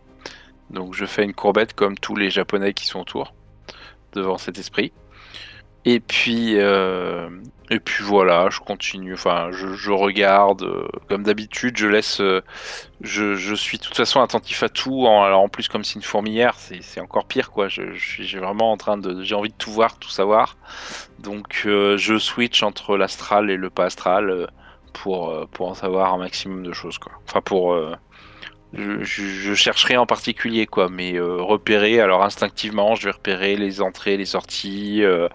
Donc, 0.72 0.96
je 0.96 1.06
fais 1.06 1.24
une 1.24 1.34
courbette 1.34 1.74
comme 1.74 2.00
tous 2.00 2.16
les 2.16 2.32
Japonais 2.32 2.74
qui 2.74 2.88
sont 2.88 3.02
autour, 3.02 3.34
devant 4.14 4.40
cet 4.40 4.58
esprit. 4.58 4.92
Et 5.86 6.00
puis, 6.00 6.56
euh, 6.58 7.30
et 7.72 7.80
puis 7.80 8.04
voilà, 8.04 8.50
je 8.52 8.60
continue. 8.60 9.14
Enfin, 9.14 9.50
je, 9.52 9.74
je 9.74 9.92
regarde 9.92 10.64
euh, 10.64 10.88
comme 11.10 11.24
d'habitude. 11.24 11.78
Je 11.78 11.88
laisse. 11.88 12.22
euh, 12.22 12.42
je, 13.02 13.56
suis 13.56 13.78
de 13.80 13.84
toute 13.84 13.96
façon 13.96 14.22
attentif 14.22 14.62
à 14.62 14.70
tout. 14.70 15.06
En, 15.08 15.24
alors 15.24 15.42
en 15.42 15.50
plus, 15.50 15.68
comme 15.68 15.84
c'est 15.84 15.96
une 15.96 16.04
fourmilière, 16.04 16.56
c'est 16.56 17.00
encore 17.00 17.26
pire, 17.26 17.52
quoi. 17.52 17.68
Je, 17.68 17.94
suis 17.96 18.38
vraiment 18.38 18.72
en 18.72 18.78
train 18.78 18.98
de. 18.98 19.24
J'ai 19.24 19.36
envie 19.36 19.50
de 19.50 19.56
tout 19.58 19.72
voir, 19.72 19.98
tout 19.98 20.10
savoir. 20.10 20.58
Donc, 21.20 21.64
euh, 21.66 21.98
je 21.98 22.18
switch 22.20 22.62
entre 22.62 22.96
l'astral 22.98 23.50
et 23.50 23.58
le 23.58 23.70
pas 23.70 23.86
astral 23.86 24.50
pour 24.94 25.48
pour 25.52 25.70
en 25.70 25.74
savoir 25.74 26.14
un 26.14 26.18
maximum 26.18 26.64
de 26.64 26.74
choses, 26.74 26.98
quoi. 27.00 27.14
Enfin, 27.28 27.42
pour 27.42 27.76
je, 28.74 29.04
je, 29.04 29.24
je 29.24 29.54
cherche 29.54 29.84
rien 29.84 30.02
en 30.02 30.06
particulier, 30.06 30.66
quoi, 30.66 30.90
mais 30.90 31.16
euh, 31.16 31.42
repérer. 31.42 32.00
Alors 32.00 32.24
instinctivement, 32.24 32.96
je 32.96 33.06
vais 33.06 33.12
repérer 33.12 33.56
les 33.56 33.82
entrées, 33.82 34.18
les 34.18 34.26
sorties, 34.26 35.04
euh, 35.04 35.28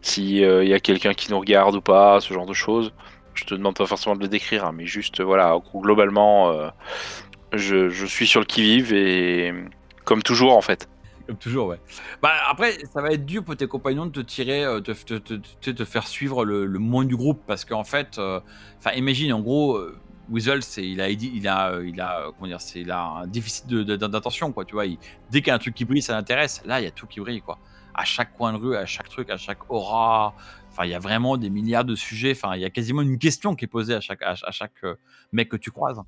si 0.00 0.44
euh, 0.44 0.64
y 0.64 0.72
a 0.72 0.80
quelqu'un 0.80 1.12
qui 1.12 1.30
nous 1.30 1.38
regarde 1.38 1.76
ou 1.76 1.80
pas, 1.80 2.20
ce 2.20 2.32
genre 2.32 2.46
de 2.46 2.54
choses. 2.54 2.92
Je 3.34 3.44
te 3.44 3.54
demande 3.54 3.76
pas 3.76 3.86
forcément 3.86 4.16
de 4.16 4.22
le 4.22 4.28
décrire, 4.28 4.64
hein, 4.64 4.72
mais 4.74 4.86
juste, 4.86 5.20
euh, 5.20 5.24
voilà, 5.24 5.56
globalement, 5.74 6.70
je, 7.52 8.06
suis 8.06 8.26
sur 8.26 8.40
le 8.40 8.46
qui-vive 8.46 8.92
et 8.92 9.54
comme 10.04 10.22
toujours, 10.22 10.56
en 10.56 10.62
fait. 10.62 10.88
Comme 11.26 11.36
toujours, 11.36 11.68
ouais. 11.68 11.78
Bah, 12.22 12.32
après, 12.48 12.78
ça 12.92 13.02
va 13.02 13.10
être 13.10 13.26
dur 13.26 13.44
pour 13.44 13.54
tes 13.54 13.66
compagnons 13.66 14.06
de 14.06 14.10
te 14.12 14.20
tirer, 14.20 14.64
euh, 14.64 14.80
te, 14.80 15.84
faire 15.84 16.06
suivre 16.06 16.46
le, 16.46 16.64
le 16.64 16.78
moins 16.78 17.04
du 17.04 17.16
groupe, 17.16 17.42
parce 17.46 17.66
qu'en 17.66 17.84
fait, 17.84 18.18
enfin, 18.18 18.92
imagine, 18.96 19.32
en 19.34 19.40
gros, 19.40 19.78
Weasel, 20.30 20.62
c'est, 20.62 20.86
il 20.86 21.00
a, 21.00 21.08
il 21.08 21.48
a, 21.48 21.80
il 21.82 22.00
a, 22.00 22.26
comment 22.36 22.46
dire, 22.48 22.60
c'est, 22.60 22.80
il 22.80 22.90
a 22.90 23.02
un 23.02 23.26
déficit 23.26 23.66
d'attention, 23.68 24.52
quoi, 24.52 24.64
tu 24.64 24.74
vois. 24.74 24.86
il- 24.86 24.98
dès 25.30 25.40
qu'il 25.40 25.48
y 25.48 25.50
a 25.50 25.54
un 25.54 25.58
truc 25.58 25.74
qui 25.74 25.84
brille, 25.84 26.02
ça 26.02 26.14
l'intéresse. 26.14 26.62
Là, 26.66 26.80
il 26.80 26.84
y 26.84 26.86
a 26.86 26.90
tout 26.90 27.06
qui 27.06 27.20
brille, 27.20 27.40
quoi. 27.40 27.58
À 27.94 28.04
chaque 28.04 28.32
coin 28.34 28.52
de 28.52 28.58
rue, 28.58 28.76
à 28.76 28.86
chaque 28.86 29.08
truc, 29.08 29.30
à 29.30 29.36
chaque 29.36 29.70
aura. 29.70 30.34
Enfin, 30.70 30.84
il 30.84 30.90
y 30.90 30.94
a 30.94 30.98
vraiment 31.00 31.36
des 31.36 31.50
milliards 31.50 31.84
de 31.84 31.94
sujets. 31.96 32.32
Enfin, 32.32 32.54
il 32.54 32.60
y 32.60 32.64
a 32.64 32.70
quasiment 32.70 33.02
une 33.02 33.18
question 33.18 33.54
qui 33.56 33.64
est 33.64 33.68
posée 33.68 33.94
à 33.94 34.00
chaque, 34.00 34.22
à, 34.22 34.34
à 34.42 34.50
chaque 34.52 34.84
euh, 34.84 34.94
mec 35.32 35.48
que 35.48 35.56
tu 35.56 35.70
croises. 35.72 36.00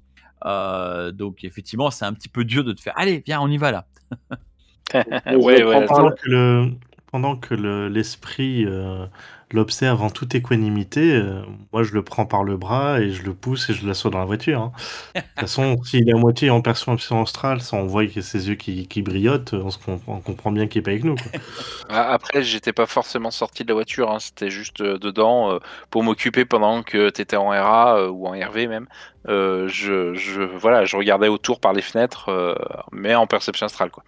Euh, 0.45 1.11
donc, 1.11 1.43
effectivement, 1.45 1.91
c'est 1.91 2.05
un 2.05 2.13
petit 2.13 2.29
peu 2.29 2.45
dur 2.45 2.63
de 2.63 2.73
te 2.73 2.81
faire. 2.81 2.93
Allez, 2.97 3.23
viens, 3.27 3.41
on 3.41 3.49
y 3.49 3.57
va 3.59 3.73
là. 3.73 3.87
ouais, 4.95 5.65
ouais, 5.65 5.87
pendant 5.87 6.11
que 6.11 6.29
le 6.29 6.71
pendant 7.11 7.37
que 7.37 7.55
le- 7.55 7.89
l'esprit 7.89 8.65
euh, 8.67 9.07
l'observe 9.53 10.03
en 10.03 10.11
toute 10.11 10.35
équanimité, 10.35 11.13
euh, 11.15 11.43
moi 11.73 11.83
je 11.83 11.93
le 11.95 12.03
prends 12.05 12.27
par 12.27 12.45
le 12.45 12.57
bras 12.57 13.01
et 13.01 13.11
je 13.13 13.23
le 13.23 13.35
pousse 13.35 13.69
et 13.71 13.75
je 13.75 13.87
l'assois 13.87 14.11
dans 14.11 14.19
la 14.19 14.25
voiture. 14.27 14.61
hein. 14.63 14.73
De 14.77 15.21
toute 15.37 15.49
façon, 15.49 15.83
s'il 15.85 16.09
est 16.09 16.13
à 16.13 16.17
moitié 16.17 16.51
en 16.51 16.63
perception 16.63 17.23
astrale, 17.23 17.61
ça 17.63 17.77
on 17.77 17.87
voit 17.87 18.07
que 18.07 18.21
ses 18.21 18.49
yeux 18.49 18.55
qui, 18.57 18.89
qui 18.89 19.03
brillotent, 19.03 19.55
on, 19.55 19.71
se 19.71 19.79
comprend, 19.79 20.15
on 20.17 20.21
comprend 20.21 20.53
bien 20.53 20.67
qu'il 20.69 20.81
est 20.81 20.83
pas 20.83 20.91
avec 20.93 21.05
nous. 21.05 21.19
quoi. 21.19 21.33
Ah, 21.89 22.13
Après, 22.13 22.43
j'étais 22.43 22.73
pas 22.73 22.87
forcément 22.87 23.31
sorti 23.33 23.65
de 23.65 23.69
la 23.69 23.75
voiture, 23.75 24.11
hein, 24.11 24.21
c'était 24.21 24.51
juste 24.51 24.81
euh, 24.81 24.99
dedans 24.99 25.53
euh, 25.53 25.59
pour 25.91 26.03
m'occuper 26.05 26.45
pendant 26.45 26.83
que 26.85 27.11
t'étais 27.11 27.37
en 27.37 27.49
RA 27.49 27.99
euh, 27.99 28.09
ou 28.09 28.27
en 28.29 28.33
RV 28.33 28.69
même. 28.69 28.87
Euh, 29.29 29.67
je, 29.69 30.15
je, 30.15 30.43
voilà, 30.43 30.85
je 30.85 30.97
regardais 30.97 31.29
autour 31.29 31.61
par 31.61 31.73
les 31.73 31.83
fenêtres, 31.83 32.29
euh, 32.29 32.55
mais 32.93 33.15
en 33.15 33.27
perception 33.27 33.67
astrale, 33.67 33.91
quoi. 33.91 34.05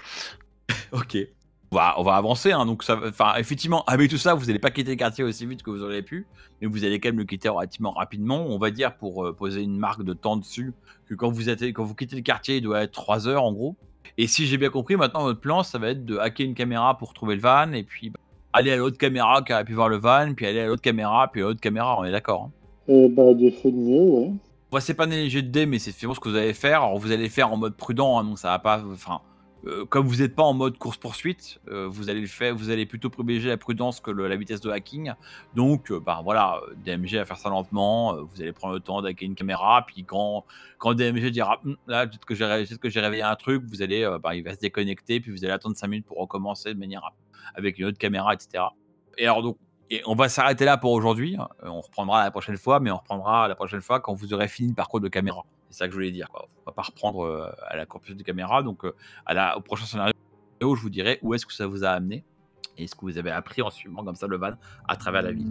Ok. 0.93 1.17
On 1.73 1.77
va, 1.77 1.95
on 1.97 2.03
va 2.03 2.17
avancer, 2.17 2.53
hein, 2.53 2.67
donc 2.67 2.83
ça, 2.83 3.01
effectivement, 3.39 3.83
avec 3.87 4.11
tout 4.11 4.19
ça, 4.19 4.35
vous 4.35 4.45
n'allez 4.45 4.59
pas 4.59 4.71
quitter 4.71 4.91
le 4.91 4.97
quartier 4.97 5.25
aussi 5.25 5.47
vite 5.47 5.63
que 5.63 5.71
vous 5.71 5.83
auriez 5.83 6.03
pu, 6.03 6.27
mais 6.61 6.67
vous 6.67 6.85
allez 6.85 7.01
quand 7.01 7.09
même 7.09 7.19
le 7.19 7.25
quitter 7.25 7.49
relativement 7.49 7.93
rapidement. 7.93 8.45
On 8.47 8.59
va 8.59 8.71
dire 8.71 8.95
pour 8.95 9.25
euh, 9.25 9.33
poser 9.33 9.63
une 9.63 9.79
marque 9.79 10.03
de 10.03 10.13
temps 10.13 10.37
dessus 10.37 10.75
que 11.09 11.15
quand 11.15 11.31
vous 11.31 11.49
êtes, 11.49 11.63
quand 11.63 11.83
vous 11.83 11.95
quittez 11.95 12.15
le 12.15 12.21
quartier, 12.21 12.59
il 12.59 12.61
doit 12.61 12.83
être 12.83 12.93
3 12.93 13.27
heures 13.27 13.45
en 13.45 13.55
gros. 13.55 13.75
Et 14.19 14.27
si 14.27 14.47
j'ai 14.47 14.59
bien 14.59 14.69
compris, 14.69 14.97
maintenant 14.97 15.23
votre 15.23 15.41
plan, 15.41 15.63
ça 15.63 15.79
va 15.79 15.89
être 15.89 16.05
de 16.05 16.19
hacker 16.19 16.47
une 16.47 16.55
caméra 16.55 16.99
pour 16.99 17.15
trouver 17.15 17.37
le 17.37 17.41
van 17.41 17.73
et 17.73 17.85
puis 17.85 18.11
bah, 18.11 18.21
aller 18.53 18.71
à 18.71 18.77
l'autre 18.77 18.99
caméra 18.99 19.41
qui 19.41 19.55
aurait 19.55 19.65
pu 19.65 19.73
voir 19.73 19.89
le 19.89 19.97
van, 19.97 20.35
puis 20.37 20.45
aller 20.45 20.61
à 20.61 20.67
l'autre 20.67 20.83
caméra, 20.83 21.31
puis 21.33 21.41
à 21.41 21.45
l'autre 21.45 21.61
caméra. 21.61 21.99
On 21.99 22.05
est 22.05 22.13
d'accord. 22.13 22.51
hein. 22.51 22.51
Et 22.89 23.09
bah, 23.09 23.33
des 23.33 23.51
faits 23.51 23.75
de 23.75 23.79
mieux, 23.81 24.11
ouais. 24.11 24.33
On 24.71 24.79
va 24.79 25.07
les 25.07 25.31
jets 25.31 25.41
de 25.41 25.49
dés, 25.49 25.65
mais 25.65 25.79
c'est 25.79 25.93
finalement 25.93 26.15
ce 26.15 26.21
que 26.21 26.29
vous 26.29 26.37
allez 26.37 26.53
faire. 26.53 26.83
Alors, 26.83 26.99
vous 26.99 27.13
allez 27.13 27.31
faire 27.31 27.51
en 27.51 27.57
mode 27.57 27.77
prudent, 27.77 28.19
hein, 28.19 28.25
donc 28.25 28.39
ça 28.39 28.49
va 28.49 28.59
pas. 28.59 28.83
Enfin, 28.93 29.21
euh, 29.67 29.85
comme 29.87 30.07
vous 30.07 30.17
n'êtes 30.17 30.35
pas 30.35 30.43
en 30.43 30.55
mode 30.55 30.77
course 30.79 30.97
poursuite, 30.97 31.61
euh, 31.69 31.87
vous 31.89 32.11
allez 32.11 32.21
le 32.21 32.27
faire, 32.27 32.55
vous 32.55 32.71
allez 32.71 32.87
plutôt 32.87 33.11
privilégier 33.11 33.49
la 33.51 33.57
prudence 33.57 34.01
que 34.01 34.11
la 34.11 34.37
vitesse 34.37 34.61
de 34.61 34.71
hacking. 34.71 35.13
Donc, 35.55 35.91
euh, 35.91 36.01
bah 36.01 36.21
voilà, 36.25 36.61
DMG 36.85 37.17
va 37.17 37.25
faire 37.25 37.37
ça 37.37 37.49
lentement. 37.51 38.15
vous 38.23 38.43
allez 38.43 38.53
prendre 38.53 38.75
le 38.75 38.81
temps 38.81 39.01
d'hacker 39.03 39.27
une 39.27 39.35
caméra, 39.35 39.85
puis 39.87 40.05
quand 40.05 40.45
DMG 40.85 41.31
dira 41.31 41.61
Hum, 41.65 41.77
là 41.87 42.07
peut-être 42.07 42.25
que 42.25 42.35
j'ai 42.91 43.01
réveillé 43.01 43.23
un 43.23 43.37
truc, 43.37 43.63
vous 43.67 43.83
allez, 43.83 44.09
bah, 44.23 44.35
il 44.35 44.43
va 44.43 44.55
se 44.55 44.61
déconnecter, 44.61 45.21
puis 45.21 45.31
vous 45.31 45.45
allez 45.45 45.53
attendre 45.55 45.77
5 45.77 45.87
minutes 45.89 46.07
pour 46.07 46.19
recommencer 46.19 46.75
de 46.75 46.79
manière 46.79 47.05
à- 47.05 47.13
avec 47.55 47.79
une 47.79 47.87
autre 47.87 47.99
caméra, 47.99 48.35
etc. 48.35 48.65
Et 49.19 49.25
alors 49.27 49.43
donc, 49.43 49.57
et 49.91 50.01
on 50.07 50.15
va 50.15 50.29
s'arrêter 50.31 50.65
là 50.65 50.79
pour 50.79 50.93
aujourd'hui. 50.93 51.37
hein. 51.39 51.49
On 51.63 51.83
reprendra 51.83 52.25
la 52.25 52.31
prochaine 52.31 52.57
fois, 52.57 52.81
mais 52.81 52.91
on 52.91 52.97
reprendra 52.97 53.47
la 53.47 53.55
prochaine 53.55 53.83
fois 53.83 54.01
quand 54.01 54.15
vous 54.15 54.33
aurez 54.33 54.49
fini 54.49 54.71
le 54.71 54.75
parcours 54.75 55.01
de 55.01 55.09
caméra. 55.09 55.45
C'est 55.73 55.79
ça 55.79 55.87
que 55.87 55.93
je 55.93 55.97
voulais 55.97 56.13
dire. 56.13 56.29
Quoi. 56.29 56.49
On 56.61 56.71
va 56.71 56.73
pas 56.73 56.83
reprendre 56.83 57.25
euh, 57.25 57.51
à 57.67 57.77
la 57.77 57.87
corpus 57.87 58.15
de 58.15 58.23
caméra. 58.23 58.63
Donc, 58.63 58.85
euh, 58.85 58.93
au 59.57 59.61
prochain 59.61 59.87
scénario, 59.87 60.13
je 60.61 60.67
vous 60.67 60.91
dirai 60.91 61.19
où 61.23 61.33
est-ce 61.33 61.47
que 61.47 61.55
ça 61.55 61.67
vous 61.67 61.83
a 61.83 61.89
amené 61.89 62.25
et 62.77 62.87
ce 62.87 62.95
que 62.95 63.01
vous 63.01 63.17
avez 63.17 63.31
appris 63.31 63.63
en 63.63 63.71
suivant 63.71 64.05
comme 64.05 64.15
ça 64.15 64.27
le 64.27 64.37
van 64.37 64.53
à 64.87 64.97
travers 64.97 65.23
la 65.23 65.33
ville. 65.33 65.51